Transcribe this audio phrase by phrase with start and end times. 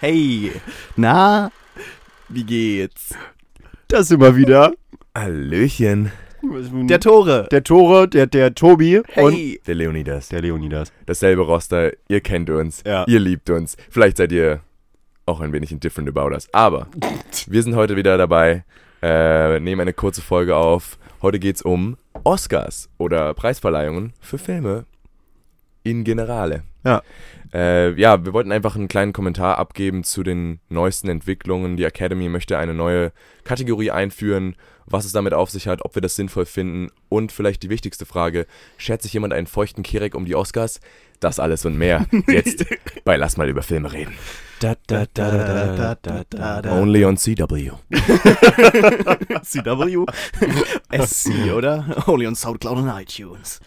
[0.00, 0.52] Hey,
[0.96, 1.50] na,
[2.28, 3.14] wie geht's?
[3.88, 4.72] Das wir wieder.
[5.16, 6.12] Hallöchen.
[6.42, 7.48] Der Tore.
[7.50, 9.60] Der Tore, der, der Tobi und Hey.
[9.66, 10.28] Der Leonidas.
[10.28, 10.92] der Leonidas.
[11.06, 11.92] Dasselbe Roster.
[12.08, 12.82] Ihr kennt uns.
[12.86, 13.04] Ja.
[13.08, 13.76] Ihr liebt uns.
[13.90, 14.60] Vielleicht seid ihr
[15.24, 16.46] auch ein wenig indifferent about us.
[16.52, 16.88] Aber
[17.46, 18.64] wir sind heute wieder dabei.
[19.02, 20.98] Äh, nehmen eine kurze Folge auf.
[21.22, 24.84] Heute geht's um Oscars oder Preisverleihungen für Filme
[25.82, 26.64] in Generale.
[26.84, 27.02] Ja.
[27.56, 31.78] Äh, ja, wir wollten einfach einen kleinen Kommentar abgeben zu den neuesten Entwicklungen.
[31.78, 33.12] Die Academy möchte eine neue
[33.44, 37.62] Kategorie einführen, was es damit auf sich hat, ob wir das sinnvoll finden und vielleicht
[37.62, 38.46] die wichtigste Frage,
[38.76, 40.80] schert sich jemand einen feuchten Kirek um die Oscars?
[41.18, 42.66] Das alles und mehr jetzt
[43.06, 44.12] bei Lass mal über Filme reden.
[44.60, 46.78] Da, da, da, da, da, da, da.
[46.78, 47.70] Only on CW.
[49.42, 50.04] CW?
[51.06, 52.04] SC, oder?
[52.06, 53.60] Only on Soundcloud und iTunes.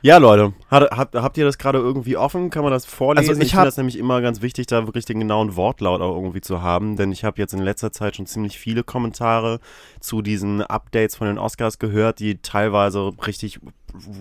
[0.00, 2.50] Ja, Leute, hat, habt, habt ihr das gerade irgendwie offen?
[2.50, 3.30] Kann man das vorlesen?
[3.30, 6.14] Also ich ich finde das nämlich immer ganz wichtig, da wirklich den genauen Wortlaut auch
[6.14, 9.58] irgendwie zu haben, denn ich habe jetzt in letzter Zeit schon ziemlich viele Kommentare
[9.98, 13.58] zu diesen Updates von den Oscars gehört, die teilweise richtig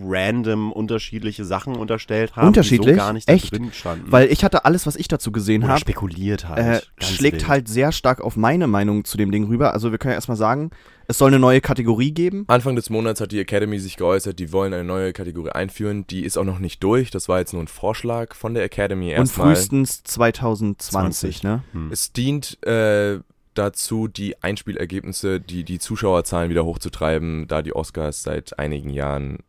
[0.03, 2.87] random unterschiedliche Sachen unterstellt haben, Unterschiedlich?
[2.87, 3.51] die so gar nicht da Echt?
[3.53, 4.11] drin standen.
[4.11, 6.83] Weil ich hatte alles, was ich dazu gesehen habe, spekuliert halt.
[6.83, 7.47] äh, schlägt wild.
[7.47, 9.73] halt sehr stark auf meine Meinung zu dem Ding rüber.
[9.73, 10.71] Also wir können ja erstmal sagen,
[11.09, 12.43] es soll eine neue Kategorie geben.
[12.47, 16.05] Anfang des Monats hat die Academy sich geäußert, die wollen eine neue Kategorie einführen.
[16.07, 17.11] Die ist auch noch nicht durch.
[17.11, 19.47] Das war jetzt nur ein Vorschlag von der Academy Und erstmal.
[19.55, 21.43] frühestens 2020, 20.
[21.43, 21.63] ne?
[21.71, 21.91] Hm.
[21.91, 23.19] Es dient äh,
[23.53, 29.39] dazu, die Einspielergebnisse, die, die Zuschauerzahlen wieder hochzutreiben, da die Oscars seit einigen Jahren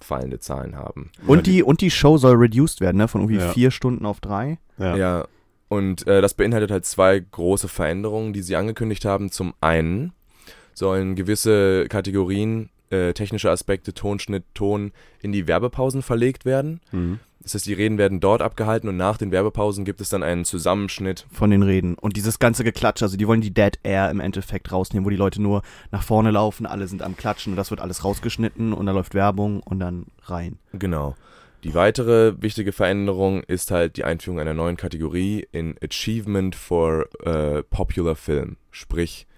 [0.00, 1.10] fallende Zahlen haben.
[1.26, 3.08] Und die, und die Show soll reduced werden, ne?
[3.08, 3.52] Von irgendwie Ja.
[3.52, 4.58] vier Stunden auf drei.
[4.78, 4.96] Ja.
[4.96, 5.28] Ja.
[5.68, 9.30] Und äh, das beinhaltet halt zwei große Veränderungen, die sie angekündigt haben.
[9.32, 10.12] Zum einen
[10.74, 16.80] sollen gewisse Kategorien, äh, technische Aspekte, Tonschnitt, Ton in die Werbepausen verlegt werden.
[16.92, 17.18] Mhm.
[17.46, 20.44] Das heißt, die Reden werden dort abgehalten und nach den Werbepausen gibt es dann einen
[20.44, 21.26] Zusammenschnitt.
[21.30, 21.94] von den Reden.
[21.94, 25.16] Und dieses ganze Geklatsch, also die wollen die Dead Air im Endeffekt rausnehmen, wo die
[25.16, 25.62] Leute nur
[25.92, 29.14] nach vorne laufen, alle sind am Klatschen und das wird alles rausgeschnitten und da läuft
[29.14, 30.58] Werbung und dann rein.
[30.72, 31.14] Genau.
[31.62, 37.62] Die weitere wichtige Veränderung ist halt die Einführung einer neuen Kategorie in Achievement for äh,
[37.62, 39.28] Popular Film, sprich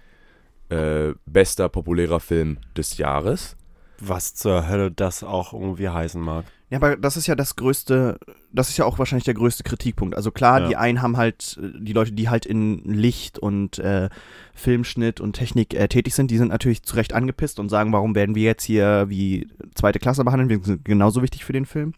[0.69, 3.55] äh, bester populärer Film des Jahres.
[3.99, 6.45] Was zur Hölle das auch irgendwie heißen mag.
[6.71, 8.19] Ja, aber das ist ja das größte,
[8.53, 10.15] das ist ja auch wahrscheinlich der größte Kritikpunkt.
[10.15, 10.67] Also klar, Ja.
[10.67, 14.09] die einen haben halt, äh, die Leute, die halt in Licht und äh,
[14.53, 18.13] Filmschnitt und Technik äh, tätig sind, die sind natürlich zu Recht angepisst und sagen, warum
[18.13, 20.49] werden wir jetzt hier wie zweite Klasse behandeln?
[20.49, 21.93] Wir sind genauso wichtig für den Film.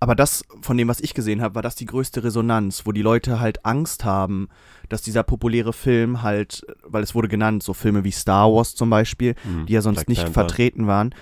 [0.00, 3.02] Aber das, von dem, was ich gesehen habe, war das die größte Resonanz, wo die
[3.02, 4.48] Leute halt Angst haben,
[4.88, 8.90] dass dieser populäre Film halt, weil es wurde genannt, so Filme wie Star Wars zum
[8.90, 9.66] Beispiel, Mhm.
[9.66, 10.34] die ja sonst Black nicht Panther.
[10.34, 11.12] vertreten waren.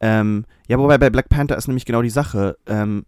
[0.00, 3.06] Ähm, ja, wobei bei Black Panther ist nämlich genau die Sache, ähm,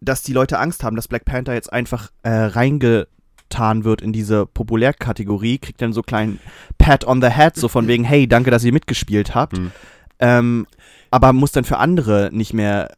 [0.00, 4.46] dass die Leute Angst haben, dass Black Panther jetzt einfach äh, reingetan wird in diese
[4.46, 6.38] Populärkategorie, kriegt dann so kleinen
[6.78, 9.58] Pat on the Head, so von wegen, hey, danke, dass ihr mitgespielt habt.
[9.58, 9.72] Mhm.
[10.18, 10.66] Ähm,
[11.10, 12.94] aber muss dann für andere nicht mehr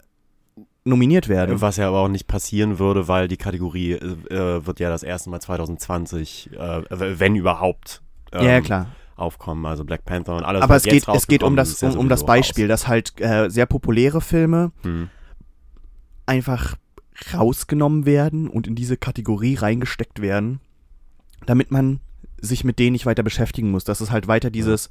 [0.84, 1.60] nominiert werden.
[1.60, 5.30] Was ja aber auch nicht passieren würde, weil die Kategorie äh, wird ja das erste
[5.30, 8.02] Mal 2020, äh, wenn überhaupt,
[8.32, 8.86] ähm, ja, ja, klar.
[9.18, 9.64] Aufkommen.
[9.66, 10.62] Also Black Panther und alles.
[10.62, 13.66] Aber es geht, es geht um das, um, um das Beispiel, dass halt äh, sehr
[13.66, 14.90] populäre Filme raus.
[14.90, 15.10] Mhm.
[16.26, 16.76] einfach
[17.34, 20.60] rausgenommen werden und in diese Kategorie reingesteckt werden,
[21.46, 22.00] damit man
[22.40, 23.84] sich mit denen nicht weiter beschäftigen muss.
[23.84, 24.88] Dass es halt weiter dieses,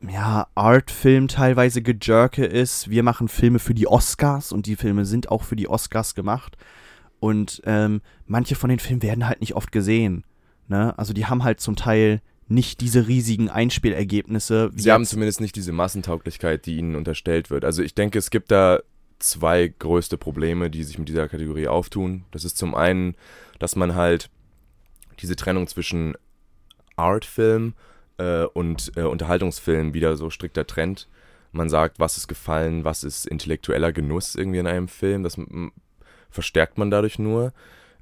[0.00, 2.90] ja, Art-Film teilweise Gejerke ist.
[2.90, 6.56] Wir machen Filme für die Oscars und die Filme sind auch für die Oscars gemacht.
[7.20, 10.24] Und ähm, manche von den Filmen werden halt nicht oft gesehen.
[10.68, 10.96] Ne?
[10.98, 14.70] Also die haben halt zum Teil nicht diese riesigen Einspielergebnisse.
[14.74, 17.64] Sie haben zumindest nicht diese Massentauglichkeit, die ihnen unterstellt wird.
[17.64, 18.80] Also ich denke, es gibt da
[19.18, 22.24] zwei größte Probleme, die sich mit dieser Kategorie auftun.
[22.30, 23.16] Das ist zum einen,
[23.58, 24.28] dass man halt
[25.20, 26.14] diese Trennung zwischen
[26.96, 27.74] Artfilm
[28.18, 31.08] äh, und äh, Unterhaltungsfilm wieder so strikter trennt.
[31.52, 35.22] Man sagt, was ist gefallen, was ist intellektueller Genuss irgendwie in einem Film.
[35.22, 35.38] Das
[36.30, 37.52] verstärkt man dadurch nur.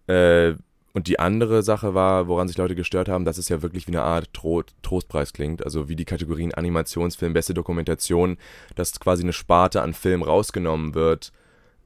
[0.06, 0.54] Äh,
[0.94, 3.92] und die andere Sache war, woran sich Leute gestört haben, dass es ja wirklich wie
[3.92, 5.64] eine Art Tro Trostpreis klingt.
[5.64, 8.36] Also wie die Kategorien Animationsfilm, beste Dokumentation,
[8.76, 11.32] dass quasi eine Sparte an Film rausgenommen wird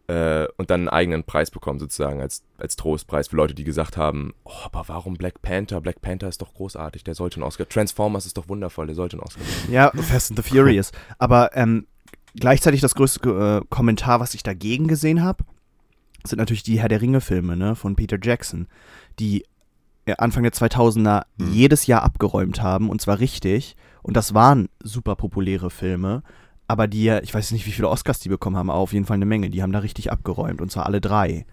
[0.09, 3.97] äh, und dann einen eigenen Preis bekommt, sozusagen als, als Trostpreis für Leute, die gesagt
[3.97, 5.81] haben, oh, aber warum Black Panther?
[5.81, 7.69] Black Panther ist doch großartig, der sollte einen Oscar.
[7.69, 9.43] Transformers ist doch wundervoll, der sollte einen Oscar.
[9.71, 10.91] Ja, Fast and the Furious.
[11.19, 11.87] Aber ähm,
[12.35, 15.45] gleichzeitig das größte äh, Kommentar, was ich dagegen gesehen habe,
[16.31, 18.67] sind natürlich die Herr der Ringe-Filme ne, von Peter Jackson,
[19.19, 19.45] die
[20.07, 21.53] äh, Anfang der 2000er Mhm.
[21.53, 23.77] jedes Jahr abgeräumt haben und zwar richtig.
[24.03, 26.23] Und das waren super populäre Filme,
[26.69, 29.17] aber die, ich weiß nicht, wie viele Oscars die bekommen haben, aber auf jeden Fall
[29.17, 29.51] eine Menge.
[29.51, 31.45] Die haben da richtig abgeräumt und zwar alle drei.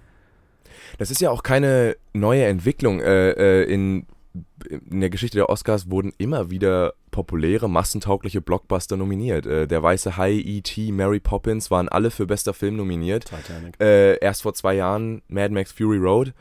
[0.98, 3.00] Das ist ja auch keine neue Entwicklung.
[3.00, 4.06] Äh, äh, in,
[4.90, 9.46] in der Geschichte der Oscars wurden immer wieder populäre, massentaugliche Blockbuster nominiert.
[9.46, 13.26] Äh, der Weiße Hai, E.T., Mary Poppins waren alle für bester Film nominiert.
[13.26, 13.80] Titanic.
[13.80, 16.34] Äh, erst vor zwei Jahren Mad Max Fury Road,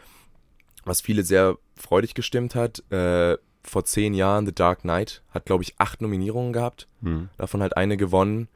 [0.85, 2.83] was viele sehr freudig gestimmt hat.
[2.91, 6.89] Äh, vor zehn Jahren The Dark Knight hat, glaube ich, acht Nominierungen gehabt.
[7.03, 7.29] Hm.
[7.37, 8.49] Davon halt eine gewonnen.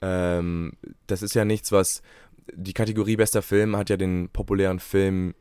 [0.00, 0.72] Ähm,
[1.06, 2.02] das ist ja nichts, was.
[2.52, 5.34] Die Kategorie bester Film hat ja den populären Film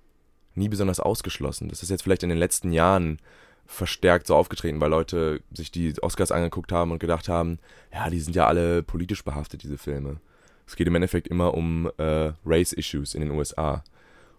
[0.55, 1.69] nie besonders ausgeschlossen.
[1.69, 3.19] Das ist jetzt vielleicht in den letzten Jahren
[3.65, 7.59] verstärkt so aufgetreten, weil Leute sich die Oscars angeguckt haben und gedacht haben,
[7.91, 10.19] ja, die sind ja alle politisch behaftet, diese Filme.
[10.67, 13.83] Es geht im Endeffekt immer um äh, Race-Issues in den USA.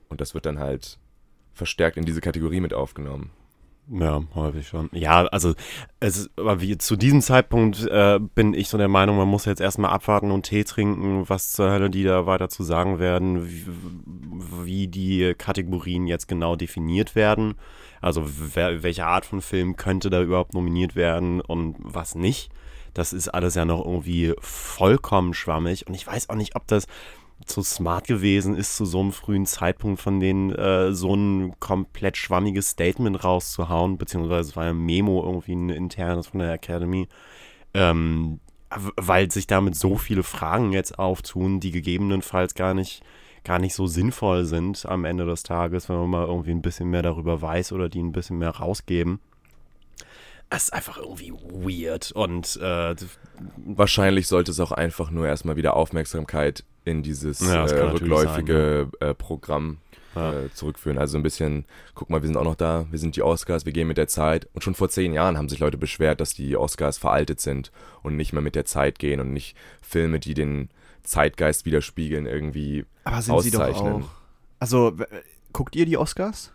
[0.09, 0.99] Und das wird dann halt
[1.53, 3.31] verstärkt in diese Kategorie mit aufgenommen.
[3.87, 4.89] Ja, häufig schon.
[4.93, 5.53] Ja, also
[6.01, 9.61] es, aber wie zu diesem Zeitpunkt äh, bin ich so der Meinung, man muss jetzt
[9.61, 13.67] erstmal abwarten und Tee trinken, was zur Hölle die da weiter zu sagen werden, wie,
[14.65, 17.57] wie die Kategorien jetzt genau definiert werden.
[18.01, 22.51] Also wer, welche Art von Film könnte da überhaupt nominiert werden und was nicht.
[22.95, 26.87] Das ist alles ja noch irgendwie vollkommen schwammig und ich weiß auch nicht, ob das
[27.51, 32.17] so smart gewesen ist, zu so einem frühen Zeitpunkt von denen äh, so ein komplett
[32.17, 37.09] schwammiges Statement rauszuhauen, beziehungsweise es war ein Memo irgendwie ein internes von der Academy,
[37.75, 38.41] ähm,
[38.97, 43.03] weil sich damit so viele Fragen jetzt auftun, die gegebenenfalls gar nicht
[43.45, 46.89] gar nicht so sinnvoll sind am Ende des Tages, wenn man mal irgendwie ein bisschen
[46.89, 49.21] mehr darüber weiß oder die ein bisschen mehr rausgeben.
[50.49, 52.95] Es ist einfach irgendwie weird und äh,
[53.57, 58.03] Wahrscheinlich sollte es auch einfach nur erstmal wieder Aufmerksamkeit in dieses Ja, äh, kann natürlich
[58.03, 59.79] rückläufige äh, Programm
[60.15, 60.33] Ja.
[60.33, 60.99] äh, zurückführen.
[60.99, 61.65] Also ein bisschen,
[61.95, 64.09] guck mal, wir sind auch noch da, wir sind die Oscars, wir gehen mit der
[64.09, 64.49] Zeit.
[64.55, 67.73] Und schon vor zehn Jahren haben sich Leute beschwert, dass die Oscars veraltet sind
[68.03, 70.69] und nicht mehr mit der Zeit gehen und nicht Filme, die den
[71.03, 74.03] Zeitgeist widerspiegeln, irgendwie Aber sind sie doch auszeichnen.
[74.05, 74.09] auch.
[74.61, 75.05] Also, w-
[75.53, 76.51] guckt ihr die Oscars?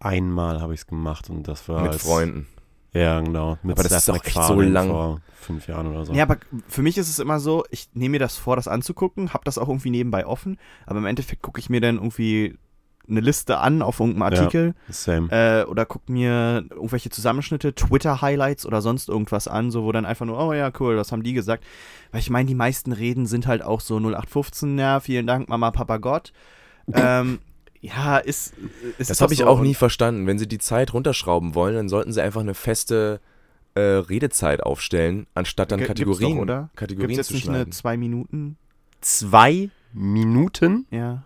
[0.00, 2.46] einmal habe ich es gemacht und das war mit als, Freunden.
[2.94, 3.58] Ja, genau.
[3.62, 4.88] Mit Aber das ist Seth auch echt so lang.
[4.88, 6.12] Vor fünf Jahren oder so.
[6.14, 6.38] Ja, aber
[6.68, 9.58] für mich ist es immer so, ich nehme mir das vor, das anzugucken, habe das
[9.58, 12.56] auch irgendwie nebenbei offen, aber im Endeffekt gucke ich mir dann irgendwie
[13.06, 14.40] eine Liste an auf irgendeinem Ja.
[14.40, 15.28] Artikel Same.
[15.30, 20.24] äh, oder gucke mir irgendwelche Zusammenschnitte, Twitter-Highlights oder sonst irgendwas an, so wo dann einfach
[20.24, 21.64] nur, oh ja, cool, das haben die gesagt.
[22.12, 25.70] Weil ich meine, die meisten Reden sind halt auch so 0815, ja, vielen Dank, Mama,
[25.70, 26.32] Papa, Gott.
[26.94, 27.40] ähm,
[27.84, 28.54] ja, ist,
[28.98, 29.46] ist Das habe ich so.
[29.46, 30.26] auch nie verstanden.
[30.26, 33.20] Wenn sie die Zeit runterschrauben wollen, dann sollten sie einfach eine feste
[33.74, 36.70] äh, Redezeit aufstellen, anstatt dann G- gibt's Kategorien, Doch, oder?
[36.76, 38.56] Kategorien Gibt's jetzt zu nicht eine zwei Minuten?
[39.00, 40.86] Zwei Minuten?
[40.90, 41.24] Ja.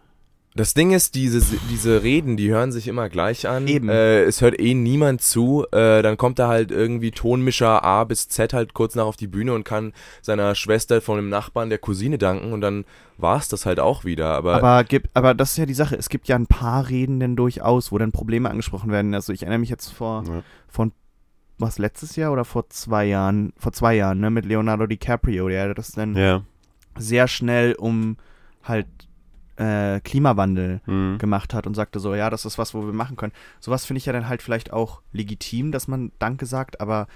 [0.58, 1.40] Das Ding ist, diese,
[1.70, 3.68] diese Reden, die hören sich immer gleich an.
[3.68, 3.88] Eben.
[3.88, 5.64] Äh, es hört eh niemand zu.
[5.70, 9.28] Äh, dann kommt da halt irgendwie Tonmischer A bis Z halt kurz nach auf die
[9.28, 12.84] Bühne und kann seiner Schwester von dem Nachbarn, der Cousine danken und dann
[13.18, 14.30] war es das halt auch wieder.
[14.34, 15.94] Aber, Aber, gibt, aber das ist ja die Sache.
[15.96, 19.14] Es gibt ja ein paar Reden denn durchaus, wo dann Probleme angesprochen werden.
[19.14, 20.42] Also ich erinnere mich jetzt vor, Ja.
[20.68, 20.90] von
[21.56, 25.74] was letztes Jahr oder vor zwei Jahren, vor zwei Jahren, ne, mit Leonardo DiCaprio, der
[25.74, 26.42] das dann Ja.
[26.96, 28.16] sehr schnell um
[28.64, 28.86] halt
[29.58, 31.18] äh, Klimawandel Mhm.
[31.18, 33.32] gemacht hat und sagte so, ja, das ist was, wo wir machen können.
[33.60, 37.06] Sowas finde ich ja dann halt vielleicht auch legitim, dass man Danke sagt, aber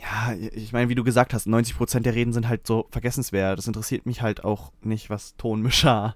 [0.00, 3.58] ja, ich meine, wie du gesagt hast, 90% der Reden sind halt so vergessenswert.
[3.58, 6.14] Das interessiert mich halt auch nicht, was Tonmischer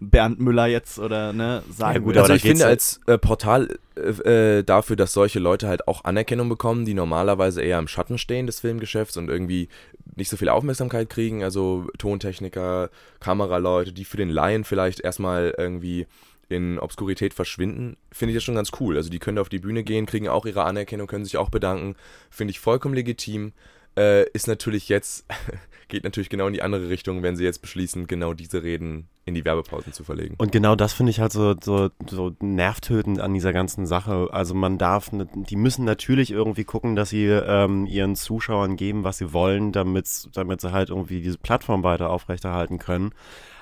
[0.00, 2.18] Bernd Müller jetzt oder ne sagen Ja, gut, will.
[2.18, 6.04] aber also ich finde als äh, Portal äh, äh, dafür, dass solche Leute halt auch
[6.04, 9.68] Anerkennung bekommen, die normalerweise eher im Schatten stehen des Filmgeschäfts und irgendwie
[10.14, 12.90] nicht so viel Aufmerksamkeit kriegen, also Tontechniker,
[13.20, 16.06] Kameraleute, die für den Laien vielleicht erstmal irgendwie
[16.48, 18.96] in Obskurität verschwinden, finde ich das schon ganz cool.
[18.96, 21.94] Also die können auf die Bühne gehen, kriegen auch ihre Anerkennung, können sich auch bedanken,
[22.30, 23.52] finde ich vollkommen legitim.
[23.98, 25.26] Äh, ist natürlich jetzt,
[25.88, 29.34] geht natürlich genau in die andere Richtung, wenn sie jetzt beschließen, genau diese Reden in
[29.34, 30.36] die Werbepausen zu verlegen.
[30.38, 34.28] Und genau das finde ich halt so, so, so nervtötend an dieser ganzen Sache.
[34.30, 39.18] Also man darf, die müssen natürlich irgendwie gucken, dass sie ähm, ihren Zuschauern geben, was
[39.18, 43.10] sie wollen, damit, damit sie halt irgendwie diese Plattform weiter aufrechterhalten können.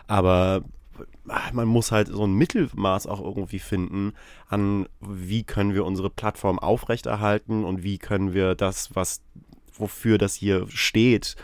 [0.07, 0.65] Aber
[1.29, 4.13] ah, man muss halt so ein Mittelmaß auch irgendwie finden
[4.49, 9.23] an, wie können wir unsere Plattform aufrechterhalten und wie können wir das, was,
[9.79, 11.37] wofür das hier steht,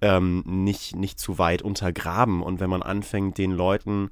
[0.00, 2.42] ähm, nicht, nicht zu weit untergraben.
[2.42, 4.10] Und wenn man anfängt, den Leuten,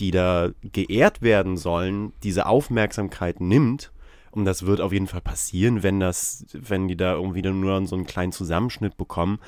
[0.00, 3.92] die da geehrt werden sollen, diese Aufmerksamkeit nimmt,
[4.36, 7.86] und das wird auf jeden Fall passieren, wenn das, wenn die da irgendwie dann nur
[7.86, 9.38] so einen kleinen Zusammenschnitt bekommen,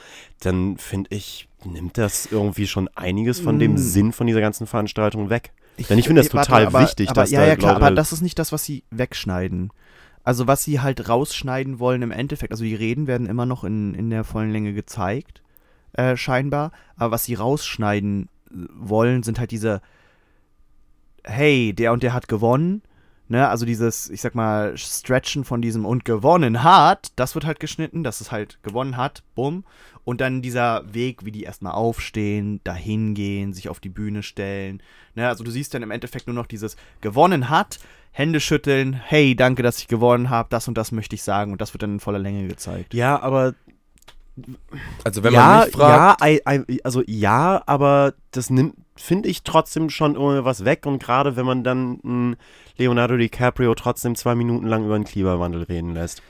[0.41, 3.79] dann finde ich, nimmt das irgendwie schon einiges von dem Mm.
[3.79, 5.53] Sinn von dieser ganzen Veranstaltung weg.
[5.91, 7.87] Denn ich finde das warte, total aber, wichtig, aber, dass ja, da ja, klar, Leute
[7.87, 9.71] aber das ist nicht das, was sie wegschneiden.
[10.29, 13.95] Also was sie halt rausschneiden wollen im Endeffekt, also die Reden werden immer noch in,
[13.95, 15.41] in der vollen Länge gezeigt,
[15.95, 19.81] äh, scheinbar, aber was sie rausschneiden äh, wollen, sind halt diese
[21.25, 22.83] hey, der und der hat gewonnen.
[23.31, 27.61] Ne, also dieses, ich sag mal, Stretchen von diesem und gewonnen hat, das wird halt
[27.61, 29.65] geschnitten, dass es halt gewonnen hat, bumm.
[30.05, 34.83] Und dann dieser Weg, wie die erstmal aufstehen, dahin gehen, sich auf die Bühne stellen.
[35.15, 37.79] Ne, also du siehst dann im Endeffekt nur noch dieses gewonnen hat,
[38.13, 41.53] Hände schütteln, hey, danke, dass ich gewonnen habe, das und das möchte ich sagen.
[41.53, 42.95] Und das wird dann in voller Länge gezeigt.
[42.95, 43.55] Ja, aber
[45.05, 49.91] Also wenn ja, man mich fragt, ja, also ja, aber das nimmt, finde ich, trotzdem
[49.91, 50.87] schon was weg.
[50.87, 52.37] Und gerade wenn man dann einen
[52.77, 56.23] Leonardo DiCaprio trotzdem zwei Minuten lang über den Klimawandel reden lässt.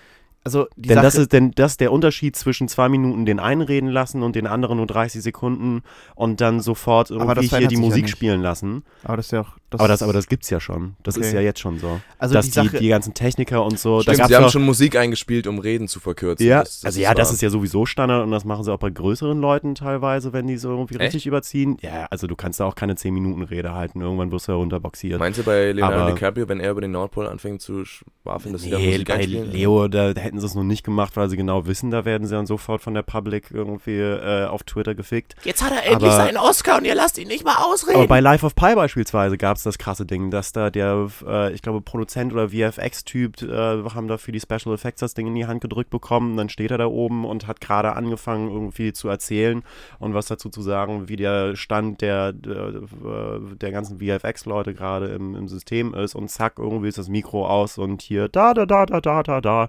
[0.48, 3.38] Also die Denn Sache, das ist denn das ist der Unterschied zwischen zwei Minuten den
[3.38, 5.82] einen reden lassen und den anderen nur 30 Sekunden
[6.14, 8.12] und dann sofort das irgendwie hier die ja Musik nicht.
[8.12, 8.82] spielen lassen.
[9.04, 9.50] aber das ist ja auch.
[9.72, 10.96] aber das, aber das gibt's ja schon.
[11.02, 11.36] Das ist Okay.
[11.36, 12.00] ja jetzt schon so.
[12.18, 14.00] also dass die die, Sache, die ganzen Techniker und so.
[14.00, 16.46] stimmt, gab's sie haben ja- schon Musik eingespielt, um Reden zu verkürzen.
[16.46, 18.72] Ja, Das- das also ist ja, das ist ja sowieso Standard und das machen sie
[18.72, 21.02] auch bei größeren Leuten teilweise, wenn die so irgendwie Echt?
[21.02, 21.76] richtig überziehen.
[21.82, 24.56] Ja, also du kannst da auch keine 10 Minuten Rede halten, irgendwann wirst du ja
[24.56, 25.18] runterboxiert.
[25.18, 28.62] Meinst du bei Leonardo Aber- DiCaprio, wenn er über den Nordpol anfängt zu schwafeln, dass
[28.62, 29.52] sie da Nee, Musik bei einspielen?
[29.52, 32.26] Leo, da, da hätten sie es noch nicht gemacht, weil sie genau wissen, da werden
[32.26, 35.34] sie dann sofort von der Public irgendwie äh, auf Twitter gefickt.
[35.44, 37.96] Jetzt hat er endlich Aber- seinen Oscar und ihr lasst ihn nicht mal ausreden.
[37.98, 41.52] Aber bei Life of Pi beispielsweise gab es das krasse Ding, dass da der, äh,
[41.52, 43.48] ich glaube, Produzent oder VFX-Typ äh,
[43.94, 46.36] haben da für die Special Effects das Ding in die Hand gedrückt bekommen.
[46.36, 49.62] Dann steht er da oben und hat gerade angefangen, irgendwie zu erzählen
[49.98, 55.06] und was dazu zu sagen, wie der Stand der, der, äh, der ganzen VFX-Leute gerade
[55.08, 56.14] im, im System ist.
[56.14, 59.40] Und zack, irgendwie ist das Mikro aus und hier da, da, da, da, da, da,
[59.40, 59.68] da.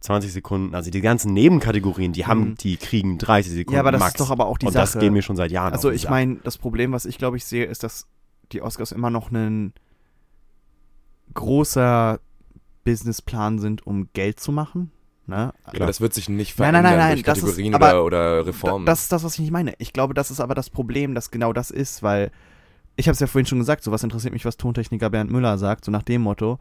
[0.00, 0.74] 20 Sekunden.
[0.74, 2.54] Also die ganzen Nebenkategorien, die haben, Mhm.
[2.56, 3.74] die kriegen 30 Sekunden.
[3.74, 4.12] ja, aber das Max.
[4.14, 4.82] ist doch aber auch die und Sache.
[4.82, 7.44] das geht mir schon seit Jahren Also ich meine, das Problem, was ich glaube ich
[7.44, 8.06] sehe, ist, dass
[8.52, 9.72] die Oscars immer noch ein
[11.34, 12.18] großer
[12.84, 14.90] Businessplan sind, um Geld zu machen.
[15.26, 15.52] Ne?
[15.64, 18.40] Aber das wird sich nicht verändern nein, nein, nein, durch das ist- Kategorien aber oder,
[18.40, 18.84] oder Reformen.
[18.86, 19.74] Das ist das, was ich nicht meine.
[19.78, 22.32] Ich glaube, das ist aber das Problem, dass genau das ist, weil
[22.96, 25.56] ich habe es ja vorhin schon gesagt, so was interessiert mich, was Tontechniker Bernd Müller
[25.58, 26.58] sagt, so nach dem Motto.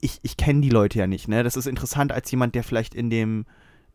[0.00, 1.42] Ich, ich kenne die Leute ja nicht, ne?
[1.42, 3.44] Das ist interessant als jemand, der vielleicht in dem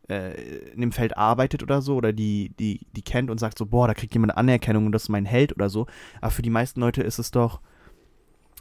[0.08, 3.66] äh, in dem Feld arbeitet oder so oder die, die, die kennt und sagt so,
[3.66, 5.86] boah, da kriegt jemand Anerkennung und das ist mein Held oder so.
[6.20, 7.60] Aber für die meisten Leute ist es doch,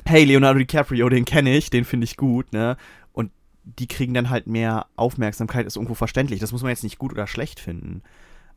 [0.05, 2.77] hey, Leonardo DiCaprio, den kenne ich, den finde ich gut, ne?
[3.13, 3.31] Und
[3.63, 6.39] die kriegen dann halt mehr Aufmerksamkeit, ist irgendwo verständlich.
[6.39, 8.01] Das muss man jetzt nicht gut oder schlecht finden.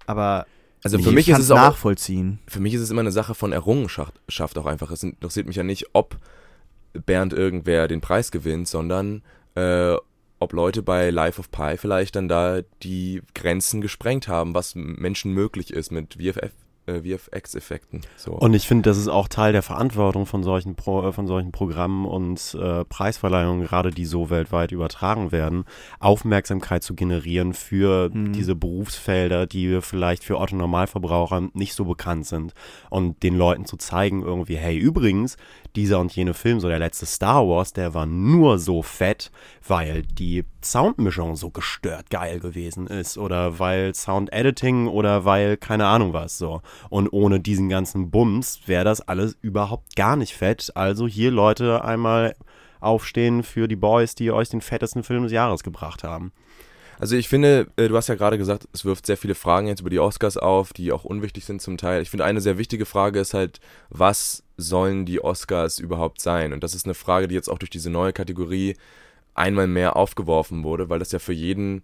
[0.07, 0.47] Aber
[0.83, 2.39] also ich für mich ist es auch nachvollziehen.
[2.47, 4.91] für mich ist es immer eine Sache von Errungenschaft auch einfach.
[4.91, 6.19] Es interessiert mich ja nicht, ob
[6.93, 9.23] Bernd irgendwer den Preis gewinnt, sondern
[9.55, 9.95] äh,
[10.41, 15.33] ob Leute bei Life of Pi vielleicht dann da die Grenzen gesprengt haben, was Menschen
[15.33, 16.53] möglich ist mit VFF,
[16.87, 18.03] äh, VFX-Effekten.
[18.17, 18.33] So.
[18.33, 21.51] Und ich finde, das ist auch Teil der Verantwortung von solchen, Pro, äh, von solchen
[21.51, 25.65] Programmen und äh, Preisverleihungen, gerade die so weltweit übertragen werden,
[25.99, 28.33] Aufmerksamkeit zu generieren für Mhm.
[28.33, 32.55] diese Berufsfelder, die vielleicht für Otto Normalverbraucher nicht so bekannt sind.
[32.91, 35.37] Und den Leuten zu zeigen, irgendwie, hey, übrigens,
[35.79, 39.31] dieser und jene Film, so der letzte Star Wars, der war nur so fett,
[39.67, 45.87] weil die Soundmischung so gestört geil gewesen ist oder weil Sound Editing oder weil keine
[45.87, 46.63] Ahnung was so.
[46.91, 50.73] Und ohne diesen ganzen Bums wäre das alles überhaupt gar nicht fett.
[50.75, 52.35] Also hier Leute einmal
[52.81, 56.33] aufstehen für die Boys, die euch den fettesten Film des Jahres gebracht haben.
[56.99, 59.81] Also ich finde, äh, du hast ja gerade gesagt, es wirft sehr viele Fragen jetzt
[59.81, 62.03] über die Oscars auf, die auch unwichtig sind zum Teil.
[62.03, 66.53] Ich finde, eine sehr wichtige Frage ist halt, was sollen die Oscars überhaupt sein?
[66.53, 68.77] Und das ist eine Frage, die jetzt auch durch diese neue Kategorie
[69.35, 71.83] einmal mehr aufgeworfen wurde, weil das ja für jeden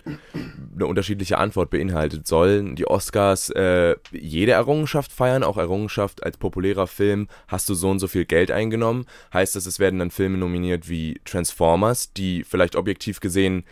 [0.75, 2.27] eine unterschiedliche Antwort beinhaltet.
[2.27, 7.91] Sollen die Oscars äh, jede Errungenschaft feiern, auch Errungenschaft als populärer Film, hast du so
[7.91, 9.07] und so viel Geld eingenommen?
[9.33, 13.65] Heißt das, es werden dann Filme nominiert wie Transformers, die vielleicht objektiv gesehen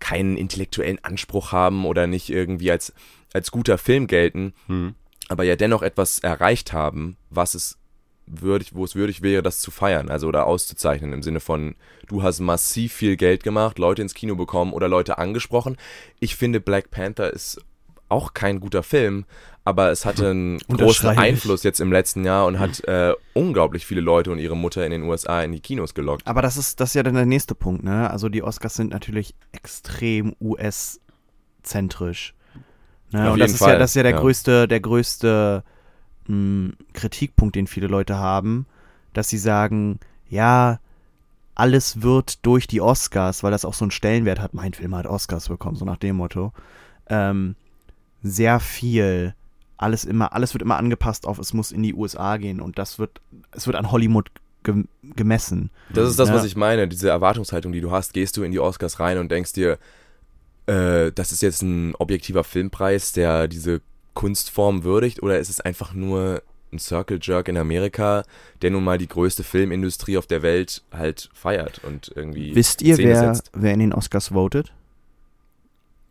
[0.00, 2.92] keinen intellektuellen Anspruch haben oder nicht irgendwie als,
[3.32, 4.94] als guter Film gelten, Hm.
[5.28, 7.78] aber ja dennoch etwas erreicht haben, was es
[8.26, 11.74] würdig, wo es würdig wäre, das zu feiern, also oder auszuzeichnen im Sinne von,
[12.08, 15.76] du hast massiv viel Geld gemacht, Leute ins Kino bekommen oder Leute angesprochen.
[16.20, 17.60] Ich finde Black Panther ist
[18.08, 19.24] auch kein guter Film,
[19.64, 21.08] aber es hatte einen großen.
[21.08, 24.92] Einfluss jetzt im letzten Jahr und hat äh, unglaublich viele Leute und ihre Mutter in
[24.92, 26.26] den USA in die Kinos gelockt.
[26.26, 28.10] Aber das ist, das ist ja dann der nächste Punkt, ne?
[28.10, 32.34] Also die Oscars sind natürlich extrem US-zentrisch.
[33.10, 33.32] Ne?
[33.32, 34.20] Und das ist ja, das ist ja der ja.
[34.20, 35.64] größte, der größte
[36.26, 38.66] mh, Kritikpunkt, den viele Leute haben,
[39.12, 40.78] dass sie sagen, ja,
[41.54, 44.54] alles wird durch die Oscars, weil das auch so einen Stellenwert hat.
[44.54, 46.52] Mein Film hat Oscars bekommen, so nach dem Motto.
[47.08, 47.54] Ähm,
[48.22, 49.34] sehr viel,
[49.76, 52.98] alles immer, alles wird immer angepasst auf, es muss in die USA gehen und das
[52.98, 53.20] wird,
[53.52, 54.30] es wird an Hollywood
[54.64, 55.70] gem gemessen.
[55.90, 56.34] Das ist das, Ja.
[56.34, 58.14] was ich meine, diese Erwartungshaltung, die du hast.
[58.14, 59.78] Gehst du in die Oscars rein und denkst dir,
[60.66, 63.82] äh, das ist jetzt ein objektiver Filmpreis, der diese
[64.14, 66.42] Kunstform würdigt, oder ist es einfach nur
[66.72, 68.24] ein Circle Jerk in Amerika,
[68.62, 72.94] der nun mal die größte Filmindustrie auf der Welt halt feiert und irgendwie Wisst ihr,
[72.94, 73.50] Szene wer, setzt.
[73.54, 74.72] wer in den Oscars votet?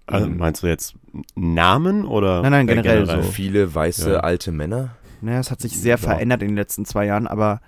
[0.06, 0.96] Also, meinst du jetzt
[1.36, 2.42] Namen oder?
[2.42, 3.22] Nein, nein, äh, generell so.
[3.24, 4.20] Viele weiße Ja.
[4.20, 4.96] alte Männer.
[5.22, 5.98] Ne, es hat sich sehr Ja.
[5.98, 7.62] verändert in den letzten zwei Jahren, aber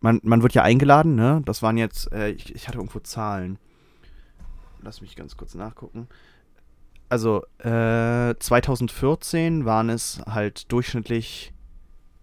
[0.00, 1.40] man, man wird ja eingeladen, ne?
[1.46, 3.58] Das waren jetzt, äh, ich, ich hatte irgendwo Zahlen.
[4.82, 6.08] Lass mich ganz kurz nachgucken.
[7.08, 11.52] Also, äh, 2014 waren es halt durchschnittlich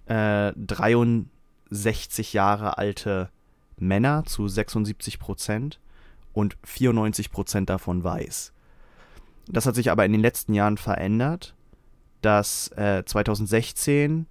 [0.08, 3.30] äh, 63 Jahre alte
[3.78, 5.80] Männer zu 76 Prozent
[6.34, 8.54] und 94 Prozent davon weiß.
[9.48, 11.56] Das hat sich aber in den letzten Jahren verändert,
[12.22, 14.28] dass äh, 2016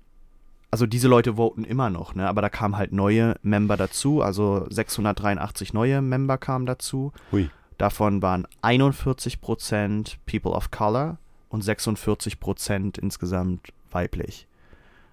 [0.71, 2.29] also diese Leute voten immer noch, ne?
[2.29, 7.13] Aber da kamen halt neue Member dazu, also 683 neue Member kamen dazu.
[7.33, 7.51] Hui.
[7.81, 11.17] Davon waren 41% People of Color
[11.49, 14.47] und 46% insgesamt weiblich.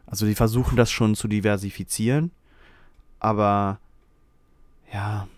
[0.05, 2.31] Also die versuchen das schon zu diversifizieren,
[3.19, 3.79] aber
[4.93, 5.29] ja.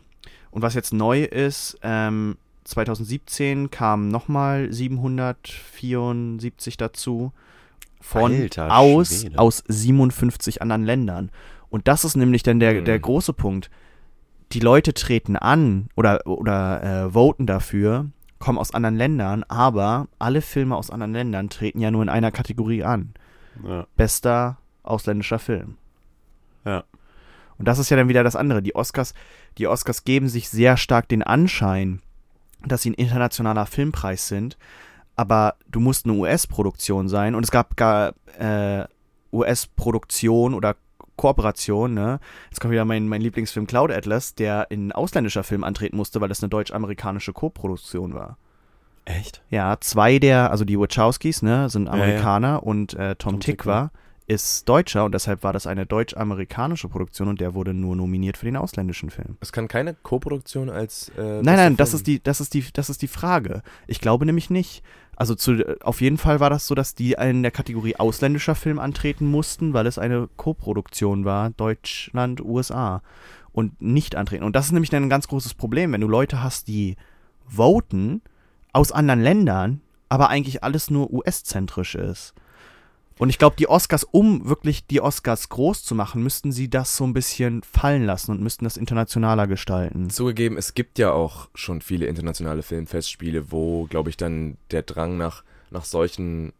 [0.49, 7.31] Und was jetzt neu ist, ähm, 2017 kamen nochmal 774 dazu
[8.01, 9.37] von Alter aus, Schwede.
[9.37, 11.29] aus 57 anderen Ländern.
[11.69, 12.85] Und das ist nämlich dann der, Mhm.
[12.85, 13.69] der große Punkt.
[14.51, 18.07] Die Leute treten an oder, oder äh, voten dafür,
[18.39, 22.31] kommen aus anderen Ländern, aber alle Filme aus anderen Ländern treten ja nur in einer
[22.31, 23.13] Kategorie an.
[23.63, 23.85] Ja.
[23.95, 25.75] Bester ausländischer Film.
[26.65, 26.83] Ja.
[27.57, 28.61] Und das ist ja dann wieder das andere.
[28.63, 29.13] Die Oscars,
[29.57, 32.01] die Oscars geben sich sehr stark den Anschein,
[32.65, 34.57] dass sie ein internationaler Filmpreis sind,
[35.15, 38.85] aber du musst eine US-Produktion sein und es gab gar äh,
[39.31, 40.75] US-Produktion oder
[41.19, 42.21] Kooperation, ne?
[42.49, 46.29] Jetzt kommt wieder mein, mein Lieblingsfilm Cloud Atlas, der in ausländischer Film antreten musste, weil
[46.29, 48.37] das eine deutsch-amerikanische Koproduktion war.
[49.03, 49.41] Echt?
[49.49, 51.91] Ja, zwei der, also die Wachowskis, ne, sind ja.
[51.91, 53.91] Amerikaner und äh, Tom, Tom Tikva
[54.27, 58.45] ist Deutscher und deshalb war das eine deutsch-amerikanische Produktion und der wurde nur nominiert für
[58.45, 59.35] den ausländischen Film.
[59.41, 61.09] Es kann keine Koproduktion als.
[61.17, 63.61] Äh, nein, nein, das ist die, das ist die, das ist die Frage.
[63.87, 64.83] Ich glaube nämlich nicht.
[65.19, 68.79] Also zu, auf jeden Fall war das so, dass die in der Kategorie ausländischer Film
[68.79, 73.01] antreten mussten, weil es eine Koproduktion war, Deutschland, USA
[73.51, 74.45] und nicht antreten.
[74.45, 76.95] Und das ist nämlich ein ganz großes Problem, wenn du Leute hast, die
[77.45, 78.21] voten
[78.71, 82.33] aus anderen Ländern, aber eigentlich alles nur US-zentrisch ist.
[83.19, 86.95] Und ich glaube, die Oscars, um wirklich die Oscars groß zu machen, müssten sie das
[86.95, 90.09] so ein bisschen fallen lassen und müssten das internationaler gestalten.
[90.09, 95.17] Zugegeben, es gibt ja auch schon viele internationale Filmfestspiele, wo, glaube ich, dann der Drang
[95.17, 96.53] nach, nach solchen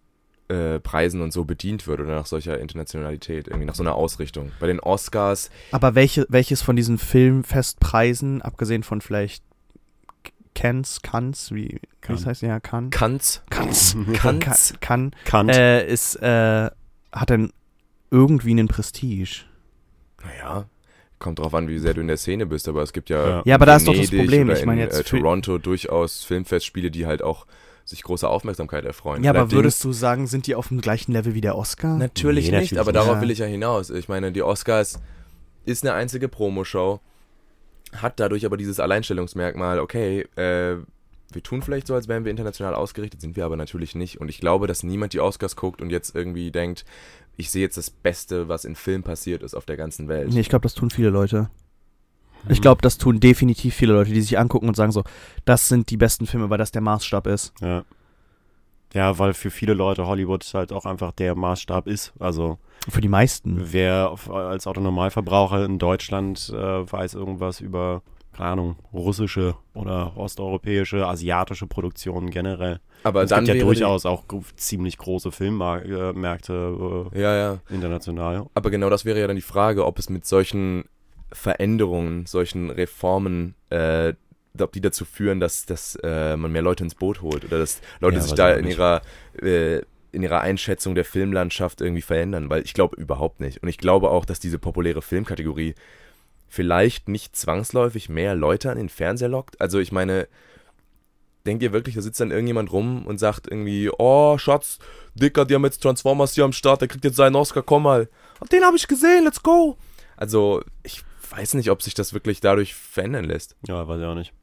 [0.50, 4.52] äh, Preisen und so bedient wird oder nach solcher Internationalität, irgendwie nach so einer Ausrichtung.
[4.60, 9.45] Bei den Oscars, Aber welche, welches von diesen Filmfestpreisen, abgesehen von vielleicht
[10.55, 12.91] Cannes, Cannes, wie, wie das heißt ja, Cannes?
[12.91, 13.95] Kanz, Cannes.
[14.13, 15.51] Kanz, Cannes, Kant.
[15.55, 16.69] äh, ist, äh,
[17.12, 17.51] hat dann
[18.12, 19.45] irgendwie einen Prestige.
[20.23, 20.65] naja,
[21.19, 23.27] kommt drauf an, wie sehr du in der Szene bist, aber es gibt ja.
[23.29, 23.41] Ja.
[23.45, 24.49] Ja, aber da ist doch das Problem.
[24.49, 27.45] oder Ich meine in, jetzt Äh, für- Toronto durchaus Filmfestspiele, die halt auch
[27.85, 29.23] sich große Aufmerksamkeit erfreuen.
[29.23, 31.97] Ja, aber würdest du sagen, sind die auf dem gleichen Level wie der Oscar?
[31.97, 33.01] Natürlich Nee, nicht, natürlich aber nicht.
[33.01, 33.21] darauf Ja.
[33.21, 33.89] will ich ja hinaus.
[33.89, 34.99] Ich meine, die Oscars
[35.65, 36.99] ist eine einzige Promoshow,
[37.95, 40.78] hat dadurch aber dieses Alleinstellungsmerkmal, okay, äh,
[41.32, 44.19] wir tun vielleicht so, als wären wir international ausgerichtet, sind wir aber natürlich nicht.
[44.19, 46.86] Und ich glaube, dass niemand die Oscars guckt und jetzt irgendwie denkt,
[47.38, 50.34] ich sehe jetzt das Beste, was in Film passiert ist auf der ganzen Welt.
[50.34, 51.49] Nee, ich glaube, das tun viele Leute.
[52.43, 52.52] Hm.
[52.52, 55.04] Ich glaube, das tun definitiv viele Leute, die sich angucken und sagen so,
[55.45, 57.54] das sind die besten Filme, weil das der Maßstab ist.
[57.62, 57.86] Ja.
[58.93, 62.12] Ja, weil für viele Leute Hollywood halt auch einfach der Maßstab ist.
[62.19, 62.58] Also
[62.89, 63.71] Für die meisten.
[63.71, 66.56] wer als Autonormalverbraucher in Deutschland äh,
[66.91, 68.02] weiß irgendwas über,
[68.34, 72.80] keine Ahnung, russische oder osteuropäische, asiatische Produktionen generell.
[73.04, 74.23] aber es dann gibt ja durchaus auch
[74.56, 77.58] ziemlich große Filmmärkte äh, Ja, ja.
[77.69, 78.47] international.
[78.54, 80.86] Aber genau das wäre ja dann die Frage, ob es mit solchen
[81.32, 84.13] Veränderungen, solchen Reformen, äh,
[84.57, 87.81] ob die dazu führen, dass, dass äh, man mehr Leute ins Boot holt oder dass
[87.99, 89.01] Leute Ja, sich da in ihrer,
[89.41, 89.81] äh,
[90.12, 93.62] in ihrer Einschätzung der Filmlandschaft irgendwie verändern, weil ich glaube überhaupt nicht.
[93.62, 95.75] Und ich glaube auch, dass diese populäre Filmkategorie
[96.47, 99.62] vielleicht nicht zwangsläufig mehr Leute an den Fernseher lockt.
[99.62, 100.27] Also ich meine,
[101.45, 104.79] denkt ihr wirklich, da sitzt dann irgendjemand rum und sagt irgendwie, oh Schatz,
[105.13, 108.09] Dicker, die haben jetzt Transformers hier am Start, der kriegt jetzt seinen Oscar, komm mal.
[108.51, 109.77] Den habe ich gesehen, let's go.
[110.17, 113.55] Also ich weiß nicht, ob sich das wirklich dadurch verändern lässt.
[113.67, 114.33] Ja, weiß ich auch nicht.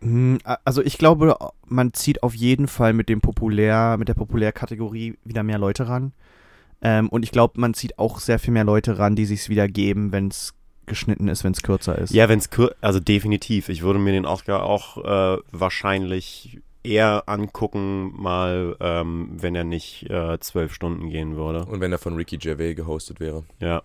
[0.00, 5.16] Hm, Also ich glaube, man zieht auf jeden Fall mit dem Populär, mit der Populärkategorie
[5.24, 6.12] wieder mehr Leute ran.
[6.82, 9.68] Ähm, und ich glaube, man zieht auch sehr viel mehr Leute ran, die sich's wieder
[9.68, 10.54] geben, wenn es
[10.86, 12.12] geschnitten ist, wenn es kürzer ist.
[12.12, 12.50] Ja, wenn es
[12.82, 13.70] also definitiv.
[13.70, 20.10] Ich würde mir den Oscar auch äh, wahrscheinlich eher angucken, mal, ähm, wenn er nicht
[20.10, 21.64] äh, zwölf Stunden gehen würde.
[21.64, 23.44] Und wenn er von Ricky Gervais gehostet wäre.
[23.60, 23.82] Ja.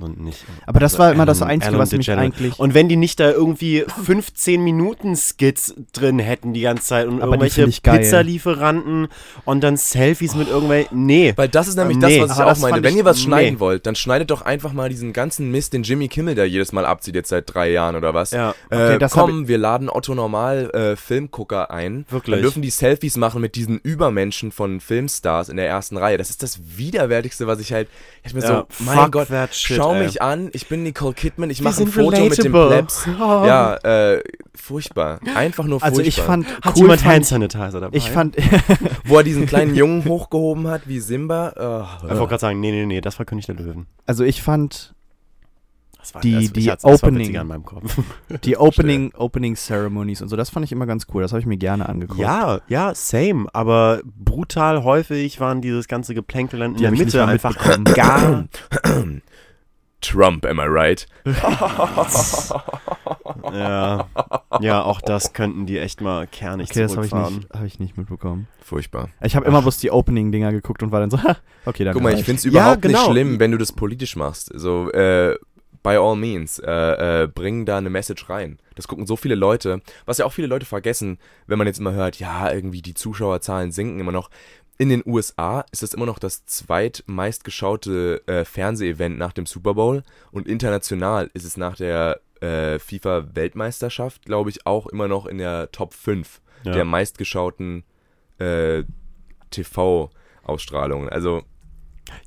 [0.00, 0.44] Und nicht.
[0.66, 2.58] Aber das war immer das Alan- Einzige, Alan was mich eigentlich.
[2.58, 7.22] Und wenn die nicht da irgendwie 15 Minuten Skits drin hätten die ganze Zeit und
[7.22, 7.82] Aber irgendwelche ich.
[7.82, 9.08] Pizzalieferanten
[9.44, 11.06] und dann Selfies mit irgendwelchen.
[11.06, 11.32] Nee.
[11.36, 12.72] Weil das ist nämlich Nee, das, was ich aber auch meine.
[12.74, 13.22] fand Wenn ich- ihr was nee.
[13.24, 16.72] schneiden wollt, dann schneidet doch einfach mal diesen ganzen Mist, den Jimmy Kimmel da jedes
[16.72, 18.30] Mal abzieht, jetzt seit drei Jahren oder was.
[18.32, 18.54] Ja.
[18.70, 22.04] Okay, äh, das hab komm, wir laden Otto Normal äh, Filmgucker ein.
[22.10, 22.34] Wirklich.
[22.34, 26.18] Dann dürfen die Selfies machen mit diesen Übermenschen von Filmstars in der ersten Reihe.
[26.18, 27.88] Das ist das widerwärtigste, was ich halt.
[28.22, 30.04] Ich hab mir Ja, so, mein Gott, shit, schau ey.
[30.06, 30.50] mich an.
[30.52, 31.50] Ich bin Nicole Kidman.
[31.50, 32.68] Ich mache ein Foto mit dem relatable.
[32.68, 33.08] Plebs.
[33.18, 34.22] Ja, äh,
[34.54, 35.20] furchtbar.
[35.34, 35.98] Einfach nur furchtbar.
[35.98, 37.96] Also ich fand Hat cool jemand fand, Hand Sanitizer dabei?
[37.96, 38.36] ich fand
[39.04, 41.52] Wo er diesen kleinen Jungen hochgehoben hat, wie Simba.
[41.56, 43.86] Oh, Ich wollte gerade sagen, nee, nee, nee, das war König der Löwen.
[44.06, 44.94] also ich fand
[45.98, 47.36] Das war, Die- das, die Opening.
[48.44, 51.22] die Opening Opening Ceremonies und so, das fand ich immer ganz cool.
[51.22, 52.20] Das habe ich mir gerne angeguckt.
[52.20, 53.46] Ja, ja, same.
[53.52, 57.56] Aber brutal häufig waren dieses ganze Geplänkel dann in Die der Mitte einfach
[57.94, 58.46] gar.
[60.00, 61.06] Trump, am I right?
[63.52, 64.06] ja,
[64.60, 67.78] ja, auch das könnten die echt mal kernig Okay, das habe ich, nicht- hab ich
[67.78, 68.48] nicht mitbekommen.
[68.62, 69.08] Furchtbar.
[69.22, 72.02] Ich habe immer bloß die Opening-Dinger geguckt und war dann so, ha, okay, dann Guck
[72.02, 72.98] mal, ich finde es Ja, überhaupt genau.
[72.98, 74.50] nicht schlimm, wenn du das politisch machst.
[74.54, 75.36] So, äh,
[75.82, 78.58] by all means, äh, äh, bring da eine Message rein.
[78.74, 81.92] Das gucken so viele Leute, was ja auch viele Leute vergessen, wenn man jetzt immer
[81.92, 84.28] hört, ja, irgendwie die Zuschauerzahlen sinken immer noch.
[84.78, 90.02] In den USA ist das immer noch das zweitmeistgeschaute äh, Fernsehevent nach dem Super Bowl
[90.32, 95.70] und international ist es nach der äh, FIFA-Weltmeisterschaft, glaube ich, auch immer noch in der
[95.72, 96.72] Top 5 Ja.
[96.72, 97.84] der meistgeschauten
[98.38, 98.82] äh,
[99.50, 101.08] TV-Ausstrahlungen.
[101.08, 101.42] Also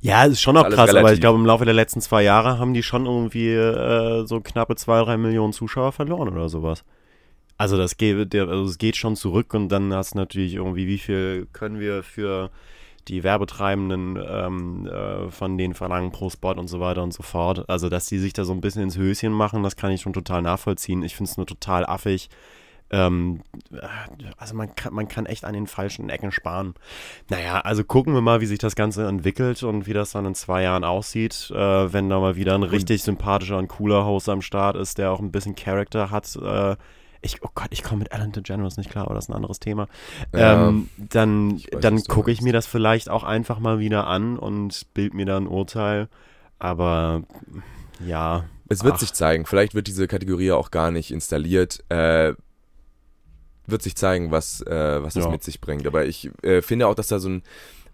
[0.00, 1.14] Ja, ist schon auch Alles krass, aber relativ.
[1.14, 4.74] ich glaube, im Laufe der letzten zwei Jahre haben die schon irgendwie äh, so knappe
[4.76, 6.84] zwei, drei Millionen Zuschauer verloren oder sowas.
[7.60, 10.96] Also das geht, also es geht schon zurück und dann hast du natürlich irgendwie, wie
[10.96, 12.50] viel können wir für
[13.06, 17.68] die Werbetreibenden ähm, äh, von denen verlangen pro Spot und so weiter und so fort.
[17.68, 20.14] Also, dass die sich da so ein bisschen ins Höschen machen, das kann ich schon
[20.14, 21.02] total nachvollziehen.
[21.02, 22.30] Ich finde es nur total affig.
[22.88, 23.42] Ähm,
[23.74, 23.76] äh,
[24.38, 26.72] also man kann, man kann echt an den falschen Ecken sparen.
[27.28, 30.34] Naja, also gucken wir mal, wie sich das Ganze entwickelt und wie das dann in
[30.34, 34.40] zwei Jahren aussieht, äh, wenn da mal wieder ein richtig sympathischer und cooler Host am
[34.40, 36.34] Start ist, der auch ein bisschen Charakter hat.
[36.36, 36.76] Äh,
[37.22, 39.60] ich, oh Gott, ich komme mit Alan DeGeneres nicht klar, aber das ist ein anderes
[39.60, 39.88] Thema.
[40.34, 44.38] Ja, ähm, dann weiß, dann gucke ich mir das vielleicht auch einfach mal wieder an
[44.38, 46.08] und bild mir da ein Urteil.
[46.58, 47.22] Aber
[48.04, 48.44] ja.
[48.68, 49.00] Es wird Ach.
[49.00, 49.46] sich zeigen.
[49.46, 51.82] Vielleicht wird diese Kategorie ja auch gar nicht installiert.
[51.88, 52.34] Äh,
[53.66, 55.30] wird sich zeigen, was, äh, was das Ja.
[55.30, 55.86] mit sich bringt.
[55.86, 57.42] Aber ich äh, finde auch, dass da so ein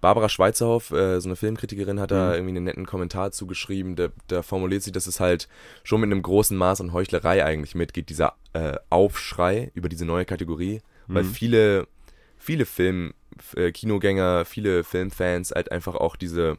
[0.01, 2.35] Barbara Schweizerhoff, äh, so eine Filmkritikerin, hat da Mhm.
[2.35, 3.97] irgendwie einen netten Kommentar zugeschrieben.
[3.97, 5.49] Da, da formuliert sie, dass es halt
[5.85, 10.25] schon mit einem großen Maß an Heuchlerei eigentlich mitgeht, dieser äh, Aufschrei über diese neue
[10.25, 10.81] Kategorie.
[11.09, 11.29] Weil Mhm.
[11.31, 11.87] viele,
[12.37, 13.15] viele Film,
[13.55, 16.59] äh, Kinogänger, viele Filmfans halt einfach auch diese,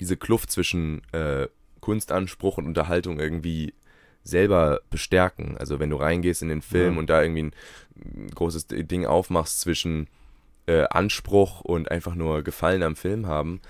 [0.00, 1.48] diese Kluft zwischen äh,
[1.80, 3.74] Kunstanspruch und Unterhaltung irgendwie
[4.22, 5.56] selber bestärken.
[5.58, 6.98] Also wenn du reingehst in den Film Ja.
[7.00, 10.08] und da irgendwie ein großes Ding aufmachst zwischen
[10.70, 13.60] äh, Anspruch und einfach nur Gefallen am Film haben.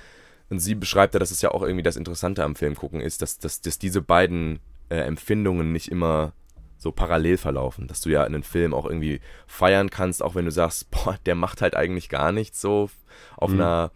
[0.51, 3.23] Und sie beschreibt da, dass es ja auch irgendwie das Interessante am Film gucken ist,
[3.23, 4.59] dass, dass, dass diese beiden
[4.89, 6.33] äh, Empfindungen nicht immer
[6.77, 10.51] so parallel verlaufen, dass du ja einen Film auch irgendwie feiern kannst, auch wenn du
[10.51, 12.91] sagst, boah, der macht halt eigentlich gar nichts so
[13.37, 13.61] auf Mhm.
[13.61, 13.91] einer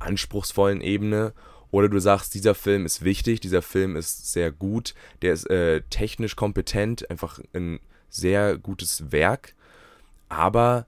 [0.00, 1.32] anspruchsvollen Ebene.
[1.70, 5.80] Oder du sagst, dieser Film ist wichtig, dieser Film ist sehr gut, der ist äh,
[5.88, 9.54] technisch kompetent, einfach ein sehr gutes Werk,
[10.28, 10.86] aber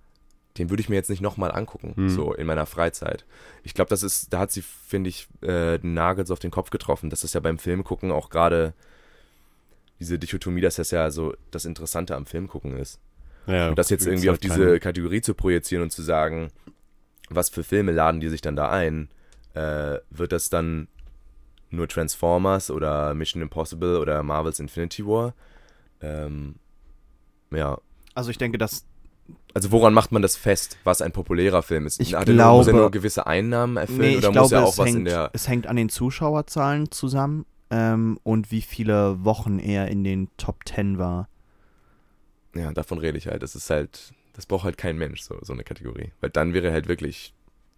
[0.58, 2.08] den würde ich mir jetzt nicht nochmal angucken, Mhm.
[2.10, 3.24] so in meiner Freizeit.
[3.64, 6.50] Ich glaube, das ist, da hat sie, finde ich, äh, den Nagel so auf den
[6.52, 8.72] Kopf getroffen, dass das ja beim Filmgucken auch gerade
[10.00, 12.98] diese Dichotomie, dass das ja so das Interessante am Filmgucken ist.
[13.46, 16.50] Ja, Und das jetzt irgendwie halt auf diese keine- Kategorie zu projizieren und zu sagen,
[17.30, 19.08] was für Filme laden die sich dann da ein,
[19.54, 20.88] äh, wird das dann
[21.70, 25.34] nur Transformers oder Mission Impossible oder Marvel's Infinity War?
[26.00, 26.56] Ähm,
[27.50, 27.78] ja.
[28.14, 28.84] Also ich denke, dass
[29.54, 32.00] Also woran macht man das fest, was ein populärer Film ist?
[32.00, 34.52] Ich Hat er nur, muss er glaube- nur gewisse Einnahmen erfüllen nee, oder glaube, muss
[34.52, 35.30] er auch es, was hängt, in der...
[35.32, 40.60] es hängt an den Zuschauerzahlen zusammen ähm, und wie viele Wochen er in den Top
[40.66, 41.28] 10 war.
[42.54, 43.42] Ja, davon rede ich halt.
[43.42, 46.12] Das ist halt, das braucht halt kein Mensch, so, so eine Kategorie.
[46.20, 47.32] Weil dann wäre halt wirklich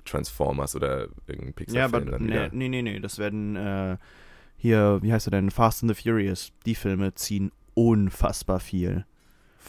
[0.04, 3.96] Transformers oder irgendein Ja, aber Pixar-Film nee, nee, nee, nee, das werden äh,
[4.56, 6.52] hier, wie heißt er denn, Fast and the Furious.
[6.64, 9.04] Die Filme ziehen unfassbar viel.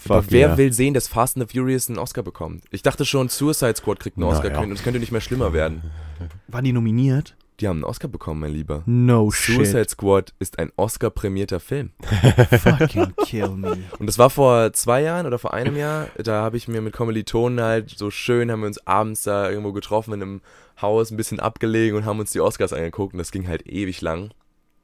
[0.06, 0.58] Aber Fuck wer yeah.
[0.58, 2.64] will sehen, dass Fast and the Furious einen Oscar bekommt?
[2.72, 4.62] Ich dachte schon, Suicide Squad kriegt einen Oscar Naja.
[4.62, 5.82] und es könnte nicht mehr schlimmer werden.
[6.48, 7.36] Waren die nominiert?
[7.60, 8.84] Die haben einen Oscar bekommen, mein Lieber.
[8.86, 9.56] No shit.
[9.56, 11.90] Suicide Squad ist ein Oscar-prämierter Film.
[12.52, 13.80] Fucking kill me.
[13.98, 16.08] Und das war vor zwei Jahren oder vor einem Jahr.
[16.18, 19.72] Da habe ich mir mit Kommilitonen halt so schön, haben wir uns abends da irgendwo
[19.72, 20.42] getroffen in einem
[20.80, 23.14] Haus, ein bisschen abgelegen und haben uns die Oscars angeguckt.
[23.14, 24.30] Und das ging halt ewig lang.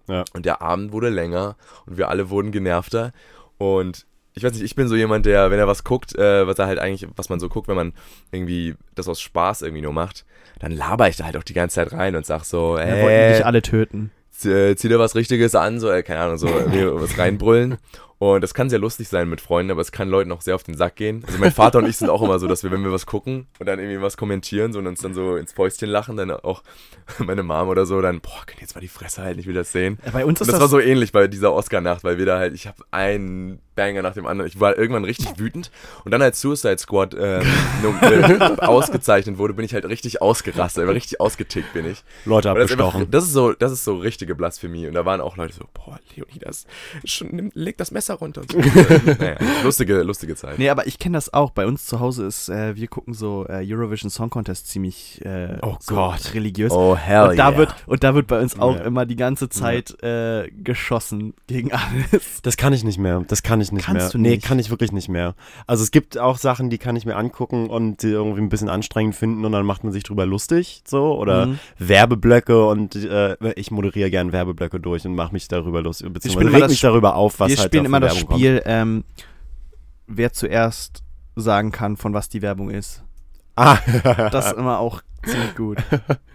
[0.08, 0.26] Ja.
[0.34, 3.14] Und der Abend wurde länger und wir alle wurden genervter.
[3.60, 6.58] Und ich weiß nicht, ich bin so jemand, der, wenn er was guckt, äh, was
[6.60, 7.94] er halt eigentlich, was man so guckt, wenn man
[8.32, 10.26] irgendwie das aus Spaß irgendwie nur macht,
[10.60, 13.08] dann laber ich da halt auch die ganze Zeit rein und sag so, Wir wollten
[13.10, 14.12] äh, dich alle töten.
[14.32, 16.48] zieh zieh dir was Richtiges an, so, äh, keine Ahnung, so
[16.94, 17.78] was reinbrüllen.
[18.20, 20.64] Und das kann sehr lustig sein mit Freunden, aber es kann Leuten auch sehr auf
[20.64, 21.26] den Sack gehen.
[21.28, 23.48] Also mein Vater und ich sind auch immer so, dass wir, wenn wir was gucken
[23.60, 26.64] und dann irgendwie was kommentieren so, und uns dann so ins Fäustchen lachen, dann auch
[27.20, 29.74] meine Mom oder so, dann, boah, kann jetzt mal die Fresse halten, ich will das
[29.74, 30.00] sehen.
[30.06, 32.26] Äh, Bei uns Und ist das, das, war so ähnlich bei dieser Oscar-Nacht, weil wir
[32.26, 34.48] da halt, ich habe einen Banger nach dem anderen.
[34.48, 35.72] Ich war irgendwann richtig wütend.
[36.06, 37.42] Und dann als Suicide Squad ähm,
[38.02, 40.84] äh, ausgezeichnet wurde, bin ich halt richtig ausgerastet.
[40.84, 42.04] Aber richtig ausgetickt bin ich.
[42.26, 43.10] Leute Aber das, abgestochen.
[43.12, 44.88] das, ist so, das ist so richtige Blasphemie.
[44.88, 46.66] Und da waren auch Leute so, boah, Leonidas,
[47.06, 48.42] schon, nimm, leg das Messer runter.
[48.42, 48.58] Und so.
[49.20, 50.60] naja, lustige, lustige Zeit.
[50.60, 51.52] Nee, aber ich kenne das auch.
[51.52, 55.58] Bei uns zu Hause ist, äh, wir gucken so äh, Eurovision Song Contest ziemlich äh,
[55.62, 56.34] Oh so Gott.
[56.34, 56.72] religiös.
[56.72, 57.58] Oh, hell und da yeah.
[57.58, 58.82] wird und da wird bei uns auch Ja.
[58.84, 62.42] immer die ganze Zeit äh, geschossen gegen alles.
[62.42, 63.24] Das kann ich nicht mehr.
[63.28, 64.10] Das kann ich nicht Kannst mehr.
[64.12, 64.44] du Nee, nicht?
[64.46, 65.36] kann ich wirklich nicht mehr.
[65.68, 68.70] Also es gibt auch Sachen, die kann ich mir angucken und die irgendwie ein bisschen
[68.70, 71.60] anstrengend finden und dann macht man sich drüber lustig, so oder Mhm.
[71.78, 76.58] Werbeblöcke und äh, ich moderiere gern Werbeblöcke durch und mache mich darüber lustig, beziehungsweise immer
[76.58, 79.04] reg mich darüber auf, was wir halt spielen immer das Werbung Spiel, ähm,
[80.08, 81.04] wer zuerst
[81.36, 83.04] sagen kann, von was die Werbung ist.
[83.56, 83.80] Kommt.
[84.34, 85.78] Das Ah, ist immer auch ziemlich gut.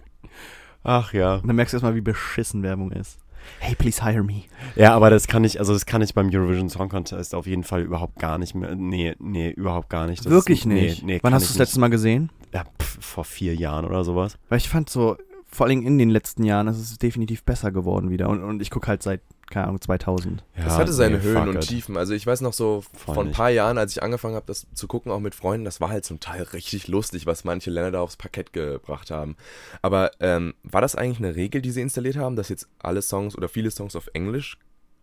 [0.84, 1.36] ach ja.
[1.36, 3.18] Und dann merkst du erstmal, wie beschissen Werbung ist.
[3.58, 4.44] Hey, please hire me.
[4.76, 7.64] Ja, aber das kann ich, also das kann ich beim Eurovision Song Contest auf jeden
[7.64, 8.74] Fall überhaupt gar nicht mehr.
[8.74, 10.24] Nee, nee, überhaupt gar nicht.
[10.24, 11.02] Das Wirklich ist, nicht.
[11.02, 12.30] Nee, Wann hast du das letzte Mal gesehen?
[12.52, 14.38] Ja, pf, vor vier Jahren oder sowas.
[14.48, 15.16] Weil ich fand so,
[15.58, 18.28] vor allem in den letzten Jahren, ist es definitiv besser geworden wieder.
[18.28, 20.44] Und, und ich gucke halt seit, keine Ahnung, 2000.
[20.56, 21.60] Ja, Das hatte seine nee, Höhen und it.
[21.62, 21.96] Tiefen.
[21.96, 24.68] Also ich weiß noch so Voll vor ein paar Jahren, als ich angefangen habe, das
[24.72, 27.90] zu gucken, auch mit Freunden, das war halt zum Teil richtig lustig, was manche Länder
[27.90, 29.36] da aufs Parkett gebracht haben.
[29.82, 33.36] Aber ähm, war das eigentlich eine Regel, die sie installiert haben, dass jetzt alle Songs
[33.36, 34.58] oder viele Songs auf Englisch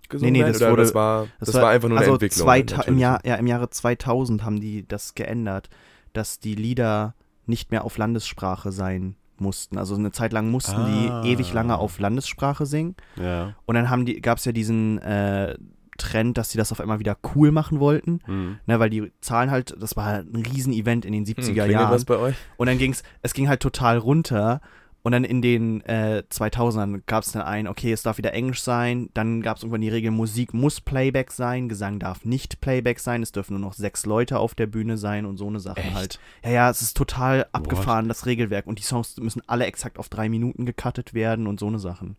[0.08, 0.54] gesungen Nee, nee, werden?
[0.60, 2.46] das wurde- das war, das war, einfach nur eine also Entwicklung.
[2.46, 3.00] Zwei, im, natürlich.
[3.02, 5.70] Jahr, ja, Im Jahre 2000 haben die das geändert,
[6.14, 7.14] dass die Lieder
[7.46, 9.78] nicht mehr auf Landessprache sein mussten.
[9.78, 11.22] Also eine Zeit lang mussten Ah.
[11.24, 12.96] die ewig lange auf Landessprache singen.
[13.16, 13.56] Ja.
[13.66, 15.56] Und dann haben die, gab es ja diesen äh,
[15.98, 18.20] Trend, dass sie das auf einmal wieder cool machen wollten.
[18.26, 18.58] Hm.
[18.66, 21.92] Ne, weil die Zahlen halt, das war halt ein Riesen-Event in den 70er Hm, Jahren.
[21.92, 22.36] was bei euch?
[22.58, 24.60] Und dann ging's, es ging halt total runter.
[25.06, 28.64] Und dann in den äh, 2000ern gab es dann ein, okay, es darf wieder Englisch
[28.64, 29.12] sein.
[29.14, 33.22] Dann gab es irgendwann die Regel, Musik muss Playback sein, Gesang darf nicht Playback sein.
[33.22, 35.94] Es dürfen nur noch sechs Leute auf der Bühne sein und so eine Sachen Echt?
[35.94, 36.20] halt.
[36.44, 38.66] Ja, ja, es ist total abgefahren, das Regelwerk.
[38.66, 42.18] Und die Songs müssen alle exakt auf drei Minuten gecuttet werden und so eine Sachen.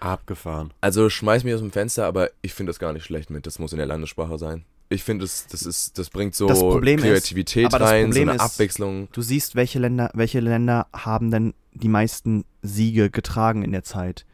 [0.00, 0.72] Abgefahren.
[0.80, 3.44] Also schmeiß mich aus dem Fenster, aber ich finde das gar nicht schlecht mit.
[3.44, 4.64] Das muss in der Landessprache sein.
[4.92, 8.34] Ich finde, das, das, ist, das bringt so Das ist- Kreativität das rein, so eine
[8.34, 9.08] ist- Abwechslung.
[9.12, 14.26] Du siehst, welche Länder, welche Länder haben denn die meisten Siege getragen in der Zeit.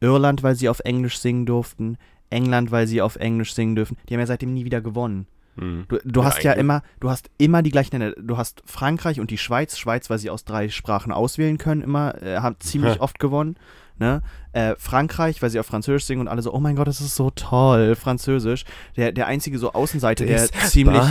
[0.00, 1.96] Irland, weil sie auf Englisch singen durften.
[2.30, 3.96] England, weil sie auf Englisch singen dürfen.
[4.08, 5.26] Die haben ja seitdem nie wieder gewonnen.
[5.56, 5.84] Hm.
[5.88, 8.14] Du, du Ja, hast ja immer, du hast immer die gleichen Länder.
[8.20, 9.76] Du hast Frankreich und die Schweiz.
[9.76, 13.56] Schweiz, weil sie aus drei Sprachen auswählen können, immer, äh, haben ziemlich oft gewonnen.
[14.00, 14.22] Ne?
[14.54, 17.14] Äh, Frankreich, weil sie auf Französisch singen und alle so, oh mein Gott, das ist
[17.14, 18.64] so toll, Französisch.
[18.96, 21.02] Der, der einzige so Außenseite, der ziemlich.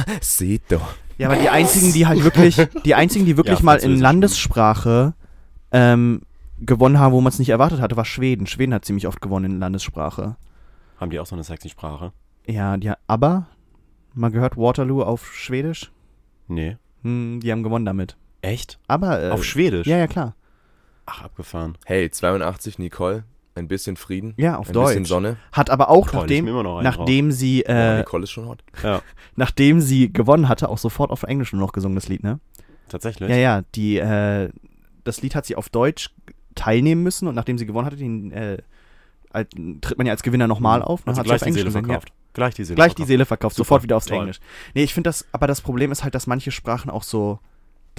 [1.19, 3.99] Ja, aber die einzigen, die halt wirklich, die einzigen, die wirklich Ja, mal in.
[3.99, 5.13] Landessprache
[5.71, 6.21] ähm,
[6.59, 8.47] gewonnen haben, wo man es nicht erwartet hatte, war Schweden.
[8.47, 10.35] Schweden hat ziemlich oft gewonnen in Landessprache.
[10.97, 12.11] Haben die auch so eine sexy Sprache?
[12.47, 13.45] Ja, die aber
[14.15, 15.91] mal gehört Waterloo auf Schwedisch?
[16.47, 16.77] Nee.
[17.03, 18.17] Hm, die haben gewonnen damit.
[18.41, 18.79] Echt?
[18.87, 19.85] Aber äh, Auf Schwedisch?
[19.85, 20.33] Ja, ja, klar.
[21.09, 21.77] Ach, abgefahren.
[21.85, 23.23] Hey, 82, Nicole.
[23.55, 24.35] Ein bisschen Frieden.
[24.37, 25.09] Ja, auf ein bisschen Deutsch.
[25.09, 25.37] Sonne.
[25.51, 26.45] Hat aber auch Toll, nachdem,
[26.83, 28.63] nachdem sie Oh, äh, Nicole ist schon hot.
[28.83, 29.01] Ja,
[29.35, 32.39] nachdem sie gewonnen hatte, auch sofort auf Englisch nur noch gesungen das Lied, ne?
[32.89, 33.29] tatsächlich.
[33.29, 34.49] Ja, ja, die äh,
[35.03, 36.09] das Lied hat sie auf Deutsch
[36.55, 38.57] teilnehmen müssen und nachdem sie gewonnen hatte, den, äh,
[39.31, 39.49] als,
[39.81, 41.05] tritt man ja als Gewinner nochmal auf.
[41.05, 41.99] Hat sie hat gleich sie die Seele gesungen, ja.
[41.99, 42.13] verkauft.
[42.33, 43.07] Gleich die Seele Gleich die verkauft.
[43.07, 44.19] Seele verkauft, Super, sofort wieder aufs toll.
[44.19, 44.39] Englisch.
[44.73, 47.39] Nee, ich finde das, aber das Problem ist halt, dass manche Sprachen auch so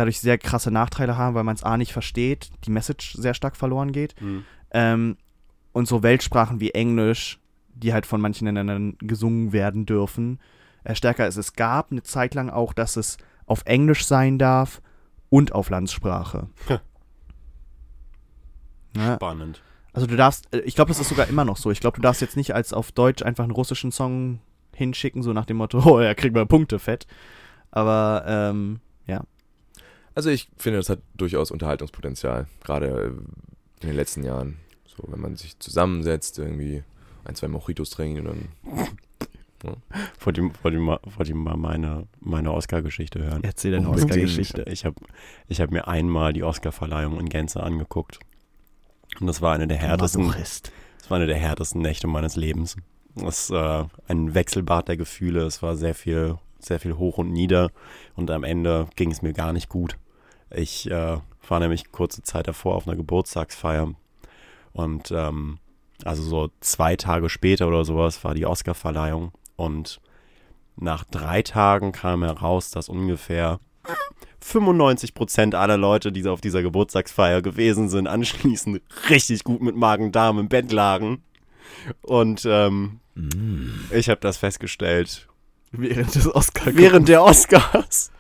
[0.01, 3.57] dadurch sehr krasse Nachteile haben, weil man es A nicht versteht, die Message sehr stark
[3.57, 4.19] verloren geht.
[4.19, 4.45] Hm.
[4.73, 5.17] Ähm,
[5.73, 7.39] und so Weltsprachen wie Englisch,
[7.75, 10.41] die halt von manchen Ländern gesungen werden dürfen,
[10.85, 11.37] äh, stärker ist.
[11.37, 14.81] Es gab eine Zeit lang auch, dass es auf Englisch sein darf
[15.29, 16.49] und auf Landessprache.
[18.97, 19.63] Ja, Spannend.
[19.93, 21.71] also du darfst, äh, ich glaube, das ist sogar immer noch so.
[21.71, 24.41] Ich glaube, du darfst jetzt nicht als auf Deutsch einfach einen russischen Song
[24.75, 27.07] hinschicken, so nach dem Motto, oh, ja, kriegen wir Punkte, fett.
[27.71, 28.81] Aber, ähm.
[30.15, 32.47] Also ich finde, das hat durchaus Unterhaltungspotenzial.
[32.63, 34.57] Gerade äh, in den letzten Jahren.
[34.87, 36.83] So, wenn man sich zusammensetzt, irgendwie
[37.25, 38.49] ein, zwei Mojitos trinkt und dann.
[40.21, 43.45] Wollt ihr, wollt ihr, mal, wollt ihr mal meine, meine Oscar-Geschichte hören?
[43.45, 44.11] Erzähl deine Unbedingt.
[44.11, 44.65] Oscar-Geschichte.
[44.71, 44.97] Ich habe
[45.49, 48.21] ich hab mir einmal die Oscar-Verleihung in Gänze angeguckt.
[49.21, 52.77] Und das war eine der härtesten, das war eine der härtesten Nächte meines Lebens.
[53.17, 55.43] Das äh, ein Wechselbad der Gefühle.
[55.43, 57.71] Es war sehr viel, sehr viel hoch und nieder.
[58.17, 59.97] Und am Ende ging es mir gar nicht gut.
[60.51, 61.19] Ich äh,
[61.49, 63.95] war nämlich kurze Zeit davor auf einer Geburtstagsfeier.
[64.73, 65.59] Und ähm,
[66.05, 69.33] also so zwei Tage später oder sowas war die Oscar-Verleihung.
[69.57, 70.01] Und
[70.77, 73.61] nach drei Tagen kam heraus, dass ungefähr
[74.41, 80.39] 95 Prozent aller Leute, die auf dieser Geburtstagsfeier gewesen sind, anschließend richtig gut mit Magen-Darm
[80.39, 81.23] im Bett lagen.
[82.03, 83.01] Und ähm,
[83.91, 85.29] ich habe das festgestellt
[85.73, 88.11] Während des Oscar während der Oscars.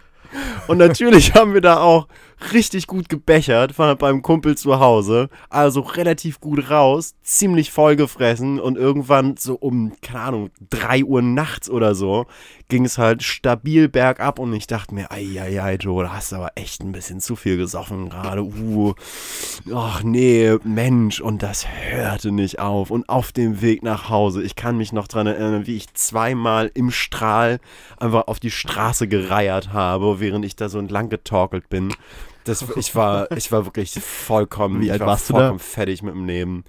[0.68, 2.06] Und natürlich haben wir da auch
[2.52, 5.28] richtig gut gebechert von, beim Kumpel zu Hause.
[5.48, 11.22] Also relativ gut raus, ziemlich voll gefressen und irgendwann so um, keine Ahnung, 3 Uhr
[11.22, 12.26] nachts oder so
[12.70, 16.52] ging es halt stabil bergab und ich dachte mir, ei, Joe, da hast du aber
[16.54, 18.42] echt ein bisschen zu viel gesoffen gerade.
[18.42, 18.94] Uh,
[19.74, 22.90] ach nee, Mensch, und das hörte nicht auf.
[22.90, 26.70] Und auf dem Weg nach Hause, ich kann mich noch dran erinnern, wie ich zweimal
[26.72, 27.58] im Strahl
[27.98, 31.92] einfach auf die Straße gereiert habe, während ich da so entlang getorkelt bin.
[32.44, 35.38] Das, ich, war, ich war wirklich vollkommen, Wie ich alt war warst du da?
[35.40, 36.64] vollkommen fertig mit dem Leben.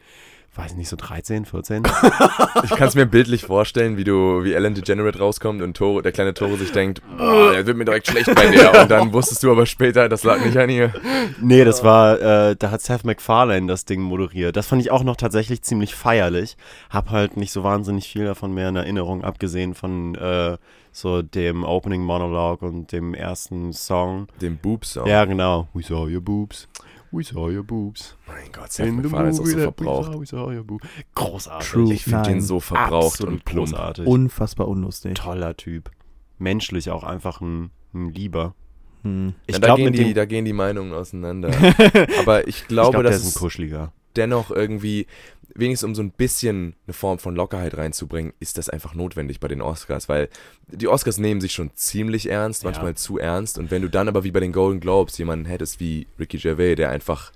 [0.54, 1.84] Weiß ich nicht, so 13, 14?
[2.64, 6.12] Ich kann es mir bildlich vorstellen, wie du, wie Ellen DeGenerate rauskommt und Toro, der
[6.12, 8.82] kleine Toro sich denkt, boah, der wird mir direkt schlecht bei der.
[8.82, 10.94] Und dann wusstest du aber später, das lag nicht an ihr.
[11.40, 14.58] Nee, das war, äh, da hat Seth MacFarlane das Ding moderiert.
[14.58, 16.58] Das fand ich auch noch tatsächlich ziemlich feierlich.
[16.90, 20.58] Hab halt nicht so wahnsinnig viel davon mehr in Erinnerung, abgesehen von äh,
[20.92, 24.28] so dem Opening Monologue und dem ersten Song.
[24.42, 25.08] Den Boobs-Song.
[25.08, 25.68] Ja, genau.
[25.74, 26.68] We saw your boobs.
[27.12, 28.16] We saw your boobs.
[28.28, 30.12] Mein Gott, Seth MacFarlane ist auch so verbraucht.
[30.12, 30.88] We saw, we saw your boobs.
[31.16, 31.70] Großartig.
[31.70, 31.94] True.
[31.94, 33.70] Ich finde den so verbraucht Absolut und plump.
[33.70, 34.06] großartig.
[34.08, 35.16] Unfassbar unlustig.
[35.16, 35.92] Toller Typ.
[36.40, 38.56] Menschlich auch einfach ein, ein Lieber.
[39.04, 39.34] Hm.
[39.48, 41.50] Ich Ja, da, glaube, gehen mit die, dem, da gehen die Meinungen auseinander.
[42.20, 43.92] aber ich ich glaube, glaub, der dass ist ein Kuscheliger.
[44.18, 45.08] Dennoch irgendwie,
[45.54, 49.48] wenigstens um so ein bisschen eine Form von Lockerheit reinzubringen, ist das einfach notwendig bei
[49.48, 50.30] den Oscars, weil
[50.68, 52.70] die Oscars nehmen sich schon ziemlich ernst, Ja.
[52.70, 53.58] manchmal zu ernst.
[53.58, 56.76] Und wenn du dann aber wie bei den Golden Globes jemanden hättest wie Ricky Gervais,
[56.76, 57.32] der einfach,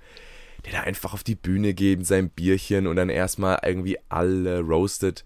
[0.64, 4.60] der da einfach auf die Bühne geht mit seinem Bierchen und dann erstmal irgendwie alle
[4.60, 5.24] roastet,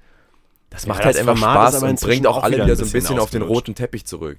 [0.71, 2.77] das Ja, macht das halt einfach Format ist Spaß aber und bringt auch alle wieder
[2.77, 4.39] so ein bisschen auf den roten Teppich zurück.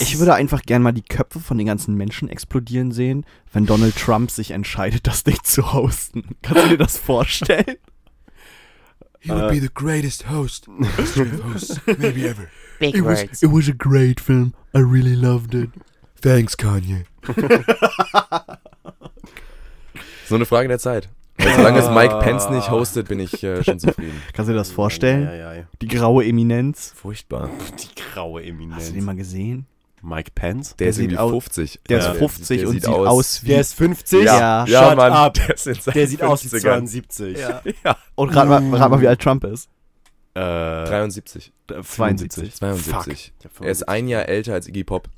[0.00, 3.96] Ich würde einfach gern mal die Köpfe von den ganzen Menschen explodieren sehen, wenn Donald
[3.96, 6.36] Trump sich entscheidet, das Ding zu hosten.
[6.42, 7.76] Kannst du dir das vorstellen?
[9.20, 10.66] He would be the greatest host,
[11.54, 12.50] host maybe ever.
[12.78, 13.42] Big words.
[13.42, 14.52] it was a great film.
[14.74, 15.70] I really loved it.
[16.20, 17.06] Thanks, Kanye.
[20.28, 21.08] so eine Frage der Zeit.
[21.38, 24.22] Weil solange es Mike Pence nicht hostet, bin ich äh, schon zufrieden.
[24.32, 25.24] Kannst du dir das vorstellen?
[25.24, 25.62] Ja, ja, ja.
[25.82, 26.92] Die graue Eminenz.
[26.94, 27.50] Furchtbar.
[27.80, 28.76] Die graue Eminenz.
[28.76, 29.66] Hast du den mal gesehen?
[30.00, 30.76] Mike Pence?
[30.76, 31.80] Der, ist sieht irgendwie aus- 50.
[31.88, 33.48] Der ist 50 der und sieht sieht aus- aus, wie.
[33.48, 34.24] Der ist 50?
[34.24, 34.64] Ja.
[34.66, 35.34] ja Shut Mann, up.
[35.34, 36.60] Der, ist Der sieht aus wie 50ern.
[36.60, 37.38] 72.
[37.38, 37.62] Ja.
[37.84, 37.96] Ja.
[38.14, 39.68] Und rat mal, rat mal, wie alt Trump ist.
[40.34, 41.52] Äh, 73.
[41.82, 42.54] 72.
[42.54, 43.32] 72.
[43.52, 43.64] Fuck.
[43.66, 45.08] Er ist ein Jahr älter als Iggy Pop.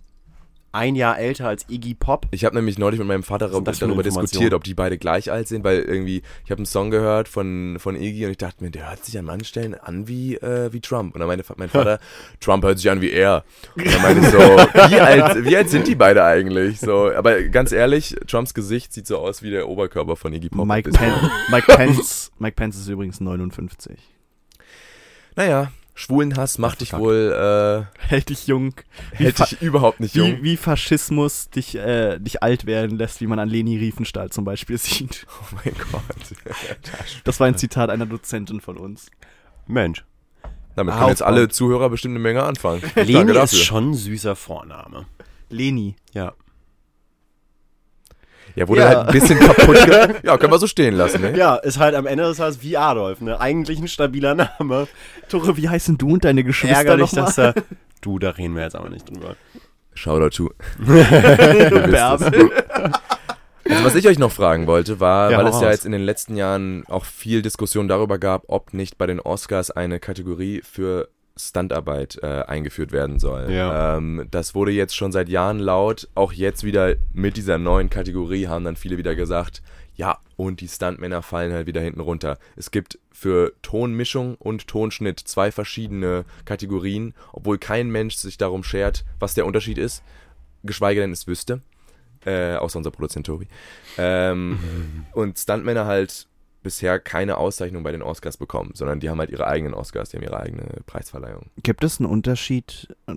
[0.76, 2.26] Ein Jahr älter als Iggy Pop.
[2.30, 5.64] Ich habe nämlich neulich mit meinem Vater darüber diskutiert, ob die beide gleich alt sind,
[5.64, 8.90] weil irgendwie, ich habe einen Song gehört von, von Iggy und ich dachte mir, der
[8.90, 11.14] hört sich an manchen Stellen an wie, äh, wie Trump.
[11.14, 11.98] Und dann meinte mein Vater,
[12.40, 13.44] Trump hört sich an wie er.
[13.74, 16.78] Und dann meinte ich so, wie alt, wie alt sind die beide eigentlich?
[16.78, 20.66] So, aber ganz ehrlich, Trumps Gesicht sieht so aus wie der Oberkörper von Iggy Pop.
[20.66, 21.12] Mike, Pen
[21.50, 23.98] Mike, Pence, Mike Pence ist übrigens 59.
[25.36, 28.74] Naja, Schwulenhass macht dich wohl, Hält dich jung.
[29.12, 30.36] äh, hält dich überhaupt nicht jung.
[30.38, 34.44] wie, wie Faschismus dich, äh, dich alt werden lässt, wie man an Leni Riefenstahl zum
[34.44, 35.26] Beispiel sieht.
[35.28, 36.04] Oh mein Gott.
[37.24, 39.06] Das war ein Zitat einer Dozentin von uns.
[39.66, 40.04] Mensch.
[40.76, 41.48] Damit Ah, können jetzt alle.
[41.48, 42.82] Zuhörer bestimmt eine Menge anfangen.
[42.94, 45.06] Leni ist schon ein süßer Vorname.
[45.48, 45.96] Leni.
[46.12, 46.34] Ja.
[48.56, 48.88] Ja, wurde Ja.
[48.88, 49.76] halt ein bisschen kaputt.
[49.84, 51.36] Ge ja, können wir so stehen lassen, ne?
[51.36, 53.38] Ja, ist halt am Ende des Tages wie Adolf, ne?
[53.40, 54.88] Eigentlich ein stabiler Name.
[55.28, 57.54] Tore, wie heißen du und deine Geschwister Ärgerlich, dass er.
[58.00, 59.36] Du, da reden wir jetzt aber nicht drüber.
[59.94, 60.50] Shoutout to.
[63.68, 66.02] Also was ich euch noch fragen wollte, war, Ja, weil es ja jetzt in den
[66.02, 71.08] letzten Jahren auch viel Diskussion darüber gab, ob nicht bei den Oscars eine Kategorie für
[71.36, 73.50] Stuntarbeit äh, eingeführt werden soll.
[73.50, 73.96] Ja.
[73.96, 76.08] Ähm, das wurde jetzt schon seit Jahren laut.
[76.14, 79.62] Auch jetzt wieder mit dieser neuen Kategorie haben dann viele wieder gesagt,
[79.94, 82.38] ja, und die Stuntmänner fallen halt wieder hinten runter.
[82.56, 89.04] Es gibt für Tonmischung und Tonschnitt zwei verschiedene Kategorien, obwohl kein Mensch sich darum schert,
[89.18, 90.02] was der Unterschied ist,
[90.64, 91.60] geschweige denn es wüsste.
[92.26, 93.46] äh, außer unser Produzent Tobi.
[93.96, 94.58] Ähm,
[95.12, 96.26] und Stuntmänner halt
[96.66, 100.16] bisher keine Auszeichnung bei den Oscars bekommen, sondern die haben halt ihre eigenen Oscars, die
[100.16, 101.46] haben ihre eigene Preisverleihung.
[101.62, 103.14] Gibt es einen Unterschied äh,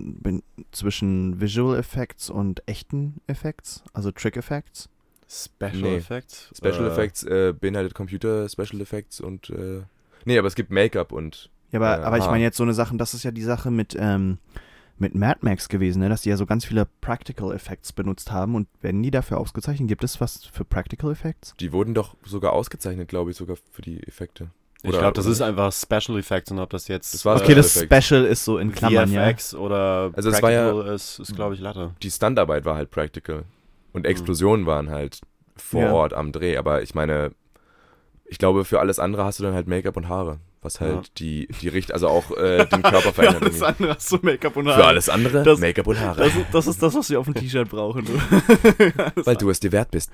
[0.70, 4.88] zwischen Visual Effects und echten Effects, also Trick Effects?
[5.28, 5.96] Special Nee.
[5.96, 6.50] Effect?
[6.56, 9.82] Special Äh, Effects äh, beinhaltet Computer Special Effects und äh,
[10.24, 12.74] nee, aber es gibt Make-up und Ja, aber, Äh, aber ich meine jetzt so eine
[12.74, 14.38] Sache, das ist ja die Sache mit, ähm,
[15.00, 16.08] mit Mad Max gewesen, ne?
[16.08, 19.88] dass die ja so ganz viele Practical Effects benutzt haben und werden die dafür ausgezeichnet?
[19.88, 21.54] Gibt es was für Practical Effects?
[21.58, 24.50] die wurden doch sogar ausgezeichnet, glaube ich, sogar für die Effekte.
[24.82, 27.36] Ich Oder- glaube, das oder- ist einfach Special Effects und ob das jetzt Das war
[27.36, 28.06] Okay, das Effects.
[28.06, 29.24] Special ist so in Klammern, ja.
[29.28, 31.94] VFX oder Also es war ja- Practical ist, ist glaube ich, Latte.
[32.02, 33.44] Die Standarbeit war halt practical
[33.92, 35.20] und Explosionen waren halt
[35.56, 35.92] vor Ja.
[35.92, 37.32] Ort am Dreh, aber ich meine,
[38.30, 41.02] ich glaube, für alles andere hast du dann halt Make-up und Haare, was halt Ja.
[41.18, 43.42] die, die Richt, also auch äh, den Körper verändert.
[43.42, 43.64] irgendwie.
[43.64, 46.18] andere hast du Make-up und Für alles andere Make-up und Haare.
[46.22, 48.04] Das, ist- das ist das, was wir auf dem T-Shirt brauchen.
[48.04, 48.12] Du.
[49.26, 50.10] weil du es dir wert bist.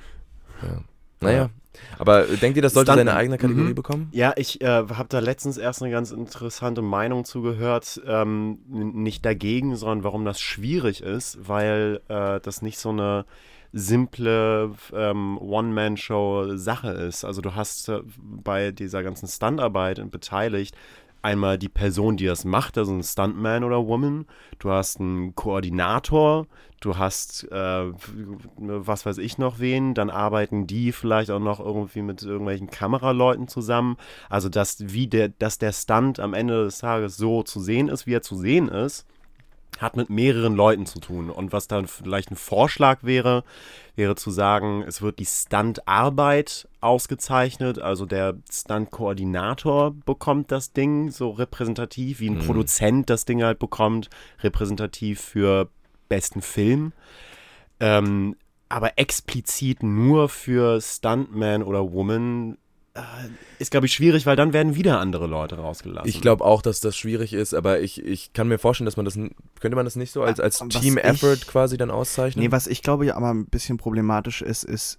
[0.62, 0.80] Ja.
[1.20, 1.50] Naja,
[1.98, 3.06] aber denkt ihr, das sollte Stuntman.
[3.08, 3.74] seine eigene Kategorie Mhm.
[3.74, 4.08] bekommen?
[4.12, 8.00] Ja, ich äh, habe da letztens erst eine ganz interessante Meinung zugehört.
[8.06, 13.24] Ähm, nicht dagegen, sondern warum das schwierig ist, weil äh, das nicht so eine
[13.72, 17.24] simple ähm, One-Man-Show-Sache ist.
[17.24, 20.74] Also du hast äh, bei dieser ganzen Stuntarbeit beteiligt
[21.26, 24.26] einmal die Person, die das macht, also ein Stuntman oder Woman.
[24.60, 26.46] Du hast einen Koordinator,
[26.80, 27.92] du hast äh,
[28.56, 33.48] was weiß ich noch wen, dann arbeiten die vielleicht auch noch irgendwie mit irgendwelchen Kameraleuten
[33.48, 33.96] zusammen.
[34.30, 38.06] Also dass wie der, dass der Stunt am Ende des Tages so zu sehen ist,
[38.06, 39.04] wie er zu sehen ist,
[39.78, 41.30] hat mit mehreren Leuten zu tun.
[41.30, 43.44] Und was dann vielleicht ein Vorschlag wäre,
[43.94, 51.30] wäre zu sagen, es wird die Stuntarbeit ausgezeichnet, also der Stunt-Koordinator bekommt das Ding so
[51.30, 52.46] repräsentativ, wie ein Mhm.
[52.46, 54.08] Produzent das Ding halt bekommt,
[54.42, 55.68] repräsentativ für
[56.08, 56.92] besten Film.
[57.80, 58.36] Ähm,
[58.68, 62.58] aber explizit nur für Stuntman oder Woman
[63.58, 66.08] ist, glaube ich, schwierig, weil dann werden wieder andere Leute rausgelassen.
[66.08, 69.04] Ich glaube auch, dass das schwierig ist, aber ich, ich kann mir vorstellen, dass man
[69.04, 72.44] das, könnte man das nicht so als, als Team-Effort quasi dann auszeichnen?
[72.44, 74.98] Nee, was ich glaube ja aber ein bisschen problematisch ist, ist,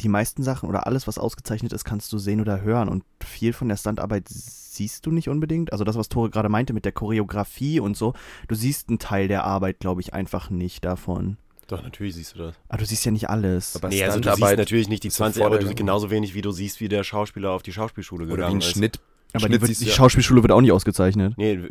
[0.00, 2.88] die meisten Sachen oder alles, was ausgezeichnet ist, kannst du sehen oder hören.
[2.88, 5.72] Und viel von der Standarbeit siehst du nicht unbedingt.
[5.72, 8.12] Also das, was Tore gerade meinte mit der Choreografie und so,
[8.48, 11.38] du siehst einen Teil der Arbeit, glaube ich, einfach nicht davon.
[11.68, 12.54] Doch, natürlich siehst du das.
[12.68, 13.74] Aber du siehst ja nicht alles.
[13.76, 15.76] Aber Nee, also du siehst natürlich nicht die ist 20, aber du Vordergrund.
[15.78, 18.60] genauso wenig, wie du siehst, wie der Schauspieler auf die Schauspielschule oder wie gegangen ein
[18.60, 18.70] ist.
[18.70, 19.00] Schnitt.
[19.32, 21.34] aber die, Schnitt wird, siehst die ja- Schauspielschule wird auch nicht ausgezeichnet.
[21.36, 21.58] Nee,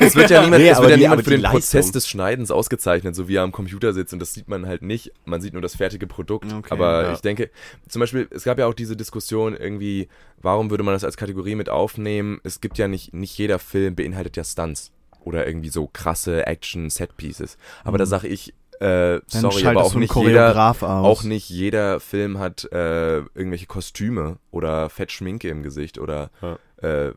[0.00, 1.92] Es wird ja niemand, Nee, es wird ja die- niemand für die den Prozess Leistung.
[1.92, 5.12] des Schneidens ausgezeichnet, so wie er am Computer sitzt und das sieht man halt nicht.
[5.24, 6.52] Man sieht nur das fertige Produkt.
[6.52, 7.12] Okay, aber ja.
[7.14, 7.50] ich denke,
[7.88, 10.08] zum Beispiel, es gab ja auch diese Diskussion irgendwie,
[10.40, 12.40] warum würde man das als Kategorie mit aufnehmen?
[12.44, 14.92] Es gibt ja nicht, nicht jeder Film beinhaltet ja Stunts
[15.24, 17.56] oder irgendwie so krasse Action-Set-Pieces.
[17.84, 18.08] Aber da Mhm.
[18.08, 21.06] sage ich, äh, sorry, aber auch nicht jeder, Choreograf aus.
[21.06, 26.58] auch nicht jeder Film hat äh, irgendwelche Kostüme oder fett Schminke im Gesicht oder Ja.
[26.82, 27.12] äh,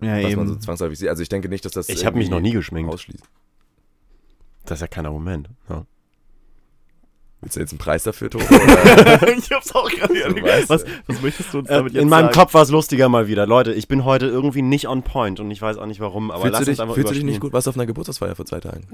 [0.00, 0.60] Ja, was man so eben.
[0.60, 1.08] zwangsläufig sieht.
[1.08, 2.92] Also ich denke nicht, dass das ich habe mich noch nie geschminkt.
[2.92, 3.22] ausschließt.
[4.64, 5.48] Das ist ja kein Argument.
[5.68, 5.84] Ja.
[7.42, 8.44] Willst du jetzt einen Preis dafür, Tobi?
[9.36, 12.26] Ich hab's auch gerade So, was, was möchtest du uns Äh, damit jetzt in meinem
[12.26, 12.34] sagen?
[12.36, 13.46] Kopf war es lustiger mal wieder.
[13.48, 16.42] Leute, ich bin heute irgendwie nicht on point und ich weiß auch nicht warum, aber
[16.42, 17.52] fühlst lass du dich, uns einfach fühlst du dich nicht gut?
[17.52, 18.86] Warst du auf einer Geburtstagsfeier vor zwei Tagen?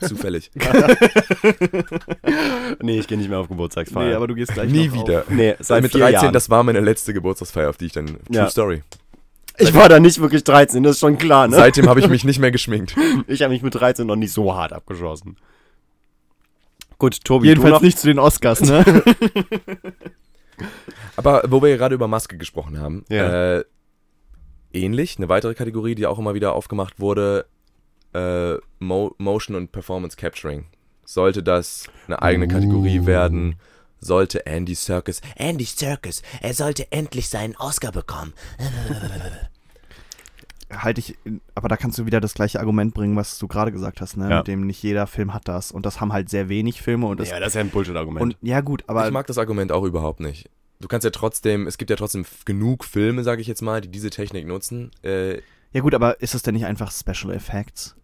[0.06, 0.50] Zufällig.
[2.80, 4.08] Nee, ich gehe nicht mehr auf Geburtstagsfeier.
[4.10, 5.20] Nee, aber du gehst gleich Nie noch wieder.
[5.20, 5.30] Auf.
[5.30, 6.32] nee, seit Mit vier 13, Jahren.
[6.32, 8.06] das war meine letzte Geburtstagsfeier, auf die ich dann.
[8.06, 8.50] True Ja.
[8.50, 8.82] Story.
[9.58, 11.56] ich war da nicht wirklich 13, das ist schon klar, ne?
[11.56, 12.94] Seitdem habe ich mich nicht mehr geschminkt.
[13.26, 15.36] ich habe mich mit 13 noch nicht so hart abgeschossen.
[16.98, 17.82] Gut, Tobi, du Jedenfalls noch?
[17.82, 18.84] nicht zu den Oscars, ne?
[21.16, 23.58] Aber wo wir gerade über Maske gesprochen haben, Ja.
[23.58, 23.64] äh,
[24.72, 27.46] ähnlich, eine weitere Kategorie, die auch immer wieder aufgemacht wurde,
[28.14, 30.66] äh, Mo Motion und Performance Capturing.
[31.04, 33.06] Sollte das eine eigene Kategorie Uh.
[33.06, 33.54] werden?
[34.00, 38.32] Sollte Andy Serkis Andy Serkis, er sollte endlich seinen Oscar bekommen.
[40.70, 41.16] halte ich,
[41.54, 44.28] aber da kannst du wieder das gleiche Argument bringen, was du gerade gesagt hast, ne?
[44.28, 44.38] Ja.
[44.38, 45.72] Mit dem nicht jeder Film hat das.
[45.72, 47.30] Und das haben halt sehr wenig Filme und das.
[47.30, 48.22] ja, das ist ja ein Bullshit-Argument.
[48.22, 49.06] und ja, gut, aber.
[49.06, 50.50] ich mag das Argument auch überhaupt nicht.
[50.80, 53.88] Du kannst ja trotzdem, es gibt ja trotzdem genug Filme, sage ich jetzt mal, die
[53.88, 54.90] diese Technik nutzen.
[55.02, 55.40] Äh,
[55.72, 57.96] ja, gut, aber ist das denn nicht einfach Special Effects?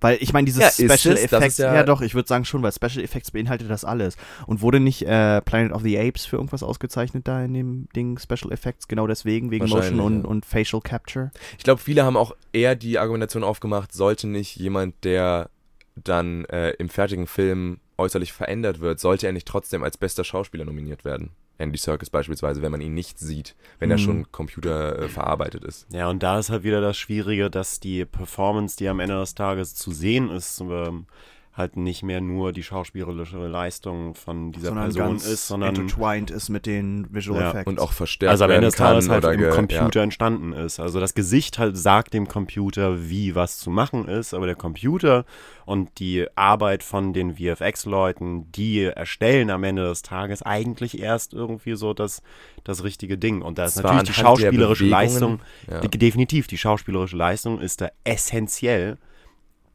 [0.00, 2.62] Weil ich meine, dieses Ja, Special es, Effects, ja, ja- doch, ich würde sagen schon,
[2.62, 4.16] weil Special Effects beinhaltet das alles.
[4.46, 8.18] Und wurde nicht äh, Planet of the Apes für irgendwas ausgezeichnet da in dem Ding
[8.18, 8.88] Special Effects?
[8.88, 10.28] Genau deswegen, wegen Motion Wahrscheinlich, und, ja.
[10.28, 11.30] und Facial Capture?
[11.58, 15.50] ich glaube, viele haben auch eher die Argumentation aufgemacht, sollte nicht jemand, der
[15.96, 20.64] dann äh, im fertigen Film äußerlich verändert wird, sollte er nicht trotzdem als bester Schauspieler
[20.64, 21.30] nominiert werden?
[21.58, 24.02] Andy Serkis beispielsweise, wenn man ihn nicht sieht, wenn er Mhm.
[24.02, 25.86] schon Computer äh, verarbeitet ist.
[25.92, 29.34] Ja, und da ist halt wieder das Schwierige, dass die Performance, die am Ende des
[29.34, 31.04] Tages zu sehen ist, ähm,
[31.52, 36.30] halt nicht mehr nur die schauspielerische Leistung von dieser sondern Person ganz ist, sondern intertwined
[36.30, 37.66] ist mit den Visual Ja, Effects.
[37.66, 40.78] Und auch verstärkt also am Ende des Tages halt im Computer entstanden ist.
[40.78, 45.24] Also das Gesicht halt sagt dem Computer, wie was zu machen ist, aber der Computer
[45.66, 51.74] und die Arbeit von den VFX-Leuten, die erstellen am Ende des Tages eigentlich erst irgendwie
[51.74, 52.22] so das,
[52.62, 53.42] das richtige Ding.
[53.42, 55.80] Und da ist Zwar natürlich die schauspielerische Leistung, ja.
[55.80, 58.98] die, definitiv, die schauspielerische Leistung ist da essentiell,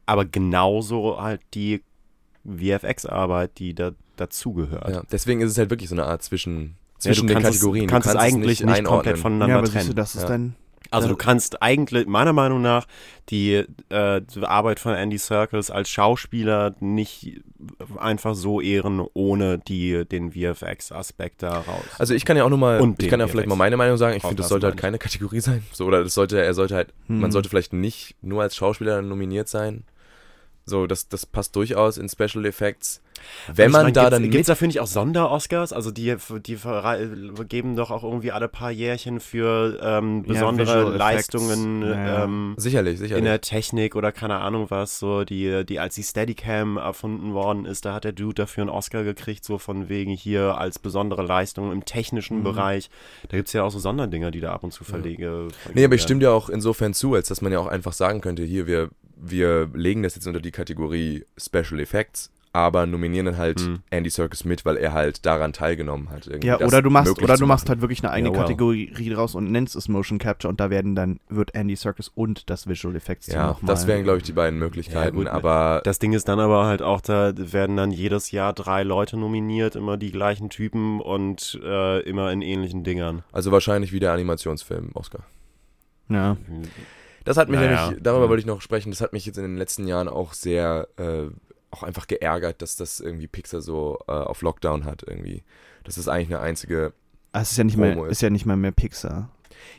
[0.06, 1.82] aber genauso halt die
[2.44, 4.88] VFX-Arbeit, die da dazugehört.
[4.88, 7.58] Ja, deswegen ist es halt wirklich so eine Art zwischen, Ja, zwischen du den kannst
[7.60, 7.84] Kategorien.
[7.86, 9.16] Es, kannst du es eigentlich nicht, komplett einordnen.
[9.16, 9.88] voneinander ja, aber trennen.
[9.88, 10.28] du, das ist Ja.
[10.28, 10.54] dann.
[10.92, 11.12] Also Ja.
[11.14, 12.86] du kannst eigentlich, meiner Meinung nach,
[13.28, 17.40] die, äh, die Arbeit von Andy Serkis als Schauspieler nicht
[17.98, 21.84] einfach so ehren, ohne die, den VFX-Aspekt da raus.
[21.98, 23.50] Also ich kann ja auch nur mal, Und ich kann ja vielleicht VFX.
[23.50, 24.16] mal meine Meinung sagen.
[24.16, 25.64] Ich finde, das sollte halt keine Kategorie sein.
[25.72, 27.20] So, oder das sollte, er sollte halt, Hm.
[27.20, 29.82] man sollte vielleicht nicht nur als Schauspieler nominiert sein.
[30.66, 33.00] So, das, das passt durchaus in Special Effects.
[33.52, 35.72] Wenn man meine, da dann Gibt's mit, da, finde ich, auch Sonder-Oscars?
[35.72, 36.58] Also die, die
[37.48, 40.98] geben doch auch irgendwie alle paar Jährchen für ähm, Ja, besondere Effects.
[40.98, 42.24] Leistungen Ja, ja.
[42.24, 43.24] ähm, sicherlich, in sicherlich.
[43.24, 47.84] der Technik oder keine Ahnung was, so die, die als die Steadicam erfunden worden ist,
[47.84, 51.72] da hat der Dude dafür einen Oscar gekriegt, so von wegen hier als besondere Leistung
[51.72, 52.44] im technischen Mhm.
[52.44, 52.90] Bereich.
[53.28, 55.48] Da gibt es ja auch so Sonderdinger, die da ab und zu verlege.
[55.74, 58.20] Nee, aber ich stimme dir auch insofern zu, als dass man ja auch einfach sagen
[58.20, 63.36] könnte, hier, wir, wir legen das jetzt unter die Kategorie Special Effects, aber nominieren dann
[63.36, 63.78] halt Hm.
[63.90, 66.26] Andy Serkis mit, weil er halt daran teilgenommen hat.
[66.26, 68.42] irgendwie Ja, oder du machst, oder du machst halt wirklich eine eigene Ja, wow.
[68.42, 72.48] Kategorie draus und nennst es Motion Capture und da werden dann, wird Andy Serkis und
[72.50, 75.28] das Visual Effects Team Ja, noch das wären, glaube ich, die beiden Möglichkeiten, Ja, gut,
[75.28, 79.16] aber Das Ding ist dann aber halt auch, da werden dann jedes Jahr drei Leute
[79.16, 83.22] nominiert, immer die gleichen Typen und äh, immer in ähnlichen Dingern.
[83.32, 85.20] also wahrscheinlich wie der Animationsfilm Oscar.
[86.08, 86.36] Ja.
[87.24, 87.86] Das hat mich Naja.
[87.86, 90.32] nämlich, darüber wollte ich noch sprechen, das hat mich jetzt in den letzten Jahren auch
[90.32, 91.24] sehr, äh,
[91.70, 95.42] auch einfach geärgert, dass das irgendwie Pixar so äh, auf Lockdown hat irgendwie.
[95.84, 96.92] Das ist eigentlich eine einzige,
[97.36, 98.12] Ah, Es ist ja nicht mehr, Promo ist.
[98.12, 99.28] ist ja nicht mal mehr Pixar.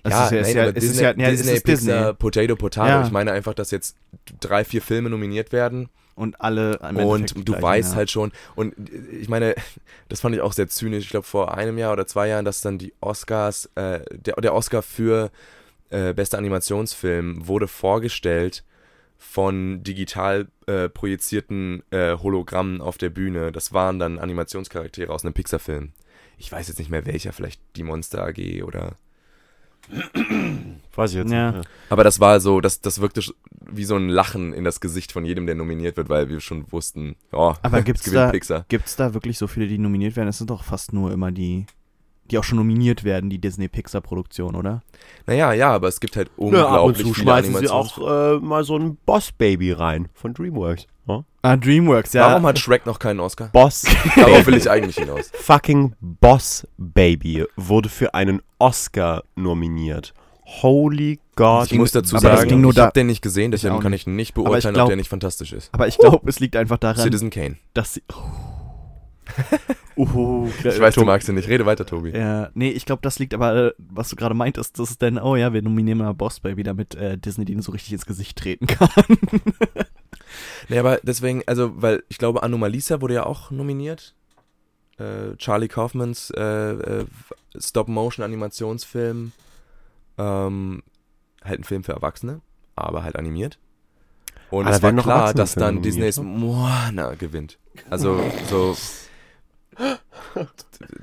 [0.03, 1.99] Es ja, ist ja, es ist nein, ja, Disney, ist ja, ja, Disney, ist Pixar,
[1.99, 2.13] Disney.
[2.13, 2.87] Potato, Potato.
[2.87, 3.03] Ja.
[3.03, 3.97] Ich meine einfach, dass jetzt
[4.39, 7.95] drei, vier Filme nominiert werden Und alle am Endeffekt und du gleichen, weißt ja.
[7.95, 8.75] halt schon, und
[9.11, 9.55] ich meine,
[10.09, 12.61] das fand ich auch sehr zynisch, ich glaube vor einem Jahr oder zwei Jahren, dass
[12.61, 15.31] dann die Oscars, äh, der, der Oscar für
[15.89, 18.63] äh, bester Animationsfilm wurde vorgestellt
[19.17, 23.51] von digital äh, projizierten äh, Hologrammen auf der Bühne.
[23.51, 25.91] Das waren dann Animationscharaktere aus einem Pixar-Film.
[26.37, 28.95] Ich weiß jetzt nicht mehr welcher, vielleicht die Monster AG oder
[30.95, 31.51] Weiß ich jetzt Ja.
[31.51, 31.69] nicht.
[31.89, 33.21] Aber das war so, das, das wirkte
[33.69, 36.71] wie so ein Lachen in das Gesicht von jedem, der nominiert wird, weil wir schon
[36.71, 38.65] wussten, oh, Aber es gibt's gewinnt da, Pixar.
[38.69, 40.27] gibt's da wirklich so viele, die nominiert werden?
[40.29, 41.65] Es sind doch fast nur immer die,
[42.31, 44.81] die auch schon nominiert werden, die Disney-Pixar-Produktion, oder?
[45.25, 47.97] Naja, ja, aber es gibt halt Ja, ab und unglaublich zu viele schmeißen sie auch
[47.97, 50.87] äh, mal so ein Boss-Baby rein von DreamWorks.
[51.07, 51.23] Ja?
[51.41, 52.29] Ah, DreamWorks, ja.
[52.31, 53.47] Warum hat Shrek noch keinen Oscar?
[53.53, 53.83] Boss
[54.15, 55.31] Darauf will ich eigentlich hinaus.
[55.33, 60.13] fucking Boss Baby wurde für einen Oscar nominiert.
[60.61, 61.69] Holy God.
[61.71, 64.07] Ich muss dazu aber das sagen, ich da- habe den nicht gesehen, deswegen kann ich
[64.07, 65.69] nicht beurteilen, glaub- ob der nicht fantastisch ist.
[65.73, 67.57] Aber ich glaube, es liegt einfach daran, Citizen Kane.
[67.73, 68.03] dass sie.
[68.13, 68.15] Oh,
[69.97, 71.47] Ich weiß, du magst ihn nicht.
[71.49, 72.11] Rede weiter, Tobi.
[72.11, 75.17] Ja, nee, ich glaube, das liegt aber, äh, was du gerade meintest, das ist dann,
[75.17, 78.37] oh ja, wir nominieren mal Boss Baby, damit äh, Disney den so richtig ins Gesicht
[78.37, 78.89] treten kann.
[80.69, 84.13] Nee, aber deswegen, also, weil ich glaube, Anomalisa wurde ja auch nominiert.
[84.99, 87.05] Äh, Charlie Kaufmans äh, äh,
[87.57, 89.31] Stop-Motion-Animationsfilm.
[90.19, 90.83] Ähm,
[91.43, 92.41] halt ein Film für Erwachsene,
[92.75, 93.57] aber halt animiert.
[94.49, 97.57] Und Ah, es war klar, dass dann Disneys Moana gewinnt.
[97.89, 98.19] Also,
[98.49, 98.75] so.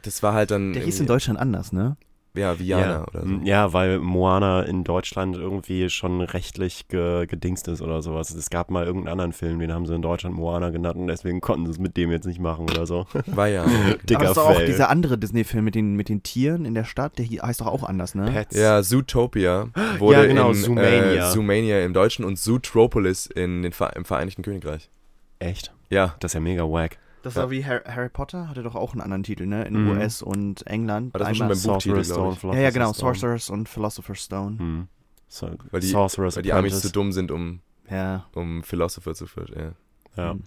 [0.02, 0.72] Das war halt dann.
[0.72, 1.96] Der hieß in Deutschland anders, ne?
[2.36, 3.02] Ja, Viana ja.
[3.02, 3.26] oder so.
[3.26, 8.30] m, Ja, weil Moana in Deutschland irgendwie schon rechtlich ge gedingst ist oder sowas.
[8.34, 11.40] Es gab mal irgendeinen anderen Film, den haben sie in Deutschland Moana genannt und deswegen
[11.40, 13.06] konnten sie es mit dem jetzt nicht machen oder so.
[13.26, 13.62] War ja.
[13.62, 13.72] Aber
[14.02, 16.84] Dicker das ist doch auch dieser andere Disney-Film mit den, mit den Tieren in der
[16.84, 18.24] Stadt, der heißt doch auch anders, ne?
[18.24, 18.56] Pets.
[18.56, 19.68] Ja, Zootopia
[19.98, 21.28] wurde Ja, genau, in Zoomania.
[21.28, 24.90] Äh, Zoomania im Deutschen und Zootropolis in den im Vereinigten Königreich.
[25.38, 25.72] Echt?
[25.88, 26.98] Ja, Das ist ja mega wack.
[27.24, 27.42] Das Ja.
[27.42, 29.64] war wie Harry, Harry Potter, hatte doch auch einen anderen Titel, ne?
[29.64, 29.90] In Mhm.
[29.98, 31.14] US und England.
[31.14, 32.04] Aber das war schon Einmal- beim Buchtitel.
[32.04, 33.14] Stone, Ja, ja, genau, Philosopher's Stone.
[33.18, 34.58] Sorcerer's und Philosopher's Stone.
[34.58, 34.88] Hm.
[35.26, 37.60] So, Weil die- Sorcerer's weil die Amis zu dumm sind, um,
[37.90, 39.72] Ja, um Philosopher zu ver- ja.
[40.16, 40.42] Ja, mhm.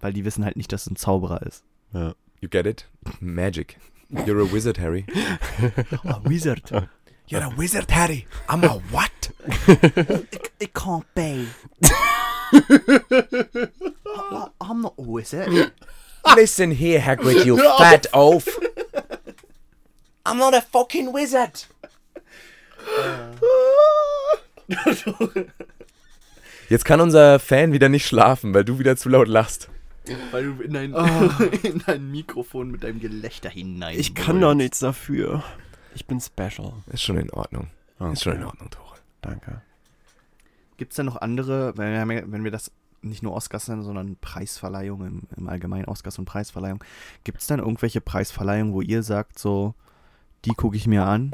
[0.00, 1.64] weil die wissen halt nicht, dass es ein Zauberer ist.
[1.92, 2.14] ja.
[2.40, 2.90] You get it?
[3.20, 3.78] Magic.
[4.10, 5.06] You're a wizard, Harry.
[6.04, 6.70] Oh, Wizard.
[7.28, 8.26] You're a wizard, Harry.
[8.48, 9.10] I'm a what?
[10.60, 11.46] I can't pay.
[14.60, 15.72] I'm not a wizard.
[16.36, 18.46] Listen here, Hagrid, you fat oaf.
[20.26, 21.66] I'm not a fucking wizard.
[26.68, 29.68] Jetzt kann unser Fan wieder nicht schlafen, weil du wieder zu laut lachst.
[30.30, 30.94] Weil du in dein,
[31.62, 33.98] in dein Mikrofon mit deinem Gelächter hinein.
[33.98, 35.42] Ich kann doch nichts dafür.
[35.94, 36.72] Ich bin special.
[36.92, 37.68] Ist schon in Ordnung.
[38.12, 38.96] Ist schon in Ordnung, Tore.
[39.22, 39.62] Danke.
[40.76, 42.70] Gibt es da noch andere, weil wir wenn wir das
[43.04, 46.82] nicht nur Oscars nennen, sondern Preisverleihungen im, im Allgemeinen, Oscars und Preisverleihungen,
[47.24, 49.74] gibt es dann irgendwelche Preisverleihungen, wo ihr sagt, so,
[50.44, 51.32] die gucke ich mir an?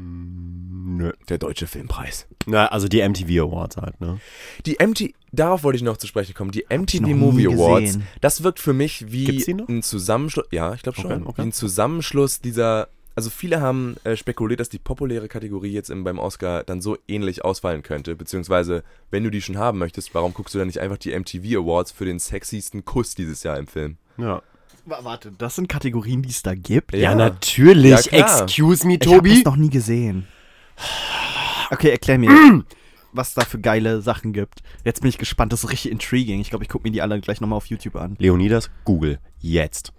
[0.00, 1.12] Nö.
[1.28, 2.28] Der deutsche Filmpreis.
[2.46, 4.20] Na, also die MTV Awards halt, ne?
[4.64, 6.52] Die MTV, darauf wollte ich noch zu sprechen kommen.
[6.52, 8.06] Die MTV Movie Awards, gesehen.
[8.20, 10.46] das wirkt für mich wie ein Zusammenschluss.
[10.52, 11.12] Ja, ich glaube schon.
[11.12, 11.42] Okay, okay.
[11.42, 12.88] Wie ein Zusammenschluss dieser.
[13.18, 16.96] Also viele haben äh, spekuliert, dass die populäre Kategorie jetzt im, beim Oscar dann so
[17.08, 18.14] ähnlich ausfallen könnte.
[18.14, 21.58] Beziehungsweise, wenn du die schon haben möchtest, warum guckst du dann nicht einfach die MTV
[21.58, 23.96] Awards für den sexiesten Kuss dieses Jahr im Film?
[24.18, 24.40] Ja.
[24.86, 26.92] Warte, das sind Kategorien, die es da gibt?
[26.92, 27.14] Ja, Ja.
[27.16, 28.06] natürlich.
[28.12, 28.20] Ja.
[28.20, 29.34] Excuse me, Ich habe Tobi.
[29.34, 30.28] das noch nie gesehen.
[31.72, 32.30] Okay, erklär mir,
[33.12, 34.62] was da für geile Sachen gibt.
[34.84, 36.40] Jetzt bin ich gespannt, das ist richtig intriguing.
[36.40, 38.14] Ich glaube, ich gucke mir die alle gleich nochmal auf YouTube an.
[38.20, 39.18] Leonidas, Google.
[39.40, 39.92] Jetzt.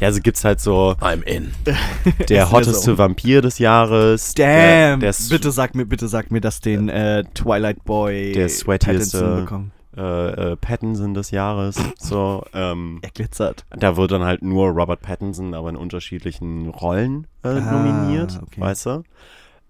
[0.00, 1.52] Ja, also gibt's halt so I'm in.
[2.28, 2.98] der hotteste so.
[2.98, 4.34] Vampir des Jahres.
[4.34, 5.00] Damn!
[5.00, 9.18] Der, der, bitte sag mir, bitte sag mir, dass den äh, Twilight Boy Der sweatieste-
[9.20, 9.72] Pattinson bekommen.
[9.96, 11.76] äh, äh, Pattinson des Jahres.
[11.98, 13.64] So, ähm, Er glitzert.
[13.70, 18.60] da wird dann halt nur Robert Pattinson, aber in unterschiedlichen Rollen äh, Ah, nominiert, okay.
[18.60, 19.02] weißt du?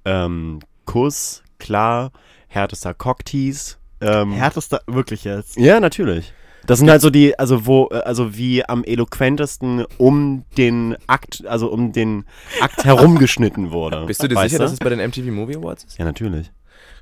[0.06, 2.12] Ähm, Kuss, klar,
[2.48, 3.76] härtester Cocktease.
[4.00, 5.56] Ähm, Härtester, wirklich jetzt.
[5.58, 6.32] ja, natürlich.
[6.66, 11.44] Das sind halt so die, also wo, äh, also wie am eloquentesten um den Akt,
[11.46, 12.24] also um den
[12.60, 14.04] Akt herumgeschnitten wurde.
[14.06, 15.98] Bist du dir weißt sicher, dass es bei den MTV Movie Awards ist?
[15.98, 16.50] Ja, natürlich.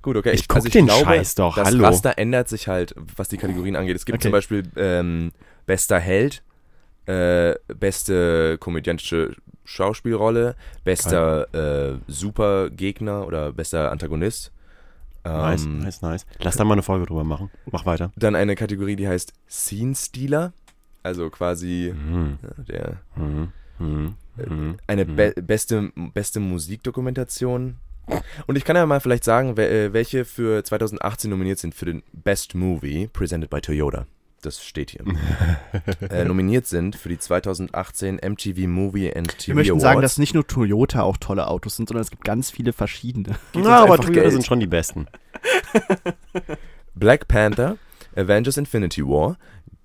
[0.02, 0.32] Gut, okay.
[0.32, 1.84] Ich guck den Scheiß doch, Das hallo.
[1.84, 3.94] Raster ändert sich halt, was die Kategorien angeht.
[3.94, 4.22] Es gibt Okay.
[4.24, 5.30] zum Beispiel ähm,
[5.66, 6.42] bester Held,
[7.06, 14.50] äh, beste komödiantische Schauspielrolle, bester äh, Supergegner oder bester Antagonist.
[15.24, 16.26] Nice, Ähm, nice, nice.
[16.40, 17.50] Lass da mal eine Folge drüber machen.
[17.70, 18.10] Mach weiter.
[18.16, 20.52] Dann eine Kategorie, die heißt Scene Stealer.
[21.04, 22.38] Also quasi Mhm.
[22.42, 23.52] ja, der, Mhm.
[23.78, 24.14] Mhm.
[24.36, 24.76] Mhm.
[24.86, 27.76] eine be beste, beste Musikdokumentation.
[28.46, 32.02] Und ich kann ja mal vielleicht sagen, äh, welche für 2018 nominiert sind für den
[32.12, 34.06] Best Movie, presented by Toyota.
[34.42, 35.02] Das steht hier.
[36.10, 39.82] äh, nominiert sind für die 2018 MTV Movie and TV Wir möchten Awards.
[39.82, 43.36] sagen, dass nicht nur Toyota auch tolle Autos sind, sondern es gibt ganz viele verschiedene.
[43.52, 44.32] Geht Na, aber Toyota Geld.
[44.32, 45.06] sind schon die besten.
[46.94, 47.76] Black Panther,
[48.16, 49.36] Avengers Infinity War,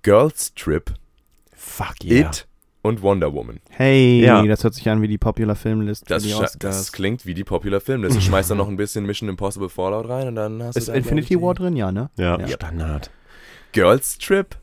[0.01, 0.91] Girls Trip,
[1.53, 2.47] Fuck It
[2.81, 3.59] und Wonder Woman.
[3.69, 4.43] Hey, Ja.
[4.45, 6.23] das hört sich an wie die Popular Filmlist Das,
[6.59, 8.15] das klingt wie die Popular Filmlist.
[8.15, 10.91] Du schmeißt dann noch ein bisschen Mission Impossible Fallout rein und dann hast ist du
[10.91, 11.75] da, Infinity War drin?
[11.75, 12.09] Ja, ne?
[12.17, 12.47] Ja, Ja.
[12.47, 13.11] Standard.
[13.73, 14.55] Girls Trip?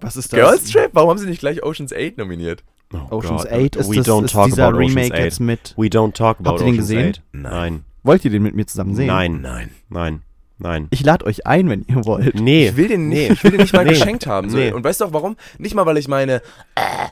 [0.00, 0.38] Was ist das?
[0.40, 0.90] Girls Trip?
[0.92, 2.62] Warum haben sie nicht gleich Ocean's 8 nominiert?
[2.92, 3.52] Oh Ocean's God.
[3.52, 5.20] 8 ist, We das, don't ist talk dieser about Ocean's Remake 8.
[5.20, 5.74] jetzt mit.
[5.76, 7.08] We don't talk about Habt ihr den Ocean's gesehen?
[7.10, 7.22] 8.
[7.32, 7.84] Nein.
[8.02, 9.06] Wollt ihr den mit mir zusammen sehen?
[9.08, 9.40] Nein.
[9.42, 9.70] Nein.
[9.88, 10.22] Nein.
[10.58, 10.88] Nein.
[10.90, 12.34] Ich lade euch ein, wenn ihr wollt.
[12.34, 12.68] Nee.
[12.68, 13.28] Ich will den Nee.
[13.28, 13.90] nicht, ich will den nicht mal Nee.
[13.90, 14.50] geschenkt haben.
[14.50, 14.56] So.
[14.58, 14.72] Nee.
[14.72, 15.36] Und weißt du auch warum?
[15.58, 16.42] Nicht mal, weil ich meine,
[16.74, 17.06] äh,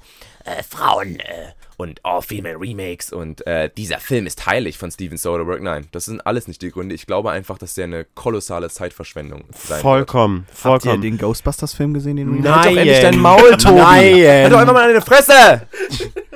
[0.45, 5.17] äh, Frauen äh, und oh, Female Remakes und äh, dieser Film ist heilig von Steven
[5.17, 5.63] Soderbergh.
[5.63, 6.93] Nein, das sind alles nicht die Gründe.
[6.93, 9.81] Ich glaube einfach, dass der eine kolossale Zeitverschwendung sein wird.
[9.81, 10.47] Vollkommen.
[10.49, 11.03] Habt ihr Vollkommen.
[11.03, 12.53] den Ghostbusters-Film gesehen, den du Nein.
[12.53, 13.77] Halt doch endlich dein Maul, Tobi.
[13.77, 14.27] Nein.
[14.27, 15.63] Halt doch einfach mal deine Fresse!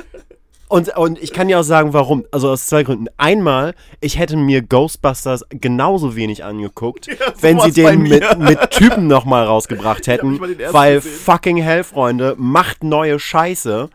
[0.72, 2.24] Und, und ich kann dir auch sagen, warum.
[2.30, 3.09] Also aus zwei Gründen.
[3.18, 7.09] Einmal, ich hätte mir Ghostbusters genauso wenig angeguckt,
[7.43, 10.40] wenn sie den mit, mit Typen nochmal rausgebracht hätten.
[10.40, 11.12] Weil gesehen.
[11.12, 13.90] fucking hell, Freunde, macht neue Scheiße.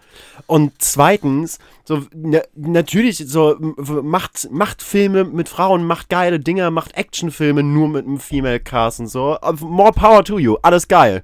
[0.47, 6.95] Und zweitens, so na, natürlich, so macht, macht Filme mit Frauen, macht geile Dinger, macht
[6.95, 9.37] Actionfilme nur mit einem Female Cast und so.
[9.59, 11.21] More power to you, alles geil.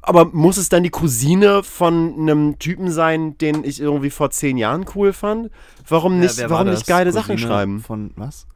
[0.00, 4.56] Aber muss es dann die Cousine von einem Typen sein, den ich irgendwie vor zehn
[4.56, 5.50] Jahren cool fand?
[5.88, 7.80] Warum nicht, war warum nicht geile Sachen Cousine schreiben?
[7.80, 8.46] Von was?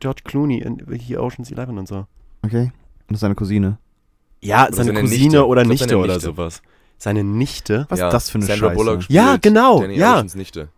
[0.00, 2.06] George Clooney in hier Ocean's Eleven und so.
[2.44, 2.64] Okay.
[2.64, 2.72] Und
[3.08, 3.78] das ist seine Cousine.
[4.40, 5.46] Ja, Oder seine, seine Cousine Nichte.
[5.46, 6.20] oder Nichte oder Nichte.
[6.20, 6.62] sowas.
[7.02, 7.86] Seine Nichte?
[7.88, 8.76] Was Ja, ist das für eine Sandra Scheiße?
[8.76, 10.14] Bullock spielt Ja, genau, Danny ja.
[10.18, 10.68] Oceans Nichte.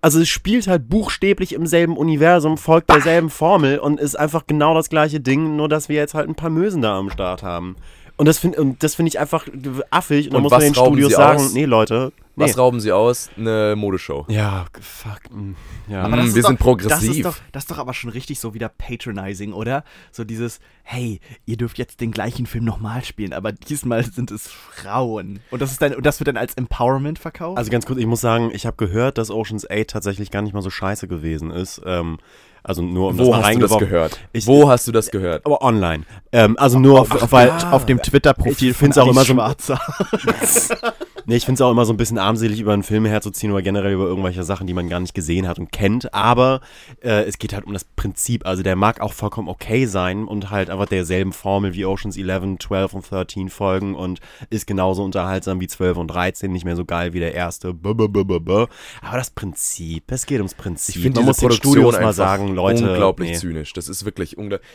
[0.00, 4.72] Also es spielt halt buchstäblich im selben Universum, folgt derselben Formel und ist einfach genau
[4.74, 7.76] das gleiche Ding, nur dass wir jetzt halt ein paar Mösen da am Start haben.
[8.16, 9.46] Und das finde das find ich einfach
[9.90, 10.26] affig.
[10.26, 11.52] Und dann Und muss man was den rauben Studios sie sagen, aus?
[11.52, 12.44] nee Leute, nee.
[12.44, 13.28] Was rauben sie aus?
[13.36, 14.24] Eine Modeshow.
[14.28, 15.18] ja, fuck.
[15.32, 15.54] mm,
[15.88, 16.02] Ja.
[16.04, 16.90] Aber das- wir sind progressiv.
[16.90, 19.82] Das ist, doch, das ist doch aber schon richtig so wieder patronizing, oder?
[20.12, 24.46] So dieses, hey, ihr dürft jetzt den gleichen Film nochmal spielen, aber diesmal sind es
[24.48, 25.40] Frauen.
[25.50, 27.58] Und das, ist dann, und das wird dann als Empowerment verkauft?
[27.58, 30.52] Also ganz kurz, ich muss sagen, ich habe gehört, dass Ocean's 8 tatsächlich gar nicht
[30.54, 31.80] mal so scheiße gewesen ist.
[31.84, 32.18] Ähm,
[32.64, 34.20] also nur um das Wo mal hast du das gehört?
[34.32, 35.44] Ich- Wo hast du das gehört?
[35.46, 36.04] Aber online.
[36.32, 39.78] Ähm, also nur, auf, weil dem, auf dem Twitter-Profil Ich find's auch immer so- Schwarzer.
[41.26, 43.62] Nee, ich finde es auch immer so ein bisschen armselig, über einen Film herzuziehen oder
[43.62, 46.12] generell über irgendwelche Sachen, die man gar nicht gesehen hat und kennt.
[46.12, 46.60] Aber
[47.02, 48.46] äh, es geht halt um das Prinzip.
[48.46, 52.58] Also der mag auch vollkommen okay sein und halt einfach derselben Formel wie Oceans 11,
[52.60, 54.20] 12 und 13 folgen und
[54.50, 57.74] ist genauso unterhaltsam wie 12 und 13, nicht mehr so geil wie der erste.
[57.74, 58.68] Aber
[59.12, 60.96] das Prinzip, es geht ums Prinzip.
[60.96, 62.90] Ich finde man diese muss Produktion Studios mal sagen, Leute.
[62.90, 63.36] unglaublich nee.
[63.36, 63.72] zynisch.
[63.72, 64.68] Das ist wirklich unglaublich.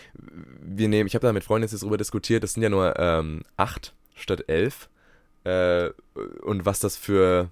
[0.61, 3.43] Wir nehmen, ich habe da mit Freunden jetzt darüber diskutiert, das sind ja nur ähm,
[3.57, 4.89] acht statt elf.
[5.49, 5.91] Äh,
[6.41, 7.49] und was das für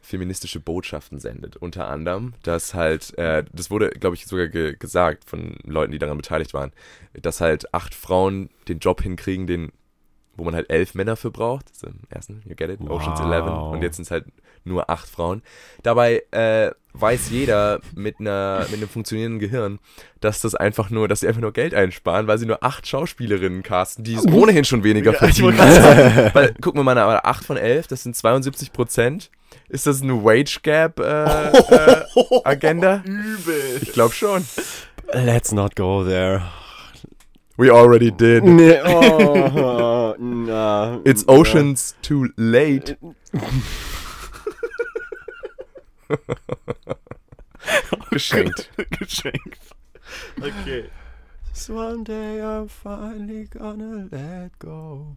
[0.00, 1.56] feministische Botschaften sendet.
[1.56, 5.98] Unter anderem, dass halt, äh, das wurde, glaube ich, sogar ge gesagt von Leuten, die
[5.98, 6.72] daran beteiligt waren,
[7.12, 9.72] dass halt acht Frauen den Job hinkriegen, den,
[10.38, 11.68] wo man halt elf Männer für braucht.
[11.68, 13.32] Das ist im ersten, you get it, Ocean's Wow.
[13.32, 13.44] 11.
[13.72, 14.24] Und jetzt sind es halt
[14.64, 15.42] nur acht Frauen.
[15.82, 19.78] Dabei äh, weiß jeder mit, einer, mit einem funktionierenden Gehirn,
[20.20, 23.62] dass das einfach nur, dass sie einfach nur Geld einsparen, weil sie nur acht Schauspielerinnen
[23.62, 25.58] casten, die es ohnehin schon weniger verdienen.
[25.58, 29.30] weil, guck mal, mal, aber 8 von 11, das sind 72 Prozent.
[29.68, 32.04] Ist das eine Wage Gap äh, äh,
[32.44, 33.02] Agenda?
[33.04, 33.78] Übel.
[33.80, 34.44] Ich glaube schon.
[35.12, 36.42] Let's not go there.
[37.58, 38.44] We already did.
[38.44, 42.96] Nee, oh, na, It's oceans too late.
[48.10, 48.70] Geschenkt.
[48.98, 49.58] Geschenkt.
[50.40, 50.84] Okay.
[51.52, 55.16] So one day I'm finally gonna let go.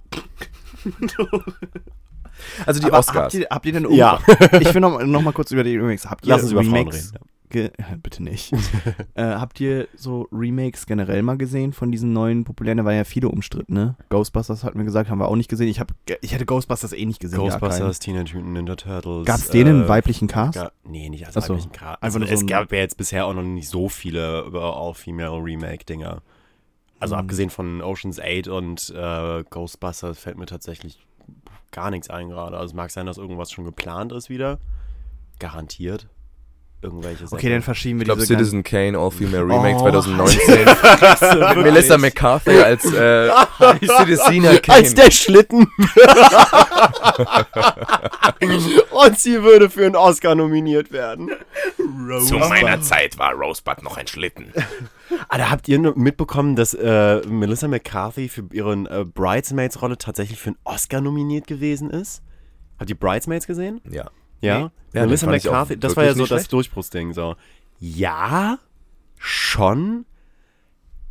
[2.65, 3.25] Also die Aber Oscars.
[3.25, 4.19] Habt ihr, habt ihr denn Ja.
[4.59, 6.09] Ich will noch, noch mal kurz über die Remakes.
[6.09, 7.13] Habt ihr Lass uns über Frauen Remakes?
[7.13, 7.25] reden.
[7.51, 7.71] Ge
[8.01, 8.51] bitte nicht.
[9.13, 12.77] äh, habt ihr so Remakes generell mal gesehen von diesen neuen populären?
[12.77, 13.95] Da waren ja viele umstritten, ne?
[14.09, 15.67] Ghostbusters hatten wir gesagt, haben wir auch nicht gesehen.
[15.67, 15.91] Ich, hab,
[16.21, 17.37] ich hätte Ghostbusters eh nicht gesehen.
[17.39, 19.25] Ghostbusters, Teenage Mutant Ninja Turtles.
[19.25, 20.55] Gab es den äh, weiblichen Cast?
[20.55, 21.53] Ga nee, nicht als Ach so.
[21.53, 22.01] weiblichen Cast.
[22.01, 24.75] Also, nur so es ein- gab ja jetzt bisher auch noch nicht so viele über
[24.75, 26.21] All-Female Remake-Dinger.
[26.99, 27.19] Also Mhm.
[27.19, 31.05] abgesehen von Ocean's 8 und äh, Ghostbusters fällt mir tatsächlich
[31.71, 32.55] gar nichts ein gerade.
[32.57, 34.59] Also es mag sein, dass irgendwas schon geplant ist wieder.
[35.39, 36.07] Garantiert.
[36.83, 39.81] Irgendwelche Okay, dann verschieben wir Ich glaube diese Citizen Kane All-Female Remake Oh.
[39.81, 40.65] 2019.
[41.55, 43.29] Mit Melissa McCarthy als äh,
[43.99, 44.61] Citizen Kane.
[44.67, 45.67] Als der Schlitten.
[48.91, 51.29] und sie würde für einen Oscar nominiert werden.
[52.25, 54.51] Zu meiner Zeit war Rosebud noch ein Schlitten.
[55.29, 60.39] Ah, da habt ihr nur mitbekommen, dass äh, Melissa McCarthy für ihre äh, Bridesmaids-Rolle tatsächlich
[60.39, 62.23] für einen Oscar nominiert gewesen ist?
[62.79, 63.81] Habt ihr Bridesmaids gesehen?
[63.89, 64.09] Ja.
[64.41, 64.71] Ja.
[64.93, 67.13] Ja, Melissa McCarthy, das war ja so das Durchbruchsding.
[67.13, 67.35] So.
[67.79, 68.59] Ja,
[69.17, 70.05] schon,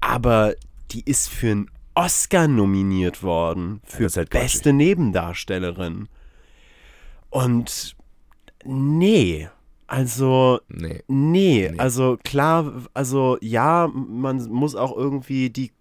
[0.01, 0.55] aber
[0.91, 3.81] die ist für einen Oscar nominiert worden.
[3.85, 6.09] Für ist halt beste Nebendarstellerin.
[7.31, 7.97] Und
[8.65, 9.49] nee,
[9.87, 11.03] also Nee.
[11.09, 11.79] Nee, Nee.
[11.79, 15.73] also klar, also ja, man muss auch irgendwie die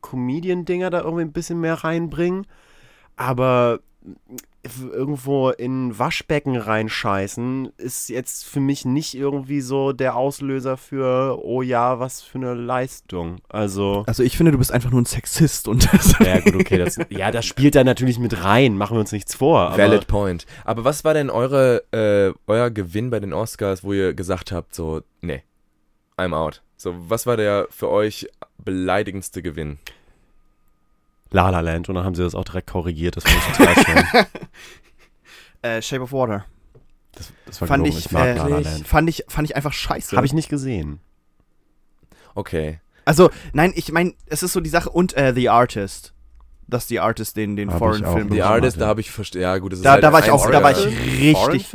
[0.00, 2.46] Comedian-Dinger da irgendwie ein bisschen mehr reinbringen,
[3.16, 3.80] aber
[4.92, 11.62] irgendwo in Waschbecken reinscheißen ist jetzt für mich nicht irgendwie so der Auslöser für, oh
[11.62, 13.40] ja, was für eine Leistung.
[13.48, 16.78] Also, Also ich finde, du bist einfach nur ein Sexist und das ja gut, okay,
[16.78, 19.60] das, ja, das spielt da natürlich mit rein, machen wir uns nichts vor.
[19.60, 20.46] Aber, Valid point.
[20.64, 24.74] Aber was war denn eure, äh, euer Gewinn bei den Oscars, wo ihr gesagt habt,
[24.74, 25.42] so, nee,
[26.16, 26.62] I'm out.
[26.76, 29.78] So, was war der für euch beleidigendste Gewinn?
[31.32, 33.84] La La Land und dann haben sie das auch direkt korrigiert, das fand ich total
[33.84, 34.26] schön.
[35.62, 36.44] äh, Shape of Water.
[37.12, 38.86] Das, das war Fand gelogen, ich, mag äh, La La Land.
[38.86, 40.16] fand ich, fand ich einfach scheiße.
[40.16, 41.00] Habe ich nicht gesehen.
[42.34, 42.80] Okay.
[43.04, 46.14] Also, nein, ich meine, es ist so die Sache und äh, The Artist.
[46.68, 48.30] Dass The Artist den, den Foreign ich Film.
[48.30, 48.80] The Artist, hatte.
[48.84, 49.42] da habe ich verstanden.
[49.42, 51.50] Ja, gut, das ist Da, halt da war ich ein auch, da war ich Foreign-
[51.50, 51.68] richtig.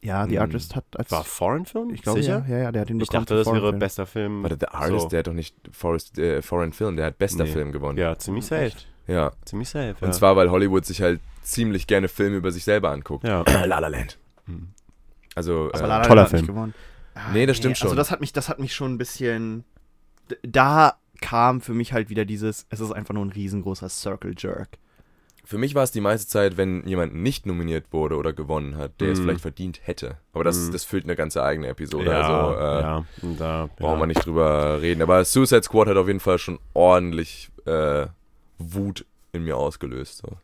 [0.00, 0.42] Ja, The Hm.
[0.42, 1.10] Artist hat als.
[1.10, 1.90] War Foreign-Film?
[1.92, 3.78] ich glaube, ja, ja, ja, der hat den Ich dachte, das wäre Foreign Film.
[3.80, 4.42] bester Film.
[4.44, 5.08] Warte, The Artist, So.
[5.08, 7.50] der hat doch nicht Forest, äh, Foreign Film, der hat bester Nee.
[7.50, 7.98] Film gewonnen.
[7.98, 8.72] Ja, ziemlich safe.
[9.08, 9.32] Ja.
[9.44, 10.06] Ziemlich safe, ja.
[10.06, 13.24] Und zwar, weil Hollywood sich halt ziemlich gerne Filme über sich selber anguckt.
[13.26, 13.42] ja.
[13.66, 14.18] La La Land.
[14.46, 14.68] Hm.
[15.34, 16.54] Also, äh, La La Land toller hat nicht Film.
[16.54, 16.74] gewonnen.
[17.14, 17.96] Ah, Nee, das stimmt Also schon.
[17.96, 19.64] das hat mich, das hat mich schon ein bisschen.
[20.42, 24.68] Da kam für mich halt wieder dieses, es ist einfach nur ein riesengroßer Circle Jerk.
[25.48, 29.00] Für mich war es die meiste Zeit, wenn jemand nicht nominiert wurde oder gewonnen hat,
[29.00, 29.22] der es Mhm.
[29.22, 30.18] vielleicht verdient hätte.
[30.34, 30.72] Aber das, Mhm.
[30.72, 32.10] das füllt eine ganze eigene Episode.
[32.10, 33.04] ja, also äh, ja.
[33.38, 34.00] Da, brauchen ja.
[34.02, 35.00] wir nicht drüber reden.
[35.00, 38.08] Aber Suicide Squad hat auf jeden Fall schon ordentlich äh,
[38.58, 40.18] Wut in mir ausgelöst.
[40.18, 40.36] So.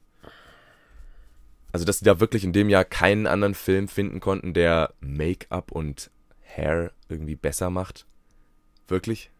[1.70, 5.70] Also, dass die da wirklich in dem Jahr keinen anderen Film finden konnten, der Make-up
[5.70, 6.11] und
[6.46, 8.07] Hair irgendwie besser macht.
[8.88, 9.30] Wirklich?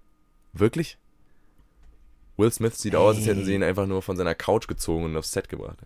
[0.53, 0.99] Wirklich?
[2.37, 5.17] Will Smith sieht aus, als hätten sie ihn einfach nur von seiner Couch gezogen und
[5.17, 5.79] aufs Set gebracht.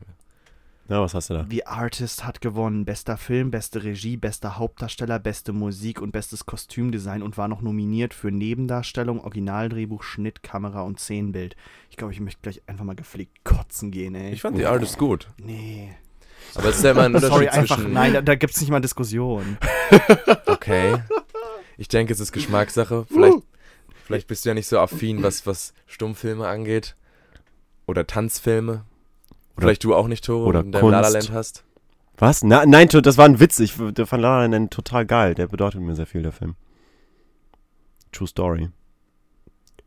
[0.88, 1.46] Ja, was hast du da?
[1.50, 2.86] The Artist hat gewonnen.
[2.86, 8.14] Bester Film, beste Regie, bester Hauptdarsteller, beste Musik und bestes Kostümdesign und war noch nominiert
[8.14, 11.56] für Nebendarstellung, Originaldrehbuch, Schnitt, Kamera und Szenenbild.
[11.90, 14.32] Ich glaube, ich möchte gleich einfach mal gepflegt kotzen gehen, ey.
[14.32, 15.28] Ich fand die Artist gut.
[15.36, 15.90] Nee.
[16.54, 17.92] Aber es ist ja immer ein Unterschied Sorry, einfach, zwischen.
[17.92, 19.58] nein, da, da gibt es nicht mal Diskussion.
[20.46, 20.96] Okay.
[21.78, 23.06] Ich denke, es ist Geschmackssache.
[23.08, 23.38] Vielleicht,
[24.08, 26.96] vielleicht bist du ja nicht so affin, was, was Stummfilme angeht.
[27.86, 28.84] Oder Tanzfilme.
[29.56, 31.28] Oder- vielleicht du auch nicht, Tore, oder wenn du dein La La Kunst.
[31.28, 31.64] Land hast.
[32.16, 32.42] Was?
[32.42, 33.60] Na, nein, das war ein Witz.
[33.60, 35.34] Ich der fand La La Land total geil.
[35.34, 36.56] Der bedeutet mir sehr viel, der Film.
[38.10, 38.70] True Story.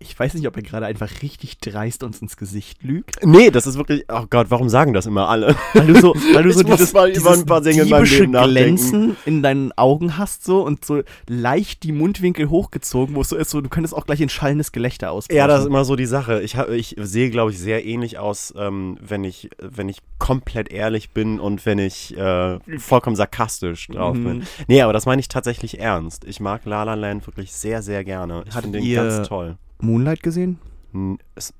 [0.02, 3.24] Ich weiß nicht, ob er gerade einfach richtig dreist uns ins Gesicht lügt.
[3.24, 4.06] Nee, das ist wirklich.
[4.12, 5.56] Oh Gott, warum sagen das immer alle?
[5.74, 8.32] Weil du so, weil du so dieses, mal dieses ein paar Dinge in meinem Leben.
[8.32, 13.36] Glänzen in deinen Augen hast so und so leicht die Mundwinkel hochgezogen, wo es so
[13.36, 15.38] ist, so, du könntest auch gleich in schallendes Gelächter ausbrechen.
[15.38, 16.42] Ja, das ist immer so die Sache.
[16.42, 20.72] Ich, hab, ich sehe, glaube ich, sehr ähnlich aus, ähm, wenn, ich, wenn ich komplett
[20.72, 24.24] ehrlich bin und wenn ich äh, vollkommen sarkastisch drauf Mhm.
[24.24, 24.44] bin.
[24.68, 26.26] Nee, aber das meine ich tatsächlich ernst.
[26.26, 28.44] Ich mag La La Land wirklich sehr, sehr gerne.
[28.48, 29.56] Ich finde den ganz toll.
[29.82, 30.60] Moonlight gesehen?
[30.94, 31.54] N- es-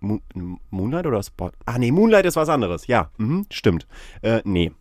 [0.00, 0.18] Mo
[0.70, 1.50] Moonlight oder Spot?
[1.66, 2.86] Ah, nee, Moonlight ist was anderes.
[2.86, 3.86] Ja, mhm, stimmt.
[4.22, 4.72] Äh, nee,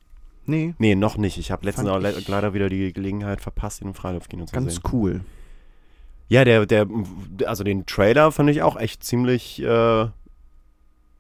[0.45, 1.37] Nee, nee, noch nicht.
[1.37, 4.53] Ich habe letztens auch le ich- leider wieder die Gelegenheit verpasst, ihn im Freiluftkino zu
[4.55, 4.83] ganz sehen.
[4.91, 5.21] cool.
[6.27, 6.87] Ja, der, der,
[7.45, 10.07] also den Trailer fand ich auch echt ziemlich äh,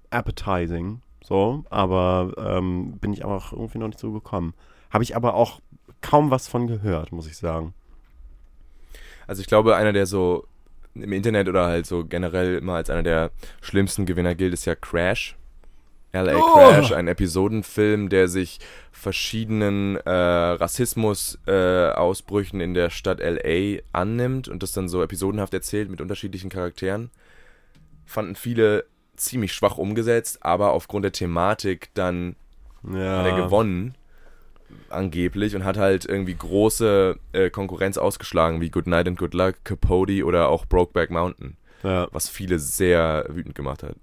[0.09, 1.01] appetizing.
[1.23, 4.53] So, aber ähm, bin ich aber auch irgendwie noch nicht so gekommen.
[4.89, 5.59] Habe ich aber auch
[6.01, 7.73] kaum was von gehört, muss ich sagen.
[9.27, 10.47] Also ich glaube, einer der so
[11.01, 13.31] im Internet oder halt so generell immer als einer der
[13.61, 15.35] schlimmsten Gewinner gilt, ist ja Crash.
[16.11, 16.53] LA Oh.
[16.53, 18.59] Crash, ein Episodenfilm, der sich
[18.91, 25.89] verschiedenen äh, Rassismus-Ausbrüchen äh, in der Stadt LA annimmt und das dann so episodenhaft erzählt
[25.89, 27.11] mit unterschiedlichen Charakteren.
[28.05, 28.85] Fanden viele
[29.15, 32.35] ziemlich schwach umgesetzt, aber aufgrund der Thematik dann
[32.83, 33.19] Ja.
[33.19, 33.93] hat er gewonnen,
[34.89, 39.55] angeblich, und hat halt irgendwie große äh, Konkurrenz ausgeschlagen, wie Good Night and Good Luck,
[39.63, 42.07] Capote oder auch Brokeback Mountain, Ja.
[42.11, 43.95] was viele sehr wütend gemacht hat.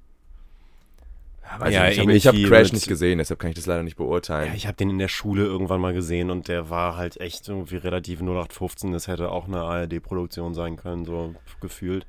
[1.48, 2.12] Ja, weiß Ja, ich habe
[2.42, 4.48] hab Crash nicht gesehen, deshalb kann ich das leider nicht beurteilen.
[4.48, 7.48] Ja, ich habe den in der Schule irgendwann mal gesehen und der war halt echt
[7.48, 8.90] irgendwie relativ 0815.
[8.92, 12.04] Das hätte auch eine ARD-Produktion sein können, so gefühlt.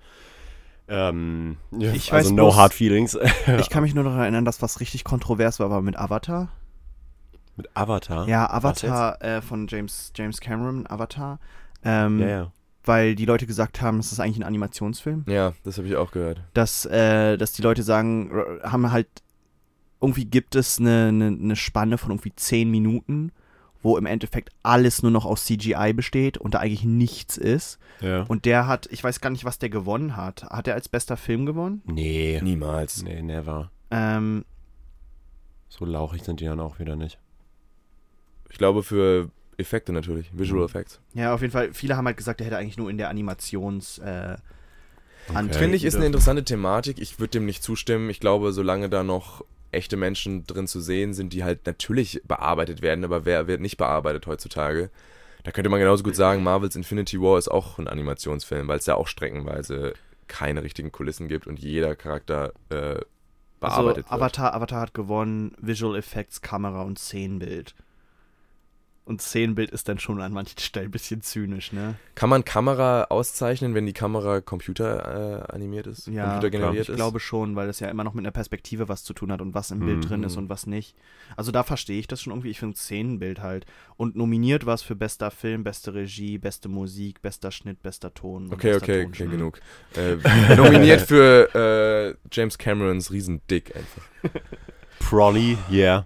[0.89, 3.17] Ähm, Ich also weiß no bloß- hard feelings.
[3.59, 6.49] Ich kann mich nur noch erinnern, dass was richtig kontrovers war, war mit Avatar.
[7.57, 8.27] Mit Avatar?
[8.27, 11.39] Ja, Avatar äh, von James, James Cameron, Avatar.
[11.83, 12.51] Ähm, Ja, ja.
[12.85, 15.25] Weil die Leute gesagt haben, es ist eigentlich ein Animationsfilm.
[15.27, 16.41] ja, das habe ich auch gehört.
[16.53, 18.31] Dass, äh, dass die Leute sagen,
[18.63, 19.07] haben halt,
[19.99, 23.31] irgendwie gibt es eine, eine, eine Spanne von irgendwie 10 Minuten,
[23.81, 27.77] wo im Endeffekt alles nur noch aus CGI besteht und da eigentlich nichts ist.
[27.99, 28.21] ja.
[28.23, 30.43] Und der hat, ich weiß gar nicht, was der gewonnen hat.
[30.43, 31.81] Hat er als bester Film gewonnen?
[31.85, 32.39] Nee.
[32.41, 33.03] Niemals.
[33.03, 33.69] Nee, never.
[33.91, 34.45] Ähm,
[35.67, 37.19] So lauchig sind die dann auch wieder nicht.
[38.49, 40.99] Ich glaube für Effekte natürlich, Visual Effects.
[41.13, 43.97] ja, auf jeden Fall, viele haben halt gesagt, er hätte eigentlich nur in der Animations...
[43.99, 44.37] Äh,
[45.33, 46.99] antreten Finde ich, ist eine interessante Thematik.
[46.99, 48.09] Ich würde dem nicht zustimmen.
[48.09, 52.81] Ich glaube, solange da noch echte Menschen drin zu sehen sind, die halt natürlich bearbeitet
[52.81, 54.89] werden, aber wer wird nicht bearbeitet heutzutage?
[55.43, 58.85] Da könnte man genauso gut sagen, Marvels Infinity War ist auch ein Animationsfilm, weil es
[58.85, 59.93] ja auch streckenweise
[60.27, 62.99] keine richtigen Kulissen gibt und jeder Charakter äh,
[63.59, 64.11] bearbeitet also, wird.
[64.11, 67.75] Avatar, Avatar hat gewonnen, Visual Effects, Kamera und Szenenbild.
[69.07, 71.95] Und Szenenbild ist dann schon an manchen Stellen ein bisschen zynisch, ne?
[72.13, 76.07] Kann man Kamera auszeichnen, wenn die Kamera Computer äh, animiert ist?
[76.07, 76.95] Ja, computergeneriert ich ist?
[76.97, 79.53] glaube schon, weil das ja immer noch mit einer Perspektive was zu tun hat und
[79.53, 80.01] was im Bild Mhm.
[80.01, 80.93] drin ist und was nicht.
[81.37, 82.49] Also da verstehe ich das schon irgendwie.
[82.49, 83.65] Ich finde Szenenbild halt.
[83.95, 88.51] Und nominiert war es für bester Film, beste Regie, beste Musik, bester Schnitt, bester Ton.
[88.51, 89.27] Okay, bester okay, Tonschnitt.
[89.29, 89.59] okay, genug.
[89.95, 94.41] Äh, nominiert für äh, James Camerons Riesendick einfach.
[94.99, 96.05] Prolly, yeah.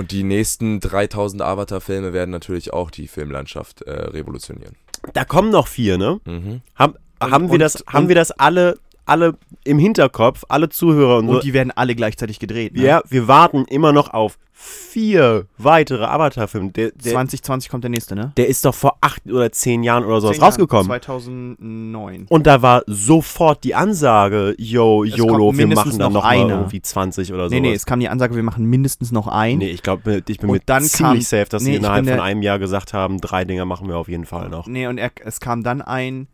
[0.00, 4.74] Und die nächsten 3000 Avatar-Filme werden natürlich auch die Filmlandschaft äh, revolutionieren.
[5.12, 6.20] Da kommen noch vier, ne?
[6.24, 6.62] Mhm.
[6.74, 8.78] Haben, Und- haben, wir, und- das, haben und- wir das alle,
[9.10, 9.34] alle
[9.64, 11.34] im Hinterkopf, alle Zuhörer und, so?
[11.34, 12.74] Und die werden alle gleichzeitig gedreht.
[12.74, 12.82] Ne?
[12.82, 16.70] ja, wir warten immer noch auf vier weitere Avatar-Filme.
[16.72, 18.32] Der, der, 2020 kommt der nächste, ne?
[18.36, 20.86] der ist doch vor acht oder zehn Jahren oder sowas rausgekommen.
[20.86, 22.26] 2009.
[22.28, 26.28] Und da war sofort die Ansage, yo, Es YOLO, wir machen dann noch noch, mal
[26.30, 26.54] einer.
[26.58, 27.54] irgendwie 20 oder so.
[27.54, 29.58] Nee, nee, es kam die Ansage, wir machen mindestens noch ein.
[29.58, 32.06] Nee, ich glaube, ich bin Und mir dann ziemlich kam- safe, dass nee, sie innerhalb
[32.06, 34.66] von einem Jahr gesagt haben, drei Dinger machen wir auf jeden Fall noch.
[34.66, 36.26] Nee, und er, es kam dann ein,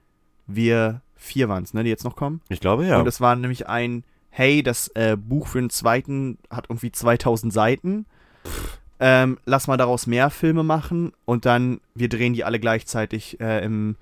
[0.47, 2.41] wir, vier waren es, ne, die jetzt noch kommen.
[2.49, 2.99] Ich glaube, ja.
[2.99, 7.53] Und es war nämlich ein, hey, das äh, Buch für den zweiten hat irgendwie 2000
[7.53, 8.07] Seiten.
[8.99, 13.63] Ähm, lass mal daraus mehr Filme machen und dann, wir drehen die alle gleichzeitig äh,
[13.63, 13.97] im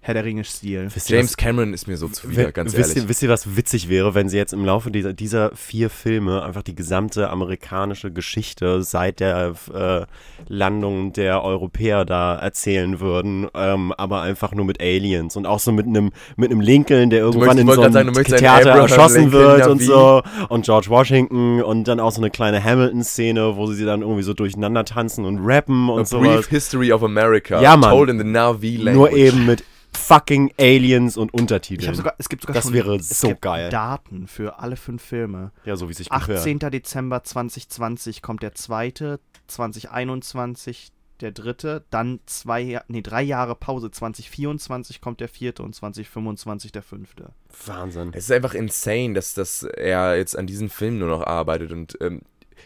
[0.00, 0.88] Herr der Ringe-Stil.
[1.06, 3.02] James was- Cameron ist mir so zuwider, Wi- ganz wisst ehrlich.
[3.04, 6.42] Ihr, wisst ihr, was witzig wäre, wenn sie jetzt im Laufe dieser, dieser vier Filme
[6.44, 10.06] einfach die gesamte amerikanische Geschichte seit der äh,
[10.48, 15.72] Landung der Europäer da erzählen würden, ähm, aber einfach nur mit Aliens und auch so
[15.72, 19.20] mit einem mit einem Lincoln, der irgendwann möchtest- in so einem sagen, Theater Abraham erschossen
[19.22, 23.66] Lincoln, wird und so und George Washington und dann auch so eine kleine Hamilton-Szene, wo
[23.66, 26.36] sie dann irgendwie so durcheinander tanzen und rappen und A sowas.
[26.36, 27.90] Brief History of America, Ja, Mann.
[27.90, 28.94] told in the Navi language.
[28.94, 29.64] Nur eben mit
[29.96, 31.94] fucking Aliens und Untertiteln.
[31.94, 33.70] Sogar, es gibt sogar Das schon wäre es so gibt geil.
[33.70, 35.52] Daten für alle fünf Filme.
[35.64, 36.30] ja, so wie sich gehört.
[36.40, 36.58] 18.
[36.58, 43.90] Dezember 2020 kommt der zweite, 2021 der dritte, dann zwei, Ja- nee, drei Jahre Pause,
[43.90, 47.30] 2024 kommt der vierte und 2025 der fünfte.
[47.66, 48.10] Wahnsinn.
[48.14, 51.98] Es ist einfach insane, dass, dass er jetzt an diesen Filmen nur noch arbeitet und
[52.00, 52.20] ähm,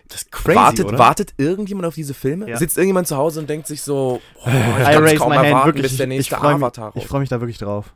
[0.09, 0.99] Das ist crazy, wartet, oder?
[0.99, 2.49] wartet irgendjemand auf diese Filme?
[2.49, 2.57] Ja.
[2.59, 4.57] Sitzt irgendjemand zu Hause und denkt sich so, oh, ich I
[4.93, 5.83] kann es raise kaum my hand, erwarten, wirklich.
[5.85, 7.09] bis der ich- nächste ich freu mich, Avatar Ich raus.
[7.09, 7.95] freue mich da wirklich drauf.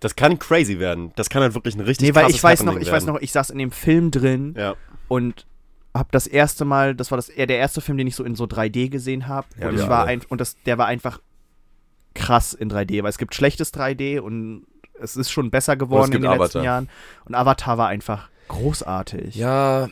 [0.00, 1.10] Das kann crazy werden.
[1.16, 3.20] Das kann halt wirklich ein richtig Nee, weil ich weiß noch, Happening ich weiß noch,
[3.20, 4.74] ich saß in dem Film drin Ja.
[5.08, 5.44] und
[5.96, 8.36] habe das erste Mal, das war das eher der erste Film, den ich so in
[8.36, 11.20] so 3D gesehen habe Ja, und ich war ein, und das der war einfach
[12.14, 14.66] krass in 3D, weil es gibt schlechtes 3D und
[15.00, 16.64] es ist schon besser geworden in den letzten Avatar.
[16.64, 16.88] Jahren
[17.24, 19.34] und Avatar war einfach großartig.
[19.36, 19.88] Ja,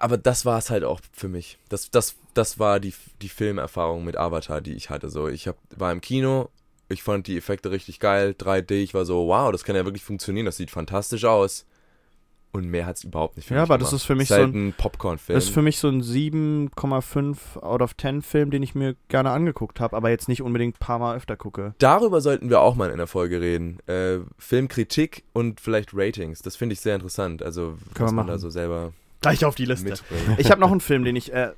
[0.00, 1.58] aber das war es halt auch für mich.
[1.68, 5.08] Das, das, das war die, die Filmerfahrung mit Avatar, die ich hatte.
[5.10, 6.48] So, ich hab, war im Kino,
[6.88, 10.02] ich fand die Effekte richtig geil, 3D, ich war so, wow, das kann ja wirklich
[10.02, 11.66] funktionieren, das sieht fantastisch aus.
[12.52, 14.00] Und mehr hat es überhaupt nicht für Ja, mich aber das gemacht.
[14.02, 15.36] ist für mich ist halt so ein Popcorn-Film.
[15.36, 19.30] Das ist für mich so ein 7,5 out of 10 Film, den ich mir gerne
[19.30, 21.74] angeguckt habe, aber jetzt nicht unbedingt ein paar Mal öfter gucke.
[21.78, 23.78] Darüber sollten wir auch mal in der Folge reden.
[23.86, 26.42] Äh, Filmkritik und vielleicht Ratings.
[26.42, 27.40] Das finde ich sehr interessant.
[27.42, 29.90] Also, was wir man da so selber Gleich auf die Liste.
[29.90, 30.38] mitbringt.
[30.38, 31.52] Ich habe noch einen Film, den ich äh,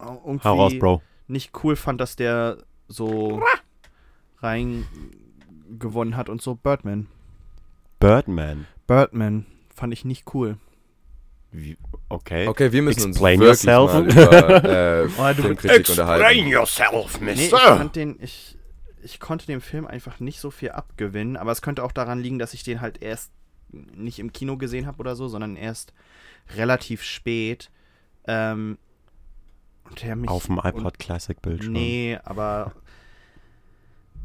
[0.00, 1.02] irgendwie raus, Bro.
[1.28, 2.58] nicht cool fand, dass der
[2.88, 3.42] so
[4.38, 4.86] rein
[5.78, 7.06] gewonnen hat und so Birdman.
[8.00, 8.66] Birdman.
[8.86, 10.58] Birdman fand ich nicht cool.
[11.52, 11.76] Wie,
[12.08, 12.48] okay.
[12.48, 13.92] Okay, wir müssen Explain uns wirklich yourself.
[13.92, 16.48] mal über äh, Oh, du- Filmkritik unterhalten.
[16.48, 18.58] yourself, Nee, ich fand den, ich,
[19.02, 22.38] ich konnte dem Film einfach nicht so viel abgewinnen, aber es könnte auch daran liegen,
[22.40, 23.30] dass ich den halt erst
[23.94, 25.92] nicht im Kino gesehen habe oder so, sondern erst
[26.56, 27.70] relativ spät.
[28.26, 28.78] Ähm,
[29.90, 30.30] und mich.
[30.30, 31.72] Auf dem iPod Classic Bildschirm.
[31.72, 32.72] Nee, aber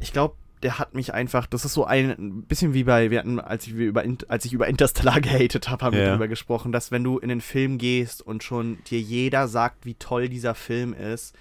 [0.00, 3.18] ich glaube, der hat mich einfach, das ist so ein, ein bisschen wie bei, wir
[3.20, 6.08] hatten, als ich, wir über, als ich über Interstellar gehatet habe, haben wir Ja.
[6.10, 9.94] darüber gesprochen, dass wenn du in den Film gehst und schon dir jeder sagt, wie
[9.94, 11.34] toll dieser Film ist,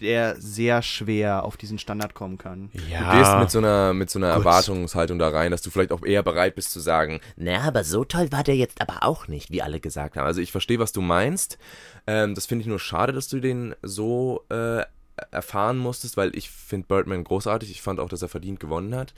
[0.00, 2.70] der sehr schwer auf diesen Standard kommen kann.
[2.90, 3.12] Ja.
[3.12, 4.38] Du gehst mit so einer, mit so einer Gut.
[4.44, 8.04] Erwartungshaltung da rein, dass du vielleicht auch eher bereit bist zu sagen, Na, aber so
[8.04, 10.26] toll war der jetzt aber auch nicht, wie alle gesagt haben.
[10.26, 11.58] also ich verstehe, was du meinst.
[12.06, 14.82] Ähm, das finde ich nur schade, dass du den so äh,
[15.30, 17.70] erfahren musstest, weil ich finde Birdman großartig.
[17.70, 19.14] Ich fand auch, dass er verdient gewonnen hat.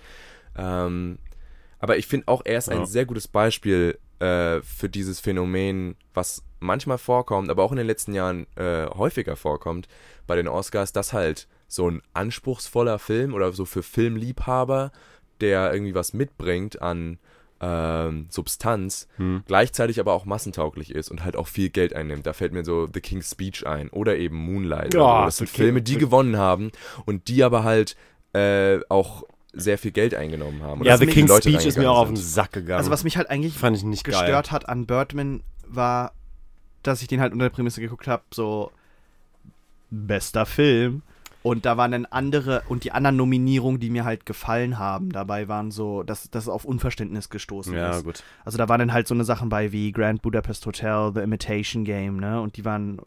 [0.57, 1.19] Ähm,
[1.81, 2.87] aber ich finde auch, er ist ein Ja.
[2.87, 8.15] sehr gutes Beispiel äh, für dieses Phänomen, was manchmal vorkommt, aber auch in den letzten
[8.15, 9.89] Jahren äh, häufiger vorkommt
[10.27, 14.91] bei den Oscars, dass halt so ein anspruchsvoller Film oder so für Filmliebhaber,
[15.41, 17.19] der irgendwie was mitbringt an
[17.61, 19.43] ähm, Substanz, Hm.
[19.47, 22.27] gleichzeitig aber auch massentauglich ist und halt auch viel Geld einnimmt.
[22.27, 24.95] Da fällt mir so The King's Speech ein oder eben Moonlight.
[24.95, 25.25] Ja, oder so.
[25.27, 26.71] Das sind King- Filme, die gewonnen haben
[27.05, 27.97] und die aber halt
[28.33, 30.85] äh, auch sehr viel Geld eingenommen haben.
[30.85, 32.79] Ja, The King's Leute Speech ist mir auch auf den Sack gegangen.
[32.79, 34.13] Also was mich halt eigentlich fand ich nicht geil.
[34.13, 36.13] gestört hat an Birdman war,
[36.83, 38.71] dass ich den halt unter der Prämisse geguckt habe, so
[39.91, 41.03] bester Film.
[41.43, 45.49] Und da waren dann andere, und die anderen Nominierungen, die mir halt gefallen haben, dabei
[45.49, 48.05] waren so, dass das auf Unverständnis gestoßen Ja, ist.
[48.05, 48.23] gut.
[48.45, 51.85] Also da waren dann halt so eine Sachen bei wie Grand Budapest Hotel, The Imitation
[51.85, 52.41] Game, ne?
[52.41, 53.01] Und die waren.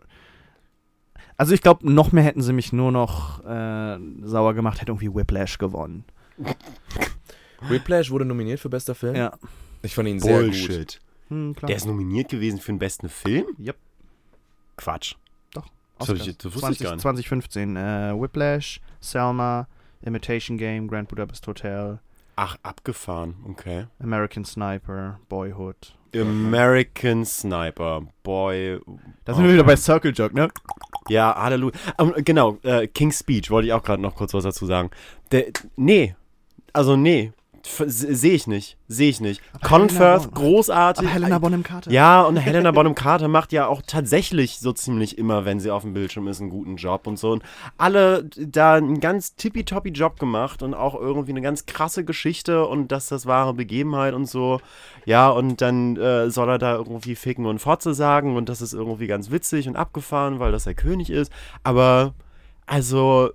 [1.38, 5.14] Also ich glaube, noch mehr hätten sie mich nur noch äh, sauer gemacht, hätte irgendwie
[5.14, 6.06] Whiplash gewonnen.
[7.62, 9.16] Whiplash wurde nominiert für bester Film.
[9.16, 9.34] Ja.
[9.82, 10.52] Ich fand ihn sehr gut.
[10.52, 11.00] Bullshit.
[11.30, 11.68] Hm, klar.
[11.68, 13.46] Der ist nominiert gewesen für den besten Film?
[13.60, 13.76] Yep.
[14.78, 15.16] Quatsch.
[15.54, 15.68] Doch.
[16.00, 17.02] Das ich- das wusste ich gar nicht.
[17.02, 17.76] 2015.
[17.76, 19.68] Äh, Whiplash, Selma,
[20.02, 22.00] Imitation Game, Grand Budapest Hotel,
[22.36, 23.36] Ach, abgefahren.
[23.48, 23.86] Okay.
[24.00, 25.96] American Sniper, Boyhood.
[26.16, 28.02] American Sniper.
[28.24, 28.80] Boy.
[29.26, 30.50] Da sind wir wieder bei Circle Jerk, ne?
[31.08, 31.74] Ja, Halleluja.
[32.00, 34.90] Ähm, genau, äh, King's Speech wollte ich auch gerade noch kurz was dazu sagen.
[35.32, 36.16] Der, nee.
[36.74, 37.32] Also, nee.
[37.64, 38.76] Sehe ich nicht.
[38.88, 39.40] Sehe ich nicht.
[39.62, 41.04] Colin Helena Firth, Bonham- großartig.
[41.06, 41.92] Aber Helena Bonham Carter.
[41.92, 45.84] Ja, und Helena Bonham Carter macht ja auch tatsächlich so ziemlich immer, wenn sie auf
[45.84, 47.32] dem Bildschirm ist, einen guten Job und so.
[47.34, 47.44] Und
[47.78, 52.92] alle da einen ganz tippitoppi Job gemacht und auch irgendwie eine ganz krasse Geschichte und
[52.92, 54.60] dass das wahre Begebenheit und so.
[55.06, 58.74] Ja, und dann äh, soll er da irgendwie ficken und Fotze sagen und das ist
[58.74, 61.32] irgendwie ganz witzig und abgefahren, weil das der König ist.
[61.64, 62.16] Aber,
[62.66, 63.30] also,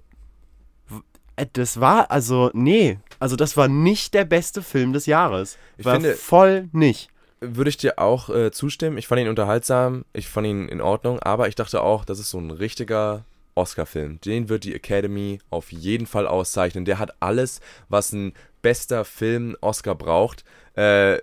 [1.53, 2.99] Das war, also, nee.
[3.19, 5.59] Also, das war nicht der beste Film des Jahres.
[5.77, 7.11] Ich war finde- voll nicht.
[7.41, 8.97] Würde ich dir auch äh, zustimmen.
[8.97, 12.31] Ich fand ihn unterhaltsam, ich fand ihn in Ordnung, aber ich dachte auch, das ist
[12.31, 13.25] so ein richtiger
[13.55, 14.21] Oscar-Film.
[14.23, 16.87] Den wird die Academy auf jeden Fall auszeichnen.
[16.87, 17.61] Der hat alles,
[17.91, 18.33] was ein
[18.63, 20.45] bester Film Oscar braucht.
[20.75, 21.19] Äh,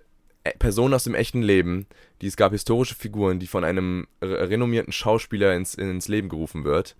[0.59, 1.87] Personen aus dem echten Leben,
[2.21, 6.63] die es gab historische Figuren, die von einem re- renommierten Schauspieler ins, ins Leben gerufen
[6.63, 6.95] wird.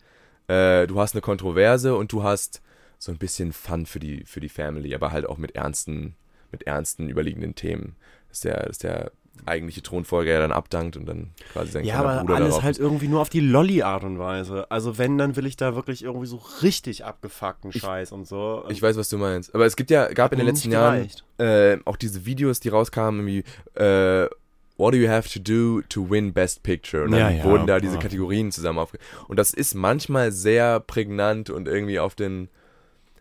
[0.48, 2.62] Äh, du hast eine Kontroverse und du hast
[3.04, 6.16] so ein bisschen Fun für die, für die Family, aber halt auch mit ernsten,
[6.54, 7.98] mit ernsten überliegenden Themen.
[8.30, 9.12] Dass der, dass der
[9.46, 13.10] eigentliche Thronfolger ja dann abdankt und dann quasi sein Ja, aber Bruder alles halt irgendwie
[13.10, 14.72] nur auf die Lolli-Art und Weise.
[14.72, 18.64] Also, wenn, dann will ich da wirklich irgendwie so richtig abgefuckten Scheiß und so.
[18.70, 19.54] Ich weiß, was du meinst.
[19.54, 23.28] Aber es gibt ja, gab in den letzten Jahren äh, auch diese Videos, die rauskamen,
[23.28, 23.44] irgendwie,
[23.80, 24.30] äh,
[24.78, 27.04] What do you have to do to win Best Picture?
[27.04, 28.00] Und dann Ja, ja, wurden da diese.
[28.00, 28.98] Kategorien zusammen aufge...
[29.28, 32.50] Und das ist manchmal sehr prägnant und irgendwie auf den,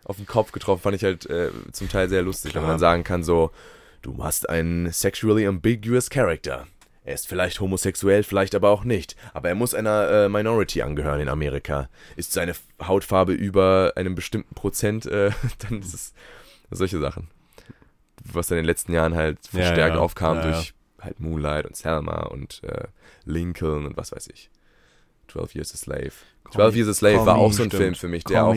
[0.05, 0.81] auf den Kopf getroffen.
[0.81, 2.79] Fand ich halt äh, zum Teil sehr lustig, wenn man Klar.
[2.79, 3.51] sagen kann, so,
[4.01, 6.67] du hast einen sexually ambiguous Character.
[7.05, 9.17] Er ist vielleicht homosexuell, vielleicht aber auch nicht.
[9.33, 11.89] Aber er muss einer äh, Minority angehören in Amerika.
[12.15, 16.13] Ist seine Hautfarbe über einem bestimmten Prozent, äh, dann ist es
[16.71, 17.27] solche Sachen.
[18.23, 20.01] Was dann in den letzten Jahren halt verstärkt ja.
[20.01, 20.51] aufkam Ja, ja.
[20.51, 22.85] durch halt Moonlight und Selma und äh,
[23.25, 24.49] Lincoln und was weiß ich.
[25.33, 26.11] 12 Years a Slave.
[26.45, 27.81] Call 12 me- Years a Slave war me, auch so ein stimmt.
[27.83, 28.55] Film für mich, der auch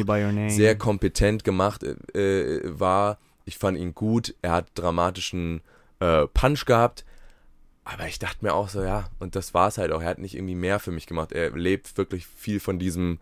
[0.49, 3.19] sehr kompetent gemacht äh, war.
[3.45, 4.35] Ich fand ihn gut.
[4.43, 5.63] Er hat dramatischen
[6.01, 7.05] äh, Punch gehabt.
[7.85, 10.03] Aber ich dachte mir auch so, ja, und das war es halt auch.
[10.03, 11.31] Er hat nicht irgendwie mehr für mich gemacht.
[11.33, 13.21] Er lebt wirklich viel von diesem,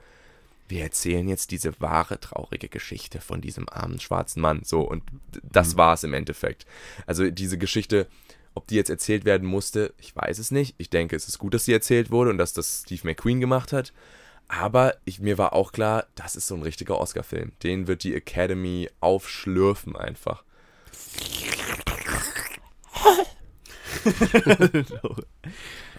[0.68, 4.62] wir erzählen jetzt diese wahre, traurige Geschichte von diesem armen schwarzen Mann.
[4.64, 5.02] So, und
[5.42, 6.64] das war es im Endeffekt.
[7.06, 8.06] Also diese Geschichte,
[8.54, 10.74] ob die jetzt erzählt werden musste, ich weiß es nicht.
[10.78, 13.72] Ich denke, es ist gut, dass sie erzählt wurde und dass das Steve McQueen gemacht
[13.72, 13.92] hat.
[14.48, 17.52] Aber ich, mir war auch klar, das ist so ein richtiger Oscar-Film.
[17.62, 20.44] Den wird die Academy aufschlürfen einfach.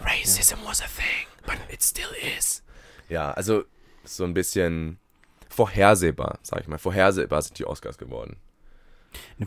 [0.00, 2.62] Racism was a thing, but it still is.
[3.08, 3.64] Ja, also
[4.04, 4.98] so ein bisschen
[5.48, 6.78] vorhersehbar, sag ich mal.
[6.78, 8.36] Vorhersehbar sind die Oscars geworden.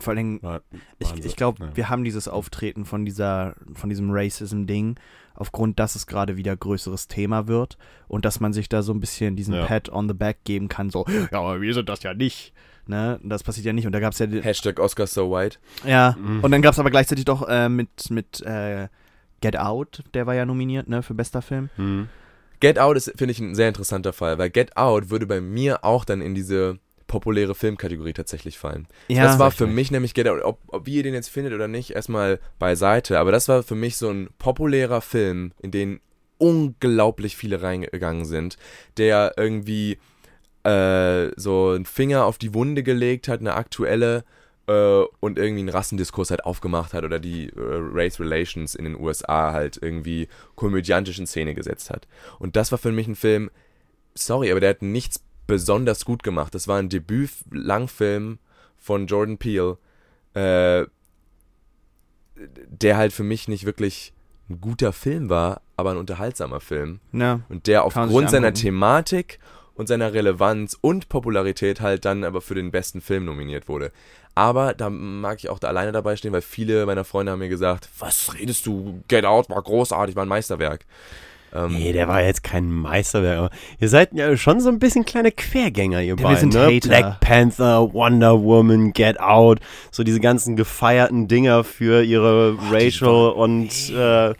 [0.00, 0.62] Vor allem, War-
[0.98, 1.70] ich, ich glaube, Ja.
[1.76, 4.96] wir haben dieses Auftreten von dieser, von diesem Racism-Ding,
[5.34, 9.00] aufgrund, dass es gerade wieder größeres Thema wird und dass man sich da so ein
[9.00, 9.64] bisschen diesen Ja.
[9.66, 12.52] Pat on the back geben kann, so, ja, aber wir sind das ja nicht.
[12.86, 13.20] Ne?
[13.22, 13.86] Das passiert ja nicht.
[13.86, 15.58] Und da gab es ja, Hashtag Oscars so white.
[15.86, 16.16] ja.
[16.20, 16.40] Mhm.
[16.42, 18.88] Und dann gab es aber gleichzeitig doch äh, mit, mit äh,
[19.40, 21.70] Get Out, der war ja nominiert, ne, für bester Film.
[21.76, 22.08] Hm.
[22.60, 25.82] Get Out ist, finde ich, ein sehr interessanter Fall, weil Get Out würde bei mir
[25.84, 26.78] auch dann in diese
[27.10, 28.86] populäre Filmkategorie tatsächlich fallen.
[29.08, 29.72] Ja, das war für ich.
[29.72, 33.18] mich nämlich Get Out, ob, ob wie ihr den jetzt findet oder nicht, erstmal beiseite,
[33.18, 36.00] aber das war für mich so ein populärer Film, in den
[36.38, 38.58] unglaublich viele reingegangen sind,
[38.96, 39.98] der irgendwie
[40.62, 44.24] äh, so einen Finger auf die Wunde gelegt hat, eine aktuelle
[44.68, 48.98] äh, und irgendwie einen Rassendiskurs halt aufgemacht hat oder die äh, Race Relations in den
[48.98, 52.06] USA halt irgendwie komödiantisch in Szene gesetzt hat.
[52.38, 53.50] Und das war für mich ein Film,
[54.14, 56.54] sorry, aber der hat nichts besonders gut gemacht.
[56.54, 58.38] Das war ein Debüt-Langfilm
[58.78, 59.78] von Jordan Peele,
[60.34, 60.86] äh,
[62.36, 64.12] der halt für mich nicht wirklich
[64.48, 67.00] ein guter Film war, aber ein unterhaltsamer Film.
[67.12, 67.40] Ja.
[67.48, 68.52] Und der aufgrund seiner.
[68.52, 69.38] Thematik
[69.74, 73.92] und seiner Relevanz und Popularität halt dann aber für den besten Film nominiert wurde.
[74.34, 77.48] Aber da mag ich auch da alleine dabei stehen, weil viele meiner Freunde haben mir
[77.48, 79.02] gesagt, was redest du?
[79.08, 80.84] Get Out war großartig, war ein Meisterwerk.
[81.54, 83.50] Ähm, Nee, der war jetzt kein Meisterwerk.
[83.80, 86.66] Ihr seid ja schon so ein bisschen kleine Quergänger, ihr beiden, ne?
[86.66, 86.88] Hater.
[86.88, 93.70] Black Panther, Wonder Woman, Get Out, so diese ganzen gefeierten Dinger für ihre Racial und
[93.90, 94.34] äh,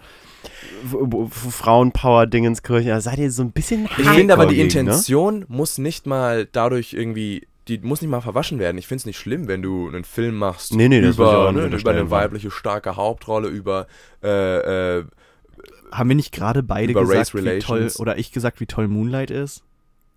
[1.51, 2.89] Frauenpower-Dingenskirche.
[2.89, 4.63] Da seid ihr so ein bisschen Ich finde aber die ne?
[4.63, 8.79] Intention muss nicht mal dadurch irgendwie, die muss nicht mal verwaschen werden.
[8.79, 11.91] Ich finde es nicht schlimm, wenn du einen Film machst Nee, nee, über, ne, über
[11.91, 13.87] eine weibliche starke Hauptrolle, über
[14.23, 15.05] äh, äh,
[15.93, 19.31] Haben wir nicht gerade beide Über gesagt, wie toll, oder ich gesagt, wie toll Moonlight
[19.31, 19.65] ist?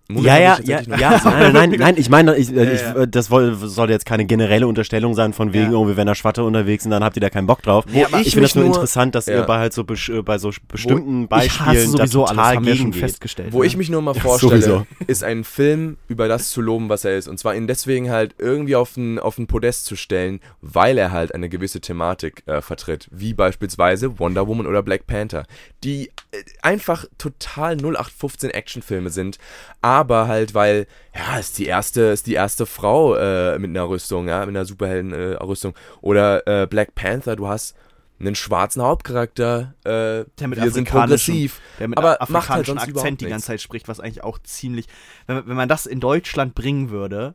[0.08, 2.94] Moonlight Ja, ja, ich ja, ja, nein, nein, nein, ich meine, ich, äh, ich, Ja,
[3.02, 5.78] äh, das soll jetzt keine generelle Unterstellung sein, von wegen, Ja.
[5.78, 7.86] irgendwie, wenn da Schwatte unterwegs sind, dann habt ihr da keinen Bock drauf.
[7.88, 9.36] Wo ich ich finde das nur interessant, dass Ja.
[9.36, 12.56] ihr bei halt so, äh, bei so bestimmten ich hasse Beispielen da sowieso alles, total
[12.56, 13.52] haben wir schon festgestellt.
[13.52, 13.66] Wo ne?
[13.66, 17.16] ich mich nur mal Ja, vorstelle, ist einen Film über das zu loben, was er
[17.16, 17.26] ist.
[17.26, 21.12] Und zwar ihn deswegen halt irgendwie auf ein, auf ein Podest zu stellen, weil er
[21.12, 23.08] halt eine gewisse Thematik äh, vertritt.
[23.10, 25.44] Wie beispielsweise Wonder Woman oder Black Panther.
[25.82, 29.38] Die äh, einfach total 0815 Actionfilme sind.
[29.80, 34.28] Aber halt, weil, ja, ist die erste, ist die erste Frau äh, mit einer Rüstung,
[34.28, 35.74] ja, mit einer Superhelden-Rüstung.
[36.00, 37.74] Oder äh, Black Panther, du hast
[38.20, 41.60] einen schwarzen Hauptcharakter, äh, Der mit wir sind progressiv.
[41.78, 43.34] der mit aber aber macht halt sonst Akzent die nichts.
[43.34, 44.86] ganze Zeit spricht, was eigentlich auch ziemlich,
[45.26, 47.34] wenn, man- wenn man das in Deutschland bringen würde,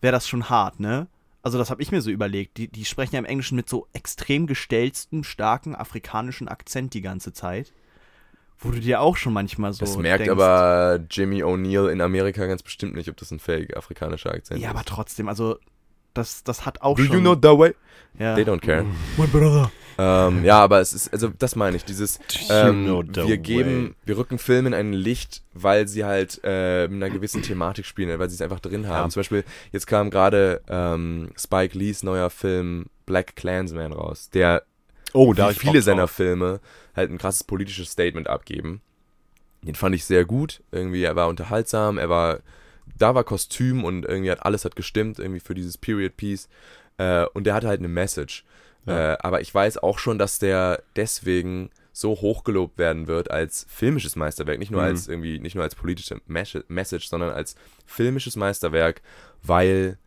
[0.00, 1.06] wäre das schon hart, ne?
[1.44, 2.56] Also das habe ich mir so überlegt.
[2.56, 7.32] Die, die sprechen ja im Englischen mit so extrem gestellstem, starken afrikanischen Akzent die ganze
[7.32, 7.72] Zeit.
[8.62, 12.46] Wo du dir auch schon manchmal so das merkt denkst, aber Jimmy O'Neill in Amerika
[12.46, 14.74] ganz bestimmt nicht, ob das ein fake afrikanischer Akzent Ja, ist.
[14.76, 15.56] aber trotzdem, also
[16.14, 17.14] das, das hat auch Do schon...
[17.16, 17.74] you know the way?
[18.18, 18.34] ja.
[18.34, 18.84] They don't care.
[19.16, 19.70] My brother.
[19.98, 22.18] Ähm, ja, aber es ist, also das meine ich, dieses,
[22.48, 23.94] you ähm, know the wir geben, way.
[24.06, 28.18] wir rücken Filme in ein Licht, weil sie halt äh, mit einer gewissen Thematik spielen,
[28.18, 29.06] weil sie es einfach drin haben.
[29.06, 29.10] Ja.
[29.10, 34.62] Zum Beispiel, jetzt kam gerade ähm, Spike Lees neuer Film Black Klansman raus, der
[35.12, 36.08] Oh, da viele seiner.
[36.08, 36.60] Filme
[36.94, 38.80] halt ein krasses politisches Statement abgeben.
[39.62, 40.62] Den fand ich sehr gut.
[40.72, 42.40] Irgendwie, er war unterhaltsam, er war,
[42.98, 46.48] da war Kostüm und irgendwie hat alles hat gestimmt, irgendwie für dieses Period Piece.
[46.98, 48.44] Äh, und der hatte halt eine Message.
[48.86, 49.12] Ja.
[49.12, 54.16] Äh, aber ich weiß auch schon, dass der deswegen so hochgelobt werden wird als filmisches
[54.16, 54.86] Meisterwerk, nicht nur Mhm.
[54.88, 57.54] als irgendwie, nicht nur als politische Mes- Message, sondern als
[57.86, 59.02] filmisches Meisterwerk,
[59.42, 59.98] weil,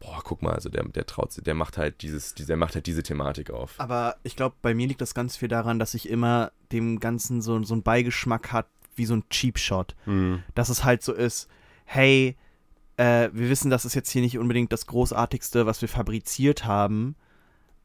[0.00, 2.86] boah, guck mal, also der, der traut sich, der macht halt dieses, der macht halt
[2.86, 3.74] diese Thematik auf.
[3.78, 7.42] Aber ich glaube, bei mir liegt das ganz viel daran, dass ich immer dem Ganzen
[7.42, 8.66] so, so einen Beigeschmack hat,
[8.96, 9.94] wie so ein Cheap Shot.
[10.06, 10.42] Mhm.
[10.54, 11.48] Dass es halt so ist,
[11.84, 12.36] hey,
[12.96, 17.14] äh, wir wissen, das ist jetzt hier nicht unbedingt das Großartigste, was wir fabriziert haben,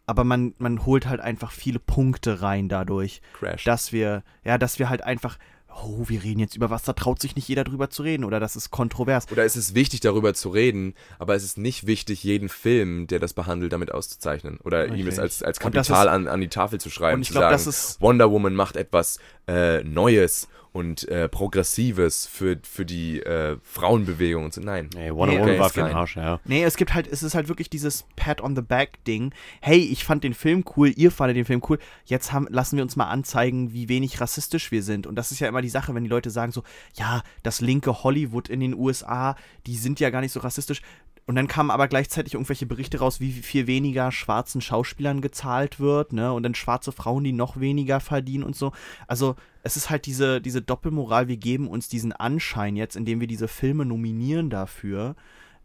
[0.06, 3.64] aber man, man holt halt einfach viele Punkte rein dadurch, Crash.
[3.64, 5.38] dass wir, ja, dass wir halt einfach,
[5.84, 8.40] oh, wir reden jetzt über was, da traut sich nicht jeder drüber zu reden oder
[8.40, 9.30] das ist kontrovers.
[9.32, 13.20] Oder es ist wichtig, darüber zu reden, aber es ist nicht wichtig, jeden Film, der
[13.20, 14.58] das behandelt, damit auszuzeichnen.
[14.64, 17.16] Oder ihm es als, als Kapital ist- an, an die Tafel zu schreiben.
[17.16, 21.30] Und ich zu glaube, sagen, das ist Wonder Woman macht etwas äh, Neues und äh,
[21.30, 24.60] Progressives für, für die äh, Frauenbewegung und so.
[24.60, 24.90] Nein.
[24.98, 25.96] Ey, Wonder Nee, Woman war für den.
[25.96, 26.42] Arsch, ja.
[26.44, 29.34] Nee, es gibt halt, es ist halt wirklich dieses Pat on the Back Ding.
[29.62, 31.80] Hey, ich fand den Film cool, ihr fandet den Film cool.
[32.04, 35.08] Jetzt haben, lassen wir uns mal anzeigen, wie wenig rassistisch wir sind.
[35.08, 36.64] Und das ist ja immer die Sache, wenn die Leute sagen so,
[36.96, 39.38] ja, das linke Hollywood in den USA,
[39.68, 40.82] die sind ja gar nicht so rassistisch.
[41.28, 46.14] Und dann kamen aber gleichzeitig irgendwelche Berichte raus, wie viel weniger schwarzen Schauspielern gezahlt wird,
[46.14, 46.32] ne?
[46.32, 48.74] Und dann schwarze Frauen, die noch weniger verdienen und so.
[49.08, 53.28] Also, es ist halt diese, diese Doppelmoral, wir geben uns diesen Anschein jetzt, indem wir
[53.28, 55.16] diese Filme nominieren dafür,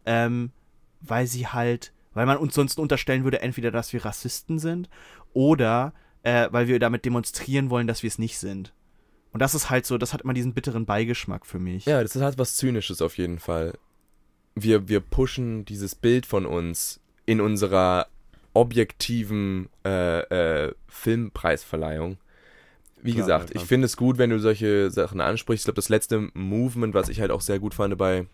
[0.05, 0.51] ähm,
[0.99, 4.89] weil sie halt, weil man uns sonst unterstellen würde, entweder, dass wir Rassisten sind
[5.33, 5.93] oder
[6.23, 8.73] äh, weil wir damit demonstrieren wollen, dass wir es nicht sind.
[9.31, 11.85] Und das ist halt so, das hat immer diesen bitteren Beigeschmack für mich.
[11.85, 13.77] Ja, das hat was Zynisches auf jeden Fall.
[14.55, 18.07] Wir, wir pushen dieses Bild von uns in unserer
[18.53, 22.17] objektiven äh, äh, Filmpreisverleihung.
[23.01, 23.63] Wie Klar, gesagt, klar.
[23.63, 25.63] ich finde es gut, wenn du solche Sachen ansprichst.
[25.63, 28.27] Ich glaube, das letzte Movement, was ich halt auch sehr gut fand bei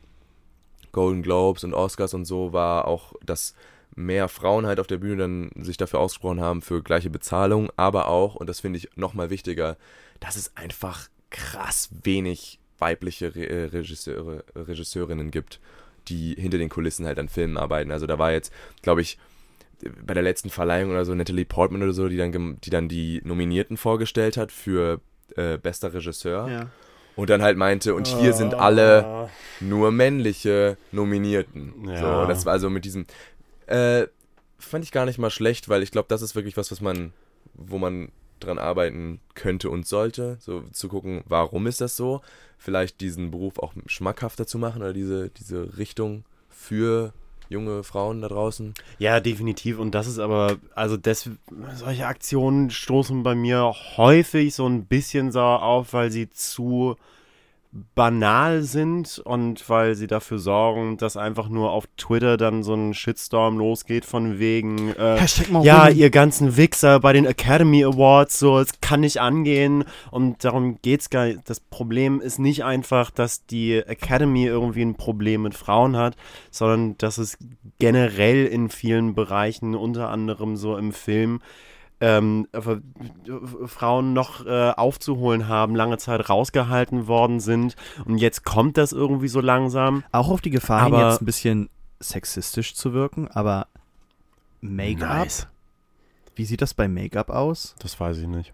[0.91, 3.53] Golden Globes und Oscars und so, war auch, dass
[3.95, 8.07] mehr Frauen halt auf der Bühne dann sich dafür ausgesprochen haben für gleiche Bezahlung, aber
[8.07, 9.77] auch, und das finde ich nochmal wichtiger,
[10.19, 15.59] dass es einfach krass wenig weibliche Re äh, Regisseure, Regisseurinnen gibt,
[16.09, 17.91] die hinter den Kulissen halt an Filmen arbeiten.
[17.91, 18.51] Also da war jetzt,
[18.81, 19.17] glaube ich,
[20.05, 23.21] bei der letzten Verleihung oder so Natalie Portman oder so, die dann, die, dann die
[23.23, 25.01] Nominierten vorgestellt hat für
[25.35, 26.69] äh, bester Regisseur Ja.
[27.15, 29.29] und dann halt meinte, und hier sind alle
[29.59, 31.89] nur männliche Nominierten.
[31.89, 31.97] Ja.
[32.23, 33.05] So, das war also mit diesem,
[33.67, 34.07] äh,
[34.57, 37.13] fand ich gar nicht mal schlecht, weil ich glaube, das ist wirklich was, was man,
[37.53, 38.09] wo man
[38.39, 42.21] dran arbeiten könnte und sollte, so zu gucken, warum ist das so?
[42.57, 47.13] Vielleicht diesen Beruf auch schmackhafter zu machen oder diese, diese Richtung für
[47.49, 48.73] junge Frauen da draußen.
[48.99, 49.79] Ja, definitiv.
[49.79, 51.29] Und das ist aber, also das,
[51.75, 56.97] solche Aktionen stoßen bei mir häufig so ein bisschen sauer auf, weil sie zu
[57.95, 62.93] banal sind und weil sie dafür sorgen, dass einfach nur auf Twitter dann so ein
[62.93, 65.19] Shitstorm losgeht von wegen, äh,
[65.61, 70.79] ja, ihr ganzen Wichser bei den Academy Awards, so, es kann nicht angehen und darum
[70.81, 71.41] geht's gar nicht.
[71.45, 76.15] Das Problem ist nicht einfach, dass die Academy irgendwie ein Problem mit Frauen hat,
[76.51, 77.37] sondern dass es
[77.79, 81.41] generell in vielen Bereichen, unter anderem so im Film,
[81.99, 82.61] ähm, äh,
[83.67, 87.75] Frauen noch äh, aufzuholen haben, lange Zeit rausgehalten worden sind
[88.05, 90.03] und jetzt kommt das irgendwie so langsam.
[90.11, 91.69] Auch auf die Gefahr Aber- jetzt ein bisschen
[91.99, 93.67] sexistisch zu wirken, aber
[94.61, 95.27] Make-up,
[96.35, 97.75] wie sieht das bei Make-up aus?
[97.79, 98.53] Das weiß ich nicht.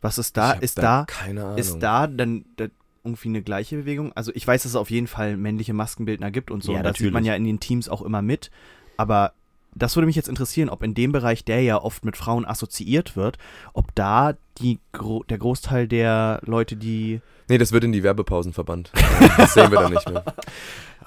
[0.00, 0.52] Was ist da?
[0.52, 1.58] Ist da, keine Ahnung.
[1.58, 2.66] ist da dann da
[3.04, 4.12] irgendwie eine gleiche Bewegung?
[4.14, 6.72] Also ich weiß, dass es auf jeden Fall männliche Maskenbildner gibt und so.
[6.72, 8.50] Ja, und das sieht man ja in den Teams auch immer mit.
[8.96, 9.32] Aber
[9.74, 13.16] das würde mich jetzt interessieren, ob in dem Bereich, der ja oft mit Frauen assoziiert
[13.16, 13.38] wird,
[13.72, 18.54] ob da die Gro der Großteil der Leute, die Nee, das wird in die Werbepausen
[18.54, 18.90] verbannt.
[19.36, 20.24] Das sehen wir dann nicht mehr.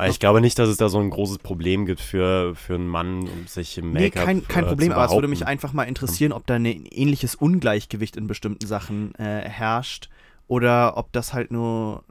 [0.05, 3.21] Ich glaube nicht, dass es da so ein großes Problem gibt für, für einen Mann,
[3.21, 5.73] um sich im Nee, Make-up kein, kein äh, Problem, zu aber es würde mich einfach
[5.73, 10.09] mal interessieren, ob da ein ähnliches Ungleichgewicht in bestimmten Sachen äh, herrscht
[10.47, 12.03] oder ob das halt nur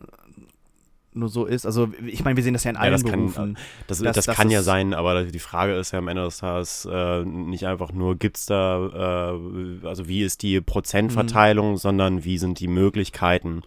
[1.16, 1.66] nur so ist.
[1.66, 3.58] Also ich meine, wir sehen das ja in Ja, allen das kann, Berufen.
[3.86, 6.38] das, Das- das, das kann ja sein, aber die Frage ist ja am Ende des
[6.38, 11.76] Tages äh, nicht einfach nur, gibt es da, äh, also wie ist die Prozentverteilung, Mhm.
[11.78, 13.62] sondern wie sind die Möglichkeiten.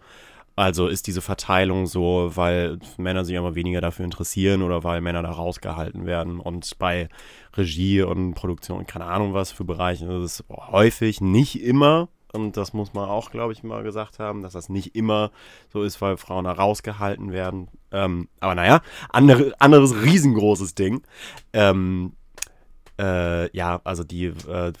[0.56, 5.22] Also ist diese Verteilung so, weil Männer sich immer weniger dafür interessieren oder weil Männer
[5.22, 6.38] da rausgehalten werden.
[6.38, 7.08] Und bei
[7.56, 12.08] Regie und Produktion, keine Ahnung was für Bereiche, das ist häufig, nicht immer.
[12.32, 15.30] Und das muss man auch, glaube ich, mal gesagt haben, dass das nicht immer
[15.72, 17.68] so ist, weil Frauen da rausgehalten werden.
[17.92, 21.02] Ähm, aber naja, andere, anderes riesengroßes Ding.
[21.52, 22.12] Ähm,
[23.00, 24.72] äh, ja, also die, äh,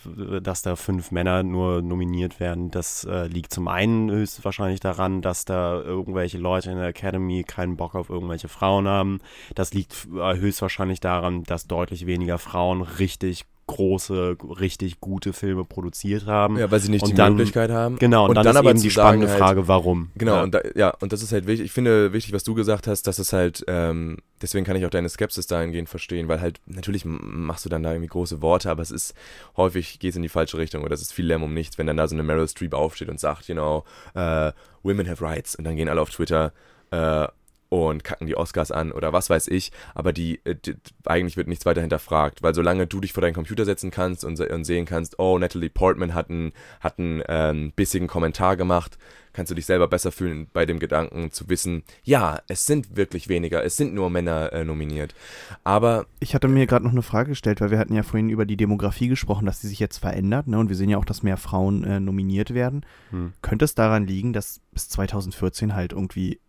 [0.42, 5.46] dass da fünf Männer nur nominiert werden, das äh, liegt zum einen höchstwahrscheinlich daran, dass
[5.46, 9.20] da irgendwelche Leute in der Academy keinen Bock auf irgendwelche Frauen haben.
[9.54, 16.26] Das liegt äh, höchstwahrscheinlich daran, dass deutlich weniger Frauen richtig große, richtig gute Filme produziert
[16.26, 16.58] haben.
[16.58, 17.96] Ja, weil sie nicht Und die dann- Möglichkeit haben.
[17.98, 20.10] Genau, und, dann, ist aber eben die spannende halt- Frage, warum.
[20.16, 20.42] Genau, Ja.
[20.42, 21.66] und da, ja, und das ist halt wichtig.
[21.66, 24.90] Ich finde wichtig, was du gesagt hast, dass es halt, ähm, deswegen kann ich auch
[24.90, 28.82] deine Skepsis dahingehend verstehen, weil halt, natürlich machst du dann da irgendwie große Worte, aber
[28.82, 29.14] es ist
[29.56, 31.86] häufig geht es in die falsche Richtung oder es ist viel Lärm um nichts, wenn
[31.86, 33.84] dann da so eine Meryl Streep aufsteht und sagt, you know,
[34.14, 34.52] äh,
[34.82, 36.52] women have rights und dann gehen alle auf Twitter
[36.90, 37.26] äh,
[37.70, 40.74] und kacken die Oscars an oder was weiß ich, aber die, äh, die
[41.06, 44.38] eigentlich wird nichts weiter hinterfragt, weil solange du dich vor deinen Computer setzen kannst und,
[44.38, 48.98] und sehen kannst, oh, Natalie Portman hat einen, hat einen ähm, bissigen Kommentar gemacht,
[49.32, 53.28] kannst du dich selber besser fühlen bei dem Gedanken zu wissen, ja, es sind wirklich
[53.28, 55.14] weniger, es sind nur Männer äh, nominiert.
[55.62, 58.46] Aber Ich hatte mir gerade noch eine Frage gestellt, weil wir hatten ja vorhin über
[58.46, 60.58] die Demografie gesprochen, dass die sich jetzt verändert, ne?
[60.58, 62.84] Und wir sehen ja auch, dass mehr Frauen äh, nominiert werden.
[63.10, 63.32] Hm.
[63.42, 66.40] Könnte es daran liegen, dass bis 2014 halt irgendwie,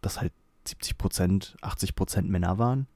[0.00, 0.32] dass halt
[0.64, 2.86] 70 Prozent, 80 Prozent Männer waren,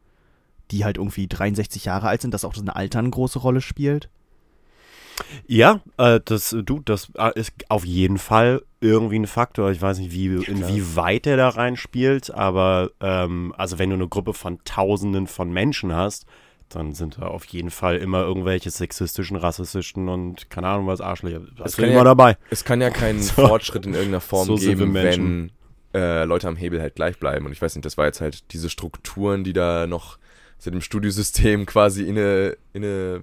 [0.71, 4.09] die halt irgendwie 63 Jahre alt sind, dass auch das Alter eine große Rolle spielt?
[5.47, 9.71] Ja, äh, das, du, das äh, ist auf jeden Fall irgendwie ein Faktor.
[9.71, 14.35] Ich weiß nicht, wie, inwieweit der da reinspielt, aber ähm, also wenn du eine Gruppe
[14.35, 16.27] von Tausenden von Menschen hast,
[16.69, 21.41] dann sind da auf jeden Fall immer irgendwelche sexistischen, rassistischen und keine Ahnung was Arschlöcher.
[21.57, 22.37] Das ist kann immer ja- dabei.
[22.51, 23.47] es kann ja keinen So.
[23.47, 25.53] Fortschritt in irgendeiner Form So geben, wenn.
[25.97, 27.47] Äh, Leute am Hebel halt gleich bleiben.
[27.47, 30.18] Und ich weiß nicht, das war jetzt halt diese Strukturen, die da noch
[30.59, 33.23] seit dem Studiosystem quasi inne, inne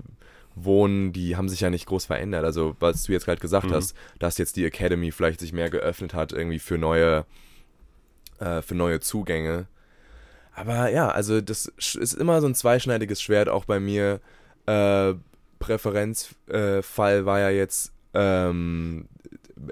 [0.56, 2.44] wohnen, die haben sich ja nicht groß verändert.
[2.46, 3.74] Also, was du jetzt gerade gesagt Mhm.
[3.74, 7.26] hast, dass jetzt die Academy vielleicht sich mehr geöffnet hat, irgendwie für neue,
[8.40, 9.68] äh, für neue Zugänge.
[10.56, 14.20] Aber ja, also das ist immer so ein zweischneidiges Schwert, auch bei mir.
[14.66, 15.16] Äh,
[15.60, 19.13] Präferenzfall äh, war ja jetzt ähm, äh,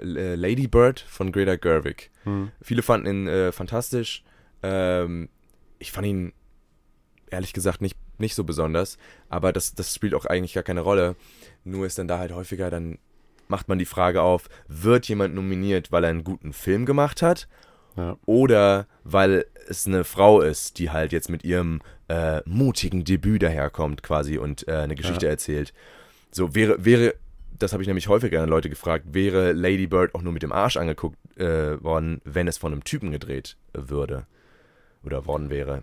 [0.00, 2.10] Lady Bird von Greta Gerwig.
[2.24, 2.50] Hm.
[2.60, 4.24] Viele fanden ihn äh, fantastisch.
[4.62, 5.28] Ähm,
[5.78, 6.32] ich fand ihn
[7.30, 8.98] ehrlich gesagt nicht, nicht so besonders,
[9.28, 11.16] aber das, das spielt auch eigentlich gar keine Rolle.
[11.64, 12.98] Nur ist dann da halt häufiger, dann
[13.48, 17.48] macht man die Frage auf, wird jemand nominiert, weil er einen guten Film gemacht hat?
[17.96, 18.16] Ja.
[18.24, 24.02] Oder weil es eine Frau ist, die halt jetzt mit ihrem äh, mutigen Debüt daherkommt
[24.02, 25.72] quasi und äh, eine Geschichte erzählt.
[26.30, 27.14] So wäre, wäre,
[27.58, 30.52] das habe ich nämlich häufiger an Leute gefragt, wäre Lady Bird auch nur mit dem
[30.52, 34.26] Arsch angeguckt äh, worden, wenn es von einem Typen gedreht würde
[35.04, 35.82] oder worden wäre.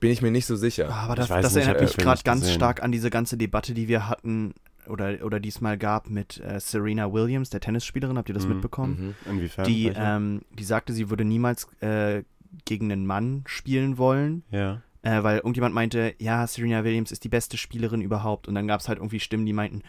[0.00, 0.88] Bin ich mir nicht so sicher.
[0.90, 2.54] Aber Ich das, das nicht, erinnert äh, mich gerade ganz gesehen.
[2.54, 4.54] stark an diese ganze Debatte, die wir hatten
[4.88, 8.16] oder, oder diesmal gab mit äh, Serena Williams, der Tennisspielerin.
[8.16, 9.14] Habt ihr das Mhm, mitbekommen?
[9.26, 9.32] Mhm.
[9.32, 9.66] Inwiefern?
[9.66, 12.22] Die, ähm, die sagte, sie würde niemals äh,
[12.64, 14.80] gegen einen Mann spielen wollen, ja.
[15.02, 18.46] äh, weil irgendjemand meinte, ja, Serena Williams ist die beste Spielerin überhaupt.
[18.48, 19.82] Und dann gab es halt irgendwie Stimmen, die meinten,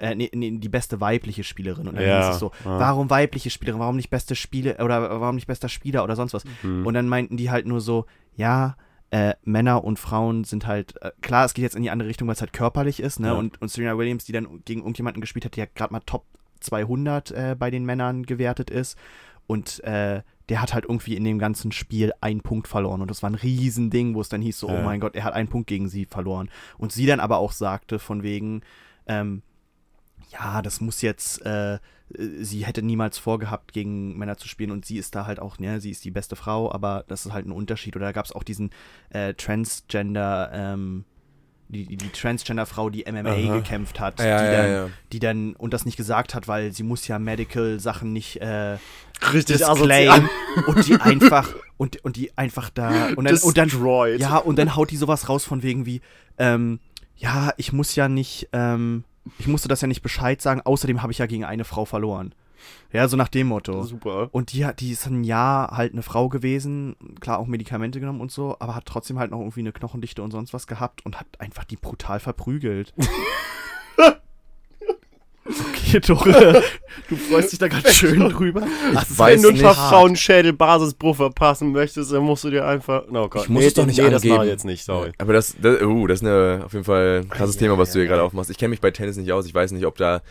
[0.00, 1.86] äh, nee, nee, die beste weibliche Spielerin.
[1.88, 2.78] Und dann Ja, hieß es so, ja.
[2.78, 6.44] warum weibliche Spielerin, warum nicht beste Spiele oder warum nicht bester Spieler oder sonst was.
[6.62, 6.86] Hm.
[6.86, 8.06] Und dann meinten die halt nur so,
[8.36, 8.76] ja,
[9.10, 12.28] äh, Männer und Frauen sind halt, äh, klar, es geht jetzt in die andere Richtung,
[12.28, 13.28] weil es halt körperlich ist, ne?
[13.28, 13.32] Ja.
[13.34, 16.24] Und, und Serena Williams, die dann gegen irgendjemanden gespielt hat, der gerade mal Top
[16.60, 18.96] 200 äh, bei den Männern gewertet ist.
[19.46, 23.00] Und äh, der hat halt irgendwie in dem ganzen Spiel einen Punkt verloren.
[23.00, 24.80] Und das war ein Riesending, wo es dann hieß so, Ja.
[24.80, 26.48] oh mein Gott, er hat einen Punkt gegen sie verloren.
[26.78, 28.62] Und sie dann aber auch sagte, von wegen,
[29.06, 29.42] ähm,
[30.30, 31.78] ja, das muss jetzt, äh,
[32.08, 35.80] sie hätte niemals vorgehabt, gegen Männer zu spielen und sie ist da halt auch, ne,
[35.80, 37.96] sie ist die beste Frau, aber das ist halt ein Unterschied.
[37.96, 38.70] Oder da gab es auch diesen
[39.10, 41.04] äh, Transgender, ähm,
[41.68, 43.56] die, die, die Transgender-Frau, die MMA Aha.
[43.56, 44.88] gekämpft hat, Ja, die, ja, dann, ja.
[45.12, 48.78] die dann und das nicht gesagt hat, weil sie muss ja Medical-Sachen nicht äh,
[49.32, 50.28] Richtig disclaim
[50.66, 53.70] und die einfach und, und die einfach da und dann, und dann
[54.18, 56.00] ja, und dann haut die sowas raus von wegen wie,
[56.38, 56.80] ähm,
[57.16, 59.04] ja, ich muss ja nicht, ähm,
[59.38, 62.34] ich musste das ja nicht Bescheid sagen, außerdem habe ich ja gegen eine Frau verloren.
[62.92, 63.82] Ja, so nach dem Motto.
[63.84, 64.28] Super.
[64.32, 68.20] Und die, hat, die ist ein Jahr halt eine Frau gewesen, klar auch Medikamente genommen
[68.20, 71.18] und so, aber hat trotzdem halt noch irgendwie eine Knochendichte und sonst was gehabt und
[71.18, 72.94] hat einfach die brutal verprügelt.
[75.46, 76.00] okay.
[76.00, 76.62] Tore,
[77.08, 78.62] du freust dich da ganz schön drüber.
[78.92, 79.58] Ich Wenn weiß du einen.
[79.58, 83.04] Frauenschädel-Basisbruch verpassen möchtest, dann musst du dir einfach.
[83.10, 84.34] Oh Gott, Ich muss es doch nicht nee, das angeben.
[84.36, 85.12] mache ich jetzt nicht, sorry.
[85.18, 87.98] Aber das, das, uh, das ist eine, auf jeden Fall ein krasses Thema, was du
[87.98, 88.50] hier gerade aufmachst.
[88.50, 89.46] Ich kenne mich bei Tennis nicht aus.
[89.46, 90.22] Ich weiß nicht, ob da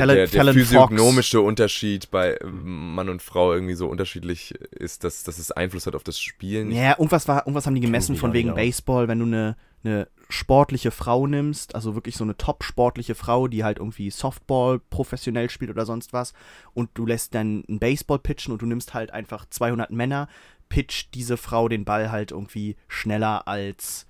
[0.00, 5.04] Fallon- der, der Fallon physiognomische Unterschied bei ähm, Mann und Frau irgendwie so unterschiedlich ist,
[5.04, 6.70] dass, dass es Einfluss hat auf das Spielen.
[6.70, 8.54] Ja, irgendwas, war, irgendwas haben die gemessen von wegen.
[8.54, 13.64] Baseball, wenn du eine, eine sportliche Frau nimmst, also wirklich so eine top-sportliche Frau, die
[13.64, 16.32] halt irgendwie Softball professionell spielt oder sonst was,
[16.72, 20.28] und du lässt dann einen Baseball pitchen und du nimmst halt einfach 200 Männer,
[20.68, 24.06] pitcht diese Frau den Ball halt irgendwie schneller als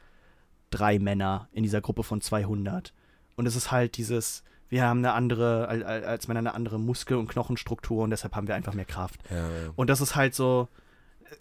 [0.70, 2.92] drei Männer in dieser Gruppe von 200.
[3.36, 6.78] Und es ist halt dieses, wir haben eine andere, al- al- als Männer eine andere
[6.78, 9.20] Muskel- und Knochenstruktur und deshalb haben wir einfach mehr Kraft.
[9.30, 9.70] Ja, ja.
[9.76, 10.68] Und das ist halt so,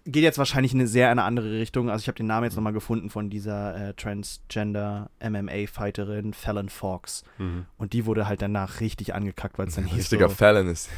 [0.06, 1.90] geht jetzt wahrscheinlich in eine sehr eine andere Richtung.
[1.90, 7.24] Also ich habe den Namen jetzt nochmal gefunden von dieser äh, Transgender MMA-Fighterin Fallon Fox.
[7.38, 7.66] Mhm.
[7.78, 10.90] Und die wurde halt danach richtig angekackt, weil es dann hieß richtiger so, Fallon ist.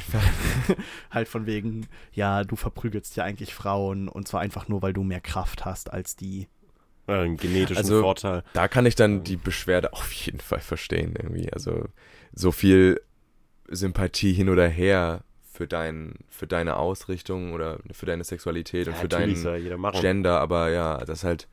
[1.10, 5.02] halt von wegen, ja, du verprügelst ja eigentlich Frauen und zwar einfach nur, weil du
[5.02, 6.48] mehr Kraft hast als die.
[7.08, 8.42] Ja, einen genetischen Also- Vorteil.
[8.52, 11.52] Da kann ich dann die Beschwerde auf jeden Fall verstehen irgendwie.
[11.52, 11.84] Also
[12.34, 13.00] so viel
[13.68, 15.22] Sympathie hin oder her
[15.52, 19.08] für, dein, für deine Ausrichtung oder für deine Sexualität und für
[19.78, 20.00] machen.
[20.00, 21.48] Gender, aber ja, das ist halt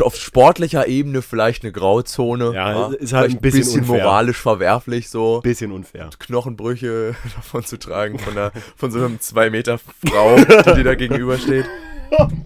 [0.00, 2.52] auf sportlicher Ebene vielleicht eine Grauzone.
[2.54, 4.04] Ja, ist halt ein bisschen unfair.
[4.04, 5.40] moralisch verwerflich so.
[5.40, 6.10] Bisschen unfair.
[6.18, 10.94] Knochenbrüche davon zu tragen von, einer, von so einem 2 Meter Frau, die dir da
[10.94, 11.64] gegenübersteht.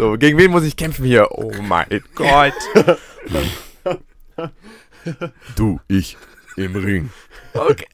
[0.00, 1.28] So, gegen wen muss ich kämpfen hier?
[1.32, 2.54] Oh mein Gott.
[5.56, 6.16] Du, ich
[6.56, 7.10] im Ring.
[7.52, 7.84] Okay.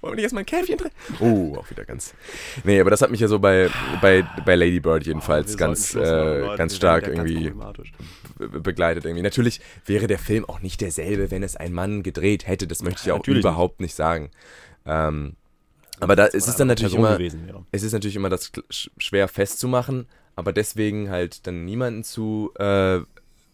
[0.00, 0.90] Wollen wir nicht erstmal ein Käfchen drin?
[1.20, 2.14] Oh, auch wieder ganz.
[2.64, 5.94] Nee, aber das hat mich ja so bei, bei, bei Lady Bird jedenfalls Wir ganz,
[5.94, 7.52] äh, ganz stark ja ganz irgendwie
[8.38, 9.22] be- begleitet irgendwie.
[9.22, 12.66] Natürlich wäre der Film auch nicht derselbe, wenn es ein Mann gedreht hätte.
[12.66, 14.30] Das möchte ich Ja, auch natürlich überhaupt nicht sagen.
[14.84, 15.36] Ähm,
[16.00, 17.64] aber da ist es dann natürlich Person immer, gewesen wäre.
[17.70, 18.50] es ist natürlich immer das
[18.98, 20.06] schwer festzumachen,
[20.36, 23.00] aber deswegen halt dann niemanden zu, äh,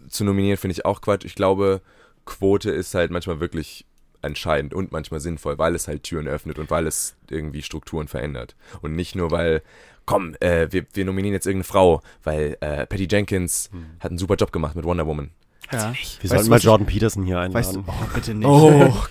[0.09, 1.25] zu nominieren, finde ich auch Quatsch.
[1.25, 1.81] Ich glaube,
[2.25, 3.85] Quote ist halt manchmal wirklich
[4.23, 8.57] entscheidend und manchmal sinnvoll, weil es halt Türen öffnet und weil es irgendwie Strukturen verändert.
[8.81, 9.63] Und nicht nur, weil,
[10.07, 14.35] komm, äh, wir, wir nominieren jetzt irgendeine Frau, weil äh, Patty Jenkins hat einen super
[14.35, 15.31] Job gemacht mit Wonder Woman.
[15.73, 15.93] Ja.
[15.93, 18.01] Wir Weißt sollten du, mal Jordan Peterson hier Weißt du, einladen.
[18.03, 18.47] oh, bitte nicht.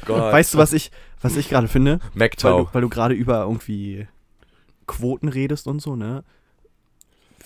[0.05, 0.33] Gott.
[0.33, 0.91] Weißt du, was ich,
[1.21, 1.99] was ich gerade finde?
[2.13, 2.67] Weil MacTow.
[2.67, 4.07] du, weil du gerade über irgendwie
[4.87, 6.23] Quoten redest und so, ne?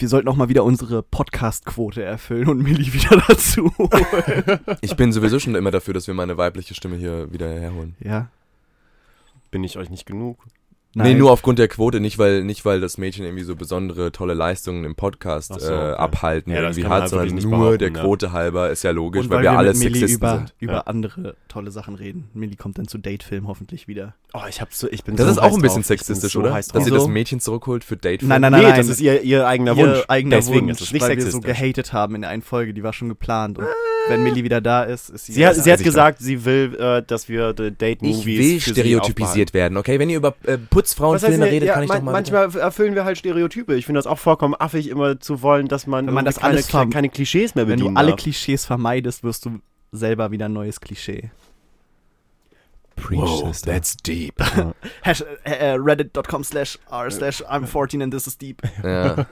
[0.01, 4.59] Wir sollten auch mal wieder unsere Podcast-Quote erfüllen und Millie wieder dazu holen.
[4.81, 7.95] Ich bin sowieso schon immer dafür, dass wir meine weibliche Stimme hier wieder herholen.
[7.99, 8.29] ja.
[9.51, 10.39] Bin ich euch nicht genug?
[10.93, 14.33] Nee, nur aufgrund der Quote, nicht weil, nicht weil das Mädchen irgendwie so besondere tolle
[14.33, 15.93] Leistungen im Podcast so, äh, okay.
[15.93, 18.01] abhalten Ja, irgendwie hat, halt sondern nur der behaupten, ja.
[18.03, 20.53] Quote halber, ist ja logisch, und weil, wir alle mit Millie Sexisten über, sind.
[20.59, 20.79] über Ja.
[20.81, 22.29] andere tolle Sachen reden.
[22.33, 24.15] Millie kommt dann zu Datefilm hoffentlich wieder.
[24.33, 25.85] Oh, ich hab so, ich bin Das so ist auch ein bisschen drauf.
[25.87, 26.51] Sexistisch, so oder?
[26.51, 26.85] Dass drauf.
[26.85, 27.07] ihr das?
[27.07, 28.75] Mädchen zurückholt für Date Nein, nein, nee, nein.
[28.75, 29.99] das ist ihr, ihr eigener Wunsch.
[29.99, 31.57] Ihr eigener Deswegen Wunsch, ist es nicht weil wir so sexistisch.
[31.57, 33.59] gehatet haben in der einen Folge, die war schon geplant.
[33.59, 33.65] Und
[34.09, 36.75] wenn Millie wieder da ist, ist sie Sie hat, sie hat ich gesagt, sie will,
[36.79, 39.99] äh, dass wir die Ich Date-Movies will für sie stereotypisiert werden, okay?
[39.99, 42.11] Wenn ihr über äh, Putzfrauenfilme redet, ja, kann ich man, doch mal...
[42.11, 43.73] Manchmal erfüllen wir halt Stereotype.
[43.75, 46.53] Ich finde das auch vollkommen affig, immer zu wollen, dass man, Wenn man das keine,
[46.53, 48.15] alles keine Klischees mehr Wenn bedienen du alle.
[48.15, 49.59] Klischees vermeidest, wirst du
[49.91, 51.31] selber wieder ein neues Klischee.
[53.09, 54.35] Wow, that's deep.
[55.01, 58.61] Hash, äh, äh, Reddit.com slash r slash I'm 14 and this is deep.
[58.83, 59.25] Ja.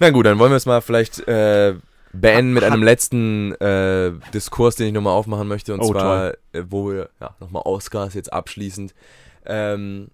[0.00, 1.74] Na gut, dann wollen wir es mal vielleicht äh,
[2.20, 5.74] beenden mit einem letzten äh, Diskurs, den ich nochmal aufmachen möchte.
[5.74, 8.94] Und Oh, zwar, äh, wo wir, ja, nochmal Oscars jetzt abschließend.
[9.46, 10.08] Ähm,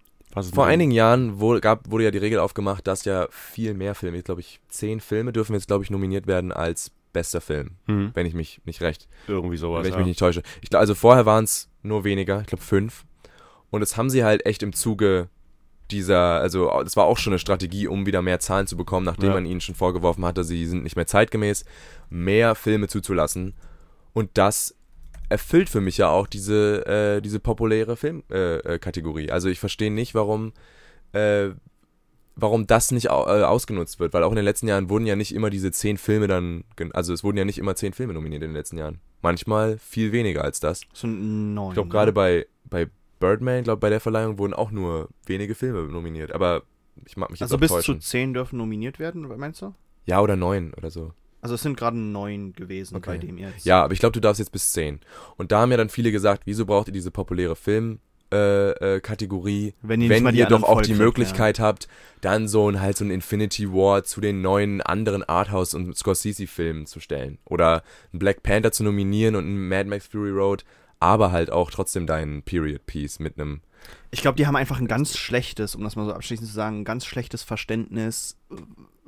[0.55, 4.17] vor einigen Jahren wurde, gab, wurde ja die Regel aufgemacht, dass ja viel mehr Filme,
[4.17, 8.13] jetzt glaube ich, zehn Filme dürfen jetzt, glaube ich, nominiert werden als bester Film, Hm,
[8.15, 9.81] wenn ich mich nicht recht irgendwie sowas.
[9.83, 9.99] wenn ich ja.
[9.99, 10.43] mich nicht täusche.
[10.63, 13.05] Ich, also vorher waren es nur weniger, ich glaube fünf.
[13.71, 15.29] Und das haben sie halt echt im Zuge
[15.93, 19.29] dieser, also das war auch schon eine Strategie, um wieder mehr Zahlen zu bekommen, nachdem
[19.31, 19.35] Ja.
[19.35, 21.65] man ihnen schon vorgeworfen hatte, sie sind nicht mehr zeitgemäß,
[22.09, 23.55] mehr Filme zuzulassen.
[24.13, 24.75] Und das
[25.29, 28.75] erfüllt für mich ja auch diese, äh, diese populäre Filmkategorie.
[28.75, 29.31] Äh, Kategorie.
[29.31, 30.53] also ich verstehe nicht, warum,
[31.13, 31.51] äh,
[32.35, 35.15] warum das nicht au äh, ausgenutzt wird, weil auch in den letzten Jahren wurden ja
[35.15, 36.65] nicht immer diese zehn Filme dann,
[36.95, 38.99] also es wurden ja nicht immer zehn Filme nominiert in den letzten Jahren.
[39.23, 40.81] Manchmal viel weniger als das.
[40.93, 41.69] So neun.
[41.69, 42.89] Ich glaube, gerade bei, bei
[43.21, 46.33] Birdman, ich glaube, bei der Verleihung wurden auch nur wenige Filme nominiert.
[46.33, 46.63] Aber
[47.07, 48.01] ich mag mich jetzt Also bis täuschen.
[48.01, 49.75] zu zehn dürfen nominiert werden, meinst du?
[50.07, 51.13] Ja, oder neun oder so.
[51.43, 53.11] Also es sind gerade neun gewesen Okay.
[53.13, 53.65] bei dem jetzt.
[53.65, 55.01] Ja, aber ich glaube, du darfst jetzt bis zehn.
[55.37, 58.01] Und da haben ja dann viele gesagt, wieso braucht ihr diese populäre Film-
[58.33, 61.89] äh, äh, Kategorie, Wenn ihr, wenn ihr doch auch die vollkriegt, Möglichkeit habt,
[62.21, 66.47] dann so ein halt so ein Infinity War zu den neuen anderen Arthouse und Scorsese
[66.47, 67.83] Filmen zu stellen oder
[68.13, 70.65] einen Black Panther zu nominieren und einen Mad Max Fury Road
[71.01, 73.63] aber halt auch trotzdem deinen Period Piece mit einem
[74.11, 76.81] Ich glaube, die haben einfach ein ganz schlechtes, um das mal so abschließend zu sagen,
[76.81, 78.37] ein ganz schlechtes Verständnis,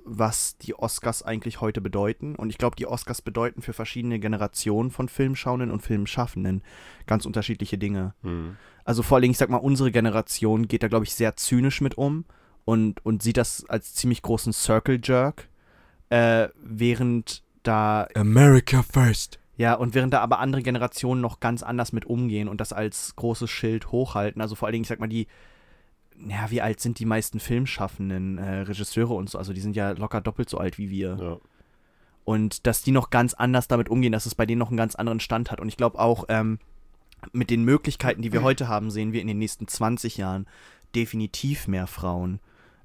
[0.05, 2.35] was die Oscars eigentlich heute bedeuten.
[2.35, 6.63] Und ich glaube, die Oscars bedeuten für verschiedene Generationen von Filmschauenden und Filmschaffenden
[7.07, 8.15] ganz unterschiedliche Dinge.
[8.23, 8.57] Hm.
[8.85, 11.81] Also vor allen Dingen, ich sag mal, unsere Generation geht da, glaube ich, sehr zynisch
[11.81, 12.25] mit um
[12.65, 15.49] und, und sieht das als ziemlich großen Circle Jerk,
[16.09, 19.39] äh, während da America First.
[19.63, 23.15] Ja, und während da aber andere Generationen noch ganz anders mit umgehen und das als
[23.15, 24.43] großes Schild hochhalten.
[24.43, 25.29] Also vor allen Dingen, ich sag mal, die,
[26.29, 29.39] ja, wie alt sind die meisten Filmschaffenden, äh, Regisseure und so?
[29.39, 31.17] Also die sind ja locker doppelt so alt wie wir.
[31.21, 31.37] Ja.
[32.25, 34.97] Und dass die noch ganz anders damit umgehen, dass es bei denen noch einen ganz
[34.97, 35.61] anderen Stand hat.
[35.61, 36.59] Und ich glaube auch, ähm,
[37.33, 40.47] mit den Möglichkeiten, die wir heute haben, sehen wir in den nächsten 20 Jahren
[40.95, 42.41] definitiv mehr Frauen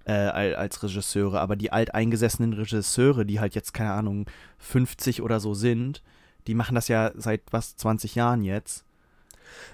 [0.06, 1.40] äh, al- als Regisseure.
[1.40, 4.28] Aber die alteingesessenen Regisseure, die halt jetzt, keine Ahnung,
[4.60, 6.04] 50 oder so sind,
[6.48, 8.84] die machen das ja seit was, 20 Jahren jetzt.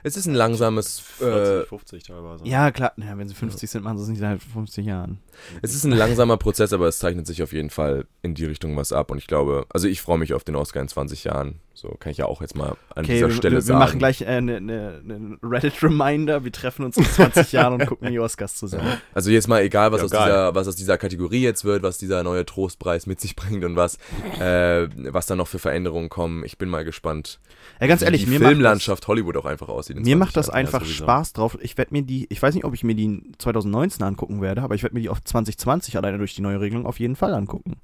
[0.04, 2.46] Es ist ein langsames, 40, äh, 50 teilweise.
[2.46, 5.20] Ja, klar, ja, wenn sie 50 sind, machen sie es nicht seit 50 Jahren.
[5.62, 8.76] es ist ein langsamer Prozess, aber es zeichnet sich auf jeden Fall in die Richtung
[8.76, 9.12] was ab.
[9.12, 11.60] Und ich glaube, also ich freue mich auf den Oscar in 20 Jahren.
[11.76, 13.80] So kann ich ja auch jetzt mal an Okay, dieser wir, Stelle wir, wir sagen.
[13.80, 16.44] machen gleich eine äh, ne, ne Reddit-Reminder.
[16.44, 18.88] Wir treffen uns in 20 Jahren und gucken die Oscars zusammen.
[19.16, 20.26] Also jetzt mal egal, was, Ja, aus geil.
[20.26, 23.76] dieser, was aus dieser Kategorie jetzt wird, was dieser neue Trostpreis mit sich bringt und
[23.76, 23.98] was,
[24.40, 26.44] äh, was da noch für Veränderungen kommen.
[26.46, 27.40] Ich bin mal gespannt,
[27.82, 29.96] Ja, ganz wie ehrlich, die mir macht das, Filmlandschaft Hollywood auch einfach aussieht.
[29.98, 30.58] mir 20 macht das Jahren.
[30.60, 31.04] einfach sowieso.
[31.06, 31.58] Spaß drauf.
[31.60, 34.76] Ich werde mir die, ich weiß nicht, ob ich mir die 2019 angucken werde, aber
[34.76, 37.78] ich werde mir die auf 2020 alleine durch die neue Regelung auf jeden Fall angucken.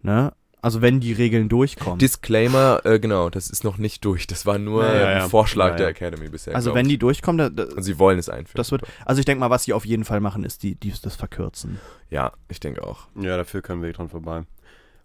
[0.00, 0.32] Ne?
[0.62, 1.98] Also wenn die Regeln durchkommen.
[1.98, 4.26] Disclaimer, äh, genau, das ist noch nicht durch.
[4.28, 5.28] Das war nur Ja, ja, ein ja.
[5.28, 5.90] Vorschlag Ja, der ja.
[5.90, 6.54] Academy bisher.
[6.54, 8.56] also wenn die durchkommen, da, da, Und sie wollen es einführen.
[8.56, 10.92] Das wird- also ich denke mal, was sie auf jeden Fall machen, ist die, die
[11.02, 11.80] das verkürzen.
[12.10, 13.08] Ja, ich denke auch.
[13.20, 14.44] Ja, dafür können wir dran vorbei.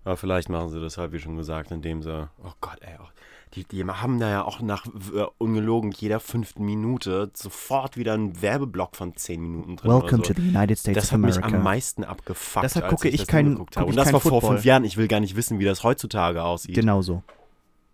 [0.03, 2.29] Aber vielleicht machen sie das halt, wie schon gesagt, indem sie.
[2.43, 2.93] Oh Gott, ey.
[3.01, 3.07] oh,
[3.53, 8.41] Die, die haben da ja auch nach äh, ungelogen jeder fünften Minute sofort wieder einen
[8.41, 9.89] Werbeblock von 10 Minuten drin.
[9.91, 10.33] Welcome so.
[10.33, 11.57] to the United States Das of hat mich America.
[11.57, 12.63] am meisten abgefuckt.
[12.65, 14.51] Deshalb gucke ich das kein- gucke ich Und das war vor Football.
[14.55, 14.83] fünf Jahren.
[14.83, 16.75] Ich will gar nicht wissen, wie das heutzutage aussieht.
[16.75, 17.23] Genauso.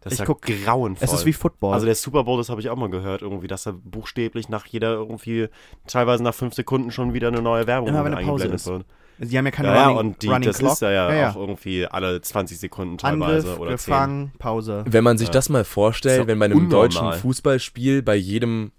[0.01, 1.05] Das Ich ist guck- grauenvoll.
[1.05, 1.73] Es ist wie Football.
[1.73, 4.65] Also der Super Bowl, das habe ich auch mal gehört, irgendwie, dass da buchstäblich nach
[4.65, 5.47] jeder irgendwie,
[5.87, 8.67] teilweise nach fünf Sekunden schon wieder eine neue Werbung Immer wenn eine Pause eingeblendet ist.
[8.67, 8.85] wird.
[9.25, 10.73] Sie haben ja keine Ja, ja, Running, und die, Running das Clock.
[10.73, 11.29] ist ja, ja, Ja, ja.
[11.31, 14.83] auch irgendwie alle 20 Sekunden teilweise Angriff, oder gefangen, Pause.
[14.87, 15.33] Wenn man sich Ja.
[15.33, 16.89] das mal vorstellt, wenn bei einem unnormal.
[16.89, 18.71] deutschen Fußballspiel bei jedem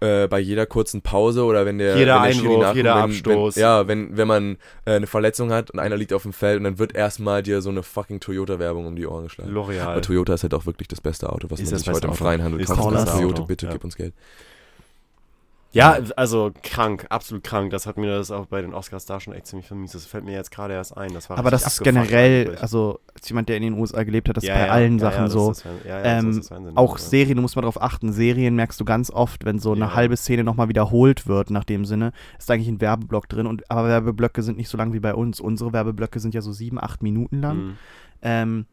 [0.00, 3.02] äh, bei jeder kurzen Pause oder wenn der, Jeder wenn der Einwurf, nach- jeder wenn,
[3.02, 3.56] Abstoß.
[3.56, 6.58] Wenn, ja, wenn, wenn man äh, eine Verletzung hat und einer liegt auf dem Feld
[6.58, 9.50] und dann wird erstmal dir so eine fucking Toyota-Werbung um die Ohren geschlagen.
[9.52, 9.80] L'Oreal.
[9.82, 12.06] Aber Toyota ist halt auch wirklich das beste Auto, was Ist man sich heute beste
[12.06, 12.24] im Auto.
[12.24, 13.14] freien Handel Ist kaufen das kann.
[13.18, 13.72] Toyota, Auto, bitte ja.
[13.72, 14.14] gib uns Geld.
[15.72, 17.70] Ja, also krank, absolut krank.
[17.70, 19.94] Das hat mir das auch bei den Oscars da schon echt ziemlich vermisst.
[19.94, 21.12] Das fällt mir jetzt gerade erst ein.
[21.12, 22.62] Das war Aber das ist generell, eigentlich.
[22.62, 24.98] also als jemand, der in den USA gelebt hat, das Ja, ist bei ja, allen
[24.98, 25.50] ja, Sachen so.
[25.50, 26.96] ist Ähm, das ist Auch.
[26.96, 30.16] Serien, du musst mal drauf achten, Serien merkst du ganz oft, wenn so eine halbe
[30.16, 33.46] Szene nochmal wiederholt wird, nach dem Sinne, ist eigentlich ein Werbeblock drin.
[33.46, 35.38] Und, aber Werbeblöcke sind nicht so lang wie bei uns.
[35.38, 37.56] Unsere Werbeblöcke sind ja so sieben, acht Minuten lang.
[37.58, 37.76] Mhm.
[38.22, 38.66] Ähm,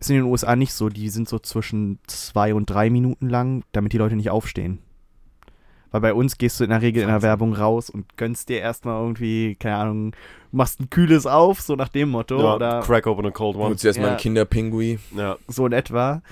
[0.00, 0.88] ist in den USA nicht so.
[0.88, 4.80] Die sind so zwischen zwei und drei Minuten lang, damit die Leute nicht aufstehen.
[5.90, 8.60] Weil bei uns gehst du in der Regel in der Werbung raus und gönnst dir
[8.60, 10.12] erstmal irgendwie, keine Ahnung,
[10.52, 12.38] machst ein kühles auf, so nach dem Motto.
[12.38, 13.66] Ja, oder crack open a cold one.
[13.66, 14.12] Holst dir erstmal ja.
[14.14, 14.98] ein Kinderpingui.
[15.16, 15.36] Ja.
[15.46, 16.22] So in etwa.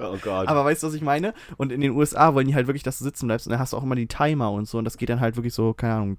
[0.00, 0.48] oh Gott.
[0.48, 1.32] Aber weißt du, was ich meine?
[1.56, 3.72] Und in den USA wollen die halt wirklich, dass du sitzen bleibst und dann hast
[3.72, 5.94] du auch immer die Timer und so und das geht dann halt wirklich so, keine
[5.94, 6.18] Ahnung,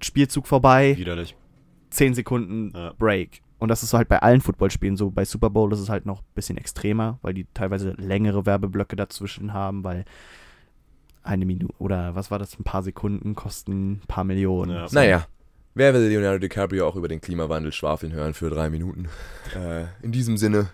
[0.00, 0.94] Spielzug vorbei.
[0.96, 1.36] Widerlich.
[1.90, 3.42] 10 Sekunden Break.
[3.62, 5.10] Und das ist so halt bei allen Footballspielen so.
[5.10, 8.96] Bei Super Bowl ist es halt noch ein bisschen extremer, weil die teilweise längere Werbeblöcke
[8.96, 10.04] dazwischen haben, weil
[11.22, 14.72] eine Minute oder was war das, ein paar Sekunden kosten ein paar Millionen.
[14.72, 14.88] Ja.
[14.88, 14.96] So.
[14.96, 15.26] Naja,
[15.74, 19.08] wer will Leonardo DiCaprio auch über den Klimawandel schwafeln hören für drei Minuten?
[19.54, 20.70] Äh, in diesem Sinne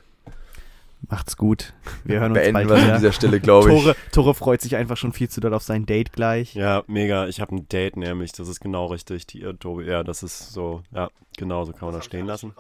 [1.07, 1.73] Macht's gut.
[2.05, 3.83] Wir hören uns beenden bald wir an dieser Stelle, glaube ich.
[3.83, 6.55] Tore, Tore freut sich einfach schon viel zu doll auf sein Date gleich.
[6.55, 7.29] Ja, mega.
[7.29, 8.33] Ich habe ein Date nämlich.
[8.33, 9.27] Das ist genau richtig.
[9.29, 10.83] Die, Tobi, ja, das ist so.
[10.93, 12.53] Ja, genau so kann man das stehen lassen.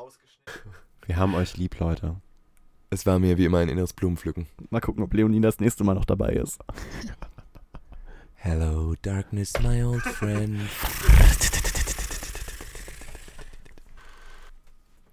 [1.07, 2.16] Wir haben euch lieb, Leute.
[2.91, 4.47] Es war mir wie immer ein inneres Blumenpflücken.
[4.70, 6.59] Mal gucken, ob Leonie das nächste Mal noch dabei ist.
[8.35, 10.61] Hello, darkness, my old friend.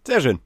[0.06, 0.40] Sehr schön.